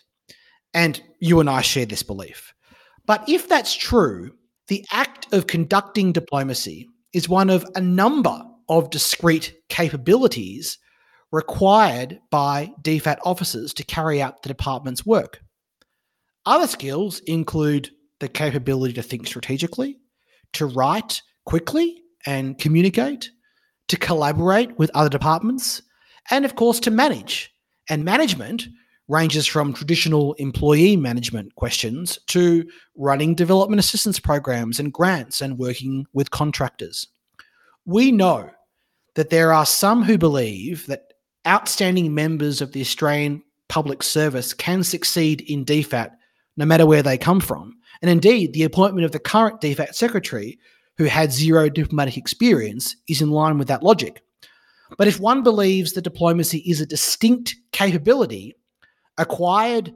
And 0.73 1.03
you 1.19 1.41
and 1.41 1.49
I 1.49 1.59
share 1.59 1.85
this 1.85 2.03
belief. 2.03 2.53
But 3.05 3.27
if 3.27 3.49
that's 3.49 3.75
true, 3.75 4.31
the 4.69 4.85
act 4.89 5.27
of 5.33 5.45
conducting 5.45 6.13
diplomacy 6.13 6.87
is 7.11 7.27
one 7.27 7.49
of 7.49 7.65
a 7.75 7.81
number 7.81 8.41
of 8.69 8.91
discrete 8.91 9.55
capabilities 9.67 10.77
required 11.33 12.21
by 12.31 12.71
DFAT 12.81 13.17
officers 13.25 13.73
to 13.73 13.83
carry 13.83 14.21
out 14.21 14.41
the 14.41 14.47
department's 14.47 15.05
work. 15.05 15.41
Other 16.49 16.65
skills 16.65 17.19
include 17.27 17.91
the 18.19 18.27
capability 18.27 18.91
to 18.93 19.03
think 19.03 19.27
strategically, 19.27 19.99
to 20.53 20.65
write 20.65 21.21
quickly 21.45 22.01
and 22.25 22.57
communicate, 22.57 23.29
to 23.87 23.95
collaborate 23.95 24.75
with 24.79 24.89
other 24.95 25.11
departments, 25.11 25.83
and 26.31 26.45
of 26.45 26.55
course 26.55 26.79
to 26.79 26.89
manage. 26.89 27.53
And 27.87 28.03
management 28.03 28.67
ranges 29.07 29.45
from 29.45 29.73
traditional 29.73 30.33
employee 30.33 30.97
management 30.97 31.53
questions 31.53 32.17
to 32.29 32.67
running 32.95 33.35
development 33.35 33.79
assistance 33.79 34.19
programs 34.19 34.79
and 34.79 34.91
grants 34.91 35.41
and 35.41 35.59
working 35.59 36.07
with 36.13 36.31
contractors. 36.31 37.07
We 37.85 38.11
know 38.11 38.49
that 39.13 39.29
there 39.29 39.53
are 39.53 39.67
some 39.67 40.01
who 40.01 40.17
believe 40.17 40.87
that 40.87 41.13
outstanding 41.45 42.15
members 42.15 42.59
of 42.59 42.71
the 42.71 42.81
Australian 42.81 43.43
public 43.67 44.01
service 44.01 44.51
can 44.51 44.83
succeed 44.83 45.41
in 45.41 45.63
DFAT 45.63 46.09
no 46.59 46.65
matter 46.65 46.85
where 46.85 47.01
they 47.01 47.17
come 47.17 47.39
from. 47.39 47.73
And 48.01 48.11
indeed, 48.11 48.51
the 48.51 48.65
appointment 48.65 49.05
of 49.05 49.13
the 49.13 49.19
current 49.19 49.61
DFAT 49.61 49.95
secretary 49.95 50.59
who 50.97 51.05
had 51.05 51.31
zero 51.31 51.69
diplomatic 51.69 52.17
experience 52.17 52.97
is 53.07 53.21
in 53.21 53.31
line 53.31 53.57
with 53.57 53.69
that 53.69 53.81
logic. 53.81 54.21
But 54.97 55.07
if 55.07 55.21
one 55.21 55.41
believes 55.41 55.93
that 55.93 56.01
diplomacy 56.01 56.59
is 56.59 56.81
a 56.81 56.85
distinct 56.85 57.55
capability 57.71 58.55
acquired 59.17 59.93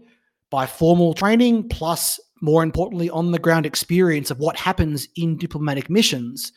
by 0.49 0.65
formal 0.65 1.13
training, 1.13 1.67
plus, 1.67 2.17
more 2.41 2.63
importantly, 2.63 3.09
on 3.09 3.31
the 3.31 3.39
ground 3.39 3.65
experience 3.65 4.31
of 4.31 4.39
what 4.39 4.55
happens 4.55 5.09
in 5.17 5.35
diplomatic 5.35 5.89
missions, 5.89 6.53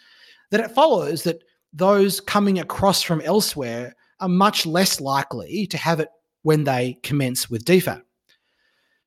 then 0.52 0.60
it 0.60 0.70
follows 0.70 1.24
that 1.24 1.42
those 1.72 2.20
coming 2.20 2.60
across 2.60 3.02
from 3.02 3.20
elsewhere 3.22 3.96
are 4.20 4.28
much 4.28 4.66
less 4.66 5.00
likely 5.00 5.66
to 5.66 5.76
have 5.76 5.98
it 5.98 6.10
when 6.42 6.62
they 6.62 6.96
commence 7.02 7.50
with 7.50 7.64
DFAT. 7.64 8.02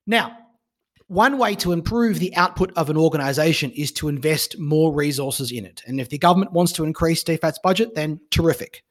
Now, 0.06 0.39
one 1.10 1.39
way 1.39 1.55
to 1.55 1.72
improve 1.72 2.20
the 2.20 2.36
output 2.36 2.72
of 2.76 2.91
an 2.91 2.95
organization 2.95 3.72
is 3.72 3.91
to 3.91 4.10
invest 4.10 4.60
more 4.60 4.93
resources 4.93 5.51
in 5.51 5.66
it. 5.66 5.82
And 5.88 5.99
if 5.99 6.10
the 6.10 6.20
government 6.20 6.53
wants 6.53 6.72
to 6.74 6.84
increase 6.84 7.24
DFAT's 7.24 7.60
budget, 7.64 7.95
then 7.95 8.20
terrific. 8.30 8.84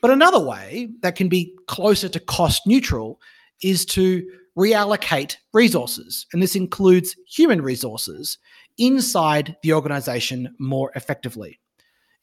But 0.00 0.10
another 0.10 0.40
way 0.40 0.88
that 1.02 1.14
can 1.14 1.28
be 1.28 1.54
closer 1.66 2.08
to 2.08 2.20
cost 2.20 2.66
neutral 2.66 3.20
is 3.62 3.84
to 3.86 4.26
reallocate 4.56 5.36
resources. 5.52 6.26
And 6.32 6.42
this 6.42 6.56
includes 6.56 7.14
human 7.28 7.60
resources 7.60 8.38
inside 8.78 9.54
the 9.62 9.74
organization 9.74 10.54
more 10.58 10.90
effectively. 10.94 11.60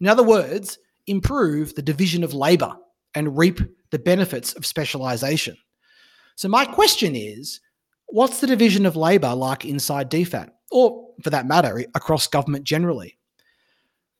In 0.01 0.07
other 0.07 0.23
words, 0.23 0.79
improve 1.05 1.75
the 1.75 1.83
division 1.83 2.23
of 2.23 2.33
labor 2.33 2.75
and 3.13 3.37
reap 3.37 3.59
the 3.91 3.99
benefits 3.99 4.53
of 4.53 4.65
specialization. 4.65 5.55
So, 6.35 6.49
my 6.49 6.65
question 6.65 7.15
is 7.15 7.59
What's 8.07 8.39
the 8.39 8.47
division 8.47 8.85
of 8.85 8.95
labour 8.95 9.33
like 9.33 9.65
inside 9.65 10.09
DFAT, 10.11 10.49
or 10.71 11.09
for 11.23 11.29
that 11.29 11.47
matter, 11.47 11.83
across 11.93 12.27
government 12.27 12.63
generally? 12.65 13.17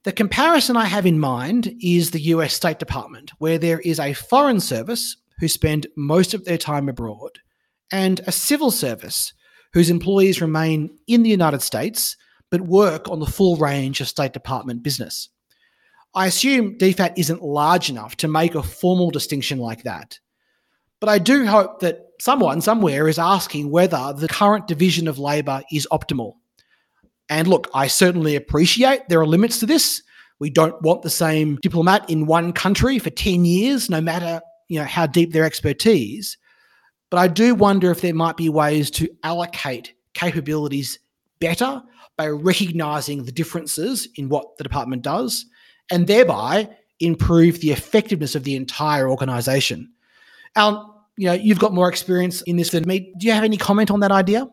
The 0.03 0.11
comparison 0.11 0.77
I 0.77 0.85
have 0.85 1.05
in 1.05 1.19
mind 1.19 1.73
is 1.81 2.11
the 2.11 2.21
US 2.21 2.53
State 2.53 2.79
Department, 2.79 3.31
where 3.39 3.57
there 3.57 3.79
is 3.79 3.99
a 3.99 4.13
foreign 4.13 4.59
service 4.59 5.17
who 5.39 5.47
spend 5.47 5.87
most 5.97 6.33
of 6.33 6.45
their 6.45 6.57
time 6.57 6.89
abroad, 6.89 7.39
and 7.91 8.21
a 8.27 8.31
civil 8.31 8.71
service 8.71 9.33
whose 9.73 9.89
employees 9.89 10.41
remain 10.41 10.97
in 11.07 11.23
the 11.23 11.29
United 11.29 11.61
States 11.61 12.17
but 12.51 12.61
work 12.61 13.09
on 13.09 13.19
the 13.19 13.25
full 13.25 13.57
range 13.57 13.99
of 13.99 14.07
State 14.07 14.31
Department 14.31 14.83
business. 14.83 15.29
I 16.13 16.27
assume 16.27 16.77
DFAT 16.77 17.13
isn't 17.17 17.43
large 17.43 17.89
enough 17.89 18.15
to 18.17 18.27
make 18.27 18.55
a 18.55 18.63
formal 18.63 19.11
distinction 19.11 19.57
like 19.59 19.83
that. 19.83 20.19
But 21.01 21.09
I 21.09 21.19
do 21.19 21.45
hope 21.45 21.81
that 21.81 22.04
someone 22.19 22.61
somewhere 22.61 23.07
is 23.07 23.19
asking 23.19 23.69
whether 23.69 24.13
the 24.13 24.27
current 24.27 24.67
division 24.67 25.07
of 25.07 25.19
labour 25.19 25.61
is 25.71 25.87
optimal. 25.91 26.33
And 27.29 27.47
look, 27.47 27.69
I 27.73 27.87
certainly 27.87 28.35
appreciate 28.35 29.09
there 29.09 29.19
are 29.19 29.25
limits 29.25 29.59
to 29.59 29.65
this. 29.65 30.01
We 30.39 30.49
don't 30.49 30.79
want 30.81 31.01
the 31.01 31.09
same 31.09 31.57
diplomat 31.61 32.09
in 32.09 32.25
one 32.25 32.53
country 32.53 32.99
for 32.99 33.09
10 33.09 33.45
years, 33.45 33.89
no 33.89 34.01
matter 34.01 34.41
you 34.67 34.79
know 34.79 34.85
how 34.85 35.05
deep 35.05 35.31
their 35.31 35.45
expertise, 35.45 36.37
but 37.09 37.17
I 37.17 37.27
do 37.27 37.55
wonder 37.55 37.91
if 37.91 38.01
there 38.01 38.13
might 38.13 38.37
be 38.37 38.49
ways 38.49 38.89
to 38.91 39.09
allocate 39.23 39.93
capabilities 40.13 40.99
better 41.39 41.81
by 42.17 42.27
recognizing 42.27 43.23
the 43.23 43.31
differences 43.31 44.07
in 44.15 44.29
what 44.29 44.57
the 44.57 44.63
department 44.63 45.03
does 45.03 45.45
and 45.91 46.07
thereby 46.07 46.69
improve 46.99 47.59
the 47.59 47.71
effectiveness 47.71 48.35
of 48.35 48.43
the 48.43 48.55
entire 48.55 49.09
organization. 49.09 49.91
Alan, 50.55 50.89
you 51.17 51.27
know, 51.27 51.33
you've 51.33 51.59
got 51.59 51.73
more 51.73 51.89
experience 51.89 52.41
in 52.43 52.57
this 52.57 52.71
than 52.71 52.87
me. 52.87 53.13
Do 53.17 53.27
you 53.27 53.33
have 53.33 53.43
any 53.43 53.57
comment 53.57 53.91
on 53.91 54.01
that 54.01 54.11
idea? 54.11 54.47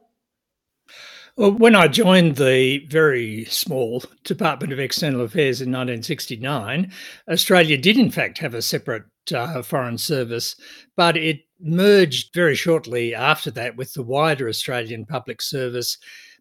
Well, 1.37 1.53
when 1.53 1.75
I 1.75 1.89
joined 1.89 2.37
the 2.37 2.87
very 2.91 3.47
small 3.47 4.05
Department 4.25 4.73
of 4.73 4.79
External 4.79 5.23
Affairs 5.23 5.63
in 5.63 5.71
1969, 5.71 6.93
Australia 7.31 7.79
did 7.79 7.97
in 7.97 8.11
fact 8.11 8.37
have 8.39 8.53
a 8.53 8.61
separate 8.61 9.05
uh, 9.35 9.63
foreign 9.63 9.97
service, 9.97 10.57
but 10.95 11.17
it 11.17 11.41
merged 11.59 12.35
very 12.35 12.55
shortly 12.55 13.15
after 13.15 13.51
that 13.53 13.77
with 13.77 13.95
the 13.95 14.03
wider 14.03 14.47
Australian 14.47 15.07
public 15.07 15.41
service 15.41 15.97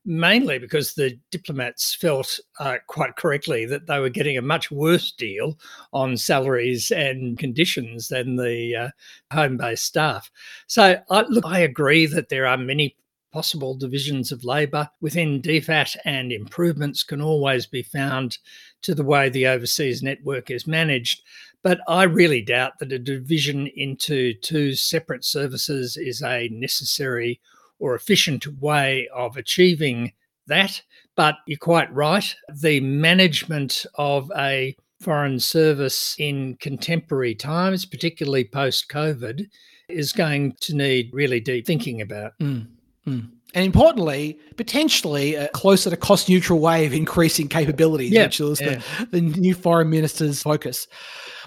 mainly 0.06 0.58
because 0.58 0.93
the 0.93 1.18
diplomats 1.30 1.93
felt 1.93 2.39
uh, 2.60 2.78
quite 2.88 3.16
correctly 3.16 3.66
that 3.66 3.88
they 3.88 3.99
were 3.99 4.10
getting 4.10 4.38
a 4.38 4.41
much 4.41 4.72
worse 4.72 5.12
deal 5.12 5.58
on 5.93 6.18
salaries 6.18 6.91
and 6.91 7.38
conditions 7.38 8.08
than 8.08 8.36
the 8.36 8.76
uh, 8.76 8.89
home 9.34 9.58
based 9.58 9.86
staff. 9.86 10.32
So, 10.68 10.97
I, 11.10 11.22
look, 11.30 11.45
I 11.45 11.60
agree 11.60 12.06
that 12.08 12.30
there 12.30 12.47
are 12.47 12.58
many 12.58 12.95
possible 13.32 13.76
divisions 13.76 14.32
of 14.32 14.43
labour 14.43 14.89
within 14.99 15.41
DFAT, 15.41 15.95
and 16.06 16.32
improvements 16.32 17.04
can 17.04 17.22
always 17.22 17.66
be 17.66 17.82
found 17.82 18.38
to 18.82 18.93
the 18.93 19.06
way 19.06 19.30
the 19.30 19.47
overseas 19.47 20.04
network 20.04 20.52
is 20.52 20.68
managed. 20.68 21.22
But 21.64 21.80
I 21.88 22.04
really 22.04 22.41
doubt 22.41 22.80
that 22.80 22.91
a 22.91 22.99
division 22.99 23.68
into 23.76 24.34
two 24.34 24.74
separate 24.74 25.24
services 25.24 25.95
is 25.95 26.22
a 26.22 26.49
necessary 26.49 27.39
or 27.82 27.95
efficient 27.95 28.45
way 28.61 29.09
of 29.13 29.36
achieving 29.36 30.13
that. 30.47 30.82
But 31.15 31.36
you're 31.47 31.57
quite 31.57 31.93
right. 31.93 32.36
The 32.53 32.79
management 32.79 33.86
of 33.95 34.32
a 34.38 34.75
foreign 35.01 35.39
service 35.39 36.15
in 36.19 36.55
contemporary 36.61 37.36
times, 37.36 37.86
particularly 37.86 38.45
post 38.45 38.88
COVID, 38.89 39.47
is 39.89 40.13
going 40.13 40.55
to 40.61 40.75
need 40.75 41.09
really 41.11 41.39
deep 41.39 41.65
thinking 41.65 41.99
about. 41.99 42.34
Mm, 42.39 42.67
mm. 43.05 43.29
And 43.53 43.65
importantly, 43.65 44.39
potentially 44.55 45.36
a 45.36 45.49
closer 45.49 45.89
to 45.89 45.97
cost 45.97 46.29
neutral 46.29 46.59
way 46.59 46.86
of 46.86 46.93
increasing 46.93 47.49
capabilities, 47.49 48.11
yeah, 48.11 48.25
which 48.25 48.39
is 48.39 48.61
yeah. 48.61 48.79
the, 48.99 49.19
the 49.19 49.21
new 49.21 49.53
foreign 49.53 49.89
minister's 49.89 50.41
focus. 50.41 50.88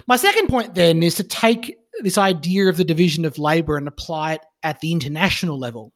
My 0.05 0.17
second 0.17 0.47
point 0.47 0.75
then 0.75 1.01
is 1.01 1.15
to 1.15 1.23
take 1.23 1.75
this 2.01 2.17
idea 2.17 2.67
of 2.67 2.77
the 2.77 2.83
division 2.83 3.25
of 3.25 3.39
labour 3.39 3.77
and 3.77 3.87
apply 3.87 4.33
it 4.33 4.41
at 4.61 4.81
the 4.81 4.91
international 4.91 5.57
level 5.57 5.93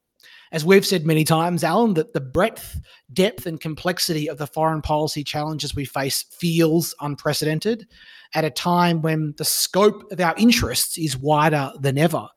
as 0.51 0.65
we've 0.65 0.85
said 0.85 1.05
many 1.05 1.23
times, 1.23 1.63
Alan, 1.63 1.93
that 1.93 2.13
the 2.13 2.21
breadth, 2.21 2.79
depth, 3.13 3.45
and 3.45 3.59
complexity 3.59 4.27
of 4.27 4.37
the 4.37 4.47
foreign 4.47 4.81
policy 4.81 5.23
challenges 5.23 5.75
we 5.75 5.85
face 5.85 6.23
feels 6.23 6.95
unprecedented 7.01 7.87
at 8.33 8.45
a 8.45 8.49
time 8.49 9.01
when 9.01 9.33
the 9.37 9.45
scope 9.45 10.11
of 10.11 10.19
our 10.19 10.35
interests 10.37 10.97
is 10.97 11.17
wider 11.17 11.71
than 11.79 11.97
ever. 11.97 12.27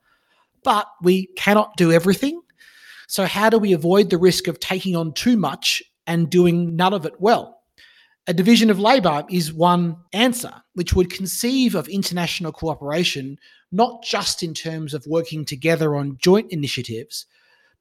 But 0.62 0.86
we 1.02 1.26
cannot 1.36 1.76
do 1.76 1.90
everything. 1.90 2.40
So, 3.08 3.26
how 3.26 3.50
do 3.50 3.58
we 3.58 3.72
avoid 3.72 4.10
the 4.10 4.18
risk 4.18 4.46
of 4.46 4.60
taking 4.60 4.94
on 4.96 5.12
too 5.12 5.36
much 5.36 5.82
and 6.06 6.30
doing 6.30 6.76
none 6.76 6.94
of 6.94 7.04
it 7.06 7.20
well? 7.20 7.60
A 8.26 8.34
division 8.34 8.70
of 8.70 8.78
labour 8.78 9.24
is 9.28 9.52
one 9.52 9.96
answer, 10.12 10.52
which 10.74 10.92
would 10.92 11.10
conceive 11.10 11.74
of 11.74 11.88
international 11.88 12.52
cooperation 12.52 13.38
not 13.72 14.04
just 14.04 14.42
in 14.42 14.52
terms 14.52 14.94
of 14.94 15.06
working 15.06 15.44
together 15.44 15.96
on 15.96 16.18
joint 16.18 16.52
initiatives, 16.52 17.26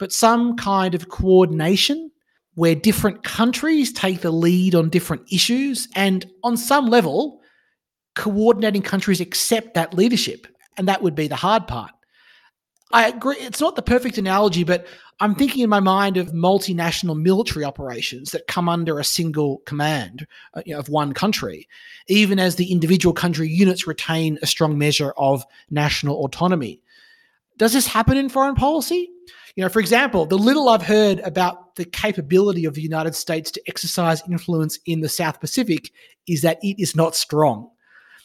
but 0.02 0.12
some 0.12 0.56
kind 0.56 0.95
of 0.95 1.10
coordination 1.10 2.10
where 2.56 2.74
different 2.74 3.24
countries 3.24 3.93
take 3.93 4.22
the 4.22 4.32
lead 4.32 4.74
on 4.74 4.89
different 4.89 5.22
issues 5.32 5.88
and 5.95 6.26
on 6.43 6.58
some 6.58 6.88
level 6.88 7.39
coordinating 8.16 8.82
countries 8.82 9.22
accept 9.22 9.76
that 9.76 9.93
leadership. 9.93 10.47
And 10.76 10.88
that 10.88 11.04
would 11.04 11.14
be 11.14 11.28
the 11.28 11.36
hard 11.36 11.68
part. 11.68 11.91
I 12.91 13.10
agree 13.10 13.36
it's 13.36 13.62
not 13.62 13.76
the 13.78 13.82
perfect 13.82 14.18
analogy 14.18 14.66
but 14.66 14.86
i'm 15.22 15.34
thinking 15.34 15.64
in 15.64 15.70
my 15.70 15.80
mind 15.80 16.18
of 16.18 16.34
multinational 16.34 17.18
military 17.18 17.64
operations 17.64 18.32
that 18.32 18.47
come 18.47 18.68
under 18.68 18.99
a 18.99 19.04
single 19.06 19.60
command 19.60 20.28
uh, 20.56 20.62
you 20.66 20.74
know, 20.74 20.80
of 20.80 20.89
one 20.89 21.14
country 21.14 21.70
even 22.10 22.38
as 22.38 22.58
the 22.58 22.70
individual 22.70 23.14
country 23.14 23.47
units 23.47 23.88
retain 23.88 24.38
a 24.41 24.45
strong 24.45 24.78
measure 24.78 25.14
of 25.16 25.45
national 25.70 26.26
autonomy. 26.26 26.82
Does 27.58 27.72
this 27.72 27.88
happen 27.88 28.18
in 28.18 28.28
foreign 28.28 28.56
policy 28.56 29.10
you 29.56 29.64
know, 29.64 29.70
for 29.70 29.80
example, 29.80 30.26
the 30.26 30.38
little 30.38 30.70
I've 30.70 30.82
heard 30.82 31.20
about 31.20 31.76
the 31.76 31.86
capability 31.86 32.66
of 32.66 32.74
the 32.74 32.82
United 32.82 33.16
States 33.16 33.52
to 33.52 33.62
exercise 33.68 34.24
influence 34.30 34.80
in 34.86 35.02
the 35.02 35.10
South 35.10 35.39
Pacific 35.39 35.91
is 36.28 36.41
that 36.41 36.60
it 36.62 36.82
is 36.82 36.95
not 36.95 37.16
strong. 37.16 37.70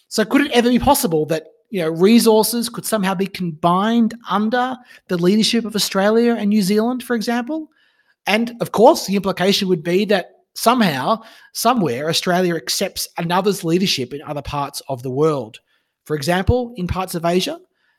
So, 0.09 0.24
could 0.24 0.43
it 0.43 0.53
ever 0.53 0.68
be 0.68 0.79
possible 0.79 1.27
that 1.27 1.49
you 1.70 1.81
know 1.81 1.91
resources 1.91 2.68
could 2.68 2.87
somehow 2.87 3.14
be 3.14 3.27
combined 3.27 4.14
under 4.31 4.77
the 5.09 5.18
leadership 5.18 5.64
of 5.64 5.74
Australia 5.74 6.35
and 6.35 6.51
New 6.51 6.62
Zealand, 6.62 7.03
for 7.03 7.16
example? 7.16 7.68
And 8.27 8.55
of 8.61 8.72
course, 8.72 9.07
the 9.07 9.16
implication 9.16 9.68
would 9.68 9.83
be 9.83 10.05
that 10.07 10.31
somehow, 10.55 11.22
somewhere, 11.53 12.09
Australia 12.09 12.55
accepts 12.55 13.09
another's 13.18 13.64
leadership 13.64 14.12
in 14.12 14.22
other 14.22 14.43
parts 14.43 14.83
of 14.89 15.03
the 15.03 15.11
world. 15.11 15.59
For 16.05 16.16
example, 16.16 16.72
in 16.77 16.87
parts 16.87 17.14
of 17.14 17.24
Asia, 17.24 17.59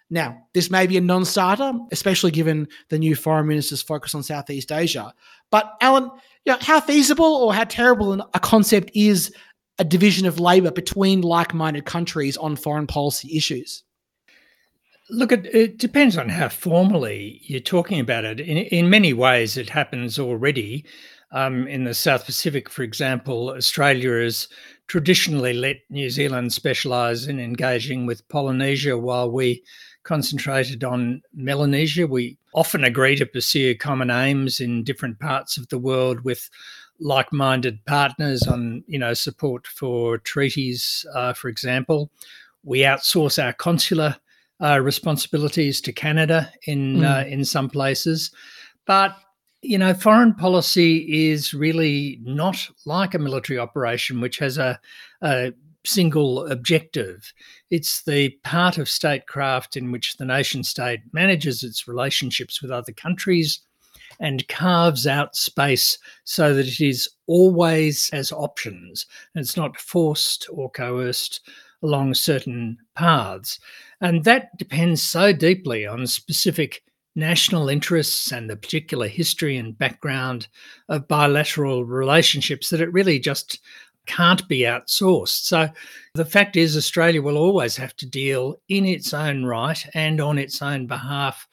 now, 0.09 0.41
this 0.53 0.71
may 0.71 0.87
be 0.87 0.97
a 0.97 1.01
non 1.01 1.25
starter, 1.25 1.73
especially 1.91 2.31
given 2.31 2.67
the 2.89 2.99
new 2.99 3.15
foreign 3.15 3.47
minister's 3.47 3.81
focus 3.81 4.15
on 4.15 4.23
Southeast 4.23 4.71
Asia. 4.71 5.13
But, 5.51 5.73
Alan, 5.81 6.09
you 6.45 6.53
know, 6.53 6.57
how 6.61 6.79
feasible 6.79 7.25
or 7.25 7.53
how 7.53 7.65
terrible 7.65 8.13
a 8.33 8.39
concept 8.39 8.91
is 8.93 9.33
a 9.79 9.83
division 9.83 10.25
of 10.25 10.39
labour 10.39 10.71
between 10.71 11.21
like 11.21 11.53
minded 11.53 11.85
countries 11.85 12.37
on 12.37 12.55
foreign 12.55 12.87
policy 12.87 13.35
issues? 13.35 13.83
Look, 15.09 15.31
it, 15.31 15.77
depends 15.77 16.17
on 16.17 16.29
how 16.29 16.49
formally 16.49 17.41
you're 17.43 17.59
talking 17.59 17.99
about 17.99 18.25
it. 18.25 18.39
In, 18.39 18.57
in 18.57 18.89
many 18.89 19.13
ways, 19.13 19.57
it 19.57 19.69
happens 19.69 20.19
already. 20.19 20.85
Um, 21.31 21.67
in 21.67 21.83
the 21.83 21.93
South 21.93 22.25
Pacific, 22.25 22.69
for 22.69 22.83
example, 22.83 23.49
Australia 23.49 24.11
has 24.11 24.47
traditionally 24.87 25.51
let 25.51 25.77
New 25.89 26.09
Zealand 26.09 26.53
specialise 26.53 27.27
in 27.27 27.37
engaging 27.37 28.05
with 28.05 28.27
Polynesia 28.29 28.97
while 28.97 29.29
we 29.29 29.61
concentrated 30.07 30.85
on 30.85 31.21
Melanesia. 31.33 32.07
We 32.07 32.37
often 32.53 32.85
agree 32.85 33.17
to 33.17 33.25
pursue 33.25 33.75
common 33.75 34.09
aims 34.09 34.61
in 34.61 34.85
different 34.85 35.19
parts 35.19 35.57
of 35.57 35.67
the 35.67 35.77
world 35.77 36.21
with 36.21 36.49
like-minded 36.99 37.85
partners 37.85 38.43
on, 38.43 38.83
you 38.87 38.97
know, 38.97 39.13
support 39.13 39.67
for 39.67 40.17
treaties, 40.17 41.05
uh, 41.13 41.33
for 41.33 41.49
example. 41.49 42.09
We 42.63 42.79
outsource 42.79 43.43
our 43.43 43.51
consular 43.51 44.15
uh, 44.61 44.79
responsibilities 44.79 45.81
to 45.81 45.91
Canada 45.91 46.51
in 46.65 46.97
mm. 46.97 47.03
uh, 47.03 47.27
in 47.27 47.43
some 47.45 47.69
places, 47.69 48.31
but 48.85 49.15
you 49.61 49.77
know, 49.77 49.93
foreign 49.93 50.33
policy 50.33 51.29
is 51.31 51.53
really 51.53 52.19
not 52.21 52.69
like 52.85 53.13
a 53.13 53.19
military 53.19 53.59
operation, 53.59 54.21
which 54.21 54.37
has 54.37 54.57
a, 54.57 54.79
a 55.21 55.51
single 55.87 56.45
objective. 56.47 57.31
It's 57.69 58.03
the 58.03 58.29
part 58.43 58.77
of 58.77 58.89
statecraft 58.89 59.77
in 59.77 59.91
which 59.91 60.17
the 60.17 60.25
nation 60.25 60.63
state 60.63 61.01
manages 61.11 61.63
its 61.63 61.87
relationships 61.87 62.61
with 62.61 62.71
other 62.71 62.91
countries 62.91 63.61
and 64.19 64.47
carves 64.47 65.05
out 65.05 65.35
space 65.35 65.97
so 66.23 66.53
that 66.53 66.67
it 66.67 66.81
is 66.81 67.09
always 67.27 68.09
as 68.13 68.31
options. 68.31 69.05
And 69.33 69.41
it's 69.41 69.57
not 69.57 69.77
forced 69.77 70.47
or 70.51 70.69
coerced 70.71 71.41
along 71.83 72.13
certain 72.15 72.77
paths. 72.95 73.59
And 74.01 74.23
that 74.23 74.57
depends 74.57 75.01
so 75.03 75.33
deeply 75.33 75.85
on 75.85 76.07
specific 76.07 76.83
national 77.15 77.67
interests 77.67 78.31
and 78.31 78.49
the 78.49 78.55
particular 78.55 79.07
history 79.07 79.57
and 79.57 79.77
background 79.77 80.47
of 80.87 81.07
bilateral 81.07 81.83
relationships 81.83 82.69
that 82.69 82.79
it 82.79 82.93
really 82.93 83.19
just 83.19 83.59
can't 84.07 84.47
be 84.47 84.59
outsourced. 84.59 85.43
So 85.45 85.69
the 86.15 86.25
fact 86.25 86.55
is, 86.55 86.75
Australia 86.75 87.21
will 87.21 87.37
always 87.37 87.75
have 87.77 87.95
to 87.97 88.05
deal 88.05 88.55
in 88.69 88.85
its 88.85 89.13
own 89.13 89.45
right 89.45 89.85
and 89.93 90.19
on 90.19 90.37
its 90.37 90.61
own 90.61 90.87
behalf, 90.87 91.47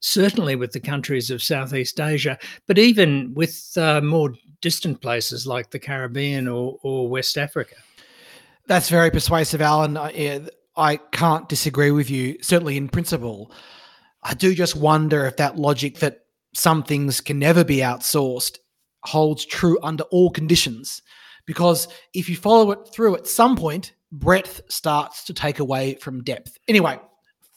certainly 0.00 0.56
with 0.56 0.72
the 0.72 0.80
countries 0.80 1.30
of 1.30 1.42
Southeast 1.42 1.98
Asia, 2.00 2.38
but 2.66 2.78
even 2.78 3.32
with 3.34 3.72
uh, 3.76 4.00
more 4.00 4.34
distant 4.60 5.00
places 5.00 5.46
like 5.46 5.70
the 5.70 5.78
Caribbean 5.78 6.46
or, 6.48 6.78
or 6.82 7.08
West 7.08 7.38
Africa. 7.38 7.76
That's 8.66 8.88
very 8.88 9.10
persuasive, 9.10 9.60
Alan. 9.60 9.96
I, 9.96 10.46
I 10.76 10.96
can't 10.96 11.48
disagree 11.48 11.90
with 11.90 12.10
you, 12.10 12.38
certainly 12.42 12.76
in 12.76 12.88
principle. 12.88 13.50
I 14.22 14.34
do 14.34 14.54
just 14.54 14.76
wonder 14.76 15.26
if 15.26 15.36
that 15.38 15.58
logic 15.58 15.98
that 15.98 16.20
some 16.54 16.82
things 16.82 17.20
can 17.20 17.38
never 17.38 17.64
be 17.64 17.78
outsourced 17.78 18.58
holds 19.04 19.44
true 19.44 19.78
under 19.82 20.04
all 20.04 20.30
conditions 20.30 21.02
because 21.52 21.86
if 22.14 22.30
you 22.30 22.36
follow 22.36 22.70
it 22.70 22.78
through 22.94 23.14
at 23.14 23.26
some 23.26 23.56
point, 23.56 23.92
breadth 24.10 24.62
starts 24.70 25.22
to 25.24 25.34
take 25.34 25.58
away 25.58 25.96
from 25.96 26.24
depth. 26.24 26.56
Anyway, 26.66 26.98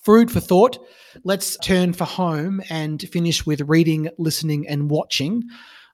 food 0.03 0.29
for 0.29 0.41
thought. 0.41 0.77
Let's 1.23 1.55
turn 1.59 1.93
for 1.93 2.03
home 2.03 2.61
and 2.69 3.01
finish 3.03 3.45
with 3.45 3.61
reading, 3.61 4.09
listening, 4.17 4.67
and 4.67 4.91
watching. 4.91 5.43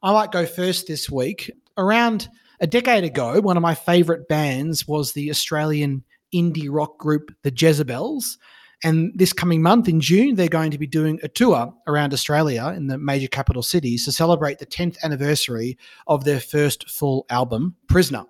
I 0.02 0.14
might 0.14 0.32
go 0.32 0.48
first 0.48 0.88
this 0.88 1.12
week. 1.12 1.52
Around 1.78 2.28
a 2.60 2.66
decade 2.66 3.04
ago, 3.04 3.40
one 3.40 3.56
of 3.56 3.62
my 3.62 3.76
favorite 3.76 4.28
bands 4.28 4.88
was 4.88 5.14
the 5.14 5.30
Australian 5.30 6.04
indie 6.34 6.70
rock 6.72 6.98
group, 6.98 7.30
the 7.44 7.52
Jezabels. 7.52 8.38
And 8.84 9.12
this 9.16 9.32
coming 9.32 9.62
month 9.62 9.88
in 9.88 10.00
June, 10.02 10.36
they're 10.36 10.48
going 10.48 10.72
to 10.72 10.78
be 10.78 10.88
doing 10.88 11.20
a 11.22 11.28
tour 11.28 11.74
around 11.88 12.14
Australia 12.14 12.74
in 12.76 12.88
the 12.88 12.98
major 12.98 13.28
capital 13.28 13.62
cities 13.62 14.06
to 14.06 14.12
celebrate 14.12 14.60
the 14.60 14.66
10th 14.66 14.98
anniversary 15.04 15.78
of 16.08 16.24
their 16.24 16.40
first 16.40 16.90
full 16.90 17.26
album, 17.30 17.76
Prisoner. 17.88 18.24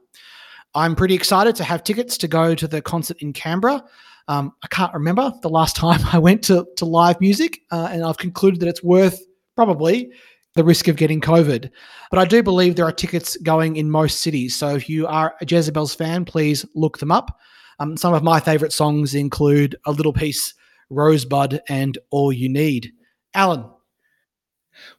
I'm 0.75 0.95
pretty 0.95 1.15
excited 1.15 1.55
to 1.57 1.63
have 1.63 1.83
tickets 1.83 2.17
to 2.17 2.27
go 2.27 2.55
to 2.55 2.67
the 2.67 2.81
concert 2.81 3.17
in 3.21 3.33
Canberra. 3.33 3.83
Um, 4.27 4.53
I 4.63 4.67
can't 4.67 4.93
remember 4.93 5.33
the 5.41 5.49
last 5.49 5.75
time 5.77 6.01
I 6.11 6.19
went 6.19 6.43
to, 6.45 6.67
to 6.77 6.85
live 6.85 7.19
music, 7.21 7.61
uh, 7.71 7.89
and 7.91 8.03
I've 8.03 8.17
concluded 8.17 8.59
that 8.61 8.67
it's 8.67 8.83
worth 8.83 9.21
probably 9.55 10.11
the 10.55 10.63
risk 10.63 10.87
of 10.87 10.97
getting 10.97 11.21
COVID. 11.21 11.69
But 12.09 12.19
I 12.19 12.25
do 12.25 12.43
believe 12.43 12.75
there 12.75 12.85
are 12.85 12.91
tickets 12.91 13.37
going 13.37 13.77
in 13.77 13.89
most 13.89 14.21
cities. 14.21 14.55
So 14.55 14.75
if 14.75 14.89
you 14.89 15.07
are 15.07 15.35
a 15.39 15.45
Jezabels 15.45 15.95
fan, 15.95 16.25
please 16.25 16.65
look 16.75 16.97
them 16.97 17.11
up. 17.11 17.39
Um, 17.81 17.97
some 17.97 18.13
of 18.13 18.21
my 18.21 18.39
favorite 18.39 18.73
songs 18.73 19.15
include 19.15 19.75
A 19.87 19.91
Little 19.91 20.13
Piece, 20.13 20.53
Rosebud, 20.91 21.61
and 21.67 21.97
All 22.11 22.31
You 22.31 22.47
Need. 22.47 22.91
Alan. 23.33 23.65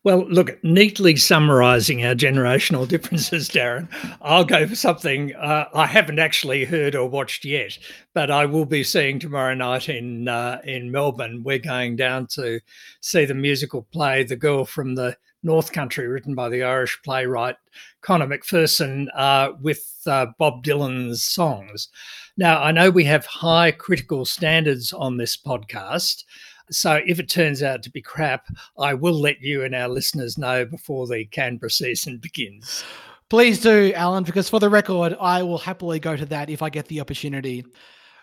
Well, 0.02 0.28
look, 0.28 0.58
neatly 0.64 1.14
summarizing 1.14 2.04
our 2.04 2.16
generational 2.16 2.88
differences, 2.88 3.48
Darren, 3.48 3.88
I'll 4.20 4.44
go 4.44 4.66
for 4.66 4.74
something 4.74 5.32
uh, 5.36 5.66
I 5.72 5.86
haven't 5.86 6.18
actually 6.18 6.64
heard 6.64 6.96
or 6.96 7.08
watched 7.08 7.44
yet, 7.44 7.78
but 8.14 8.32
I 8.32 8.46
will 8.46 8.66
be 8.66 8.82
seeing 8.82 9.20
tomorrow 9.20 9.54
night 9.54 9.88
in 9.88 10.26
uh, 10.26 10.60
in 10.64 10.90
Melbourne. 10.90 11.44
We're 11.44 11.60
going 11.60 11.94
down 11.94 12.26
to 12.32 12.58
see 13.00 13.24
the 13.24 13.34
musical 13.34 13.86
play 13.92 14.24
The 14.24 14.34
Girl 14.34 14.64
from 14.64 14.96
the 14.96 15.16
North 15.44 15.70
Country, 15.72 16.08
written 16.08 16.34
by 16.34 16.48
the 16.48 16.64
Irish 16.64 17.00
playwright 17.04 17.56
Conor 18.00 18.26
McPherson, 18.26 19.06
uh, 19.14 19.52
with 19.60 19.88
uh, 20.06 20.26
Bob 20.38 20.64
Dylan's 20.64 21.22
songs. 21.22 21.88
Now, 22.36 22.62
I 22.62 22.72
know 22.72 22.90
we 22.90 23.04
have 23.04 23.26
high 23.26 23.72
critical 23.72 24.24
standards 24.24 24.92
on 24.92 25.16
this 25.16 25.36
podcast. 25.36 26.24
So 26.70 27.00
if 27.06 27.20
it 27.20 27.28
turns 27.28 27.62
out 27.62 27.82
to 27.82 27.90
be 27.90 28.00
crap, 28.00 28.46
I 28.78 28.94
will 28.94 29.20
let 29.20 29.40
you 29.40 29.64
and 29.64 29.74
our 29.74 29.88
listeners 29.88 30.38
know 30.38 30.64
before 30.64 31.06
the 31.06 31.26
Canberra 31.26 31.70
season 31.70 32.18
begins. 32.18 32.84
Please 33.28 33.60
do, 33.60 33.92
Alan, 33.94 34.24
because 34.24 34.48
for 34.48 34.60
the 34.60 34.68
record, 34.68 35.16
I 35.20 35.42
will 35.42 35.58
happily 35.58 35.98
go 35.98 36.16
to 36.16 36.26
that 36.26 36.50
if 36.50 36.62
I 36.62 36.70
get 36.70 36.86
the 36.88 37.00
opportunity. 37.00 37.64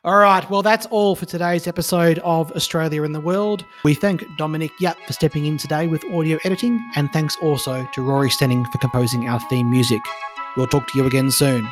All 0.03 0.17
right, 0.17 0.49
well, 0.49 0.61
that's 0.61 0.85
all 0.87 1.15
for 1.15 1.25
today's 1.25 1.67
episode 1.67 2.19
of 2.19 2.51
Australia 2.53 3.03
in 3.03 3.11
the 3.11 3.19
World. 3.19 3.65
We 3.83 3.93
thank 3.93 4.23
Dominic 4.37 4.71
Yap 4.79 4.97
for 5.05 5.13
stepping 5.13 5.45
in 5.45 5.57
today 5.57 5.87
with 5.87 6.05
audio 6.05 6.39
editing, 6.45 6.79
and 6.95 7.11
thanks 7.11 7.35
also 7.41 7.87
to 7.93 8.01
Rory 8.01 8.29
Stenning 8.29 8.65
for 8.71 8.77
composing 8.77 9.27
our 9.27 9.41
theme 9.49 9.69
music. 9.69 10.01
We'll 10.55 10.67
talk 10.67 10.87
to 10.87 10.97
you 10.97 11.05
again 11.05 11.31
soon. 11.31 11.67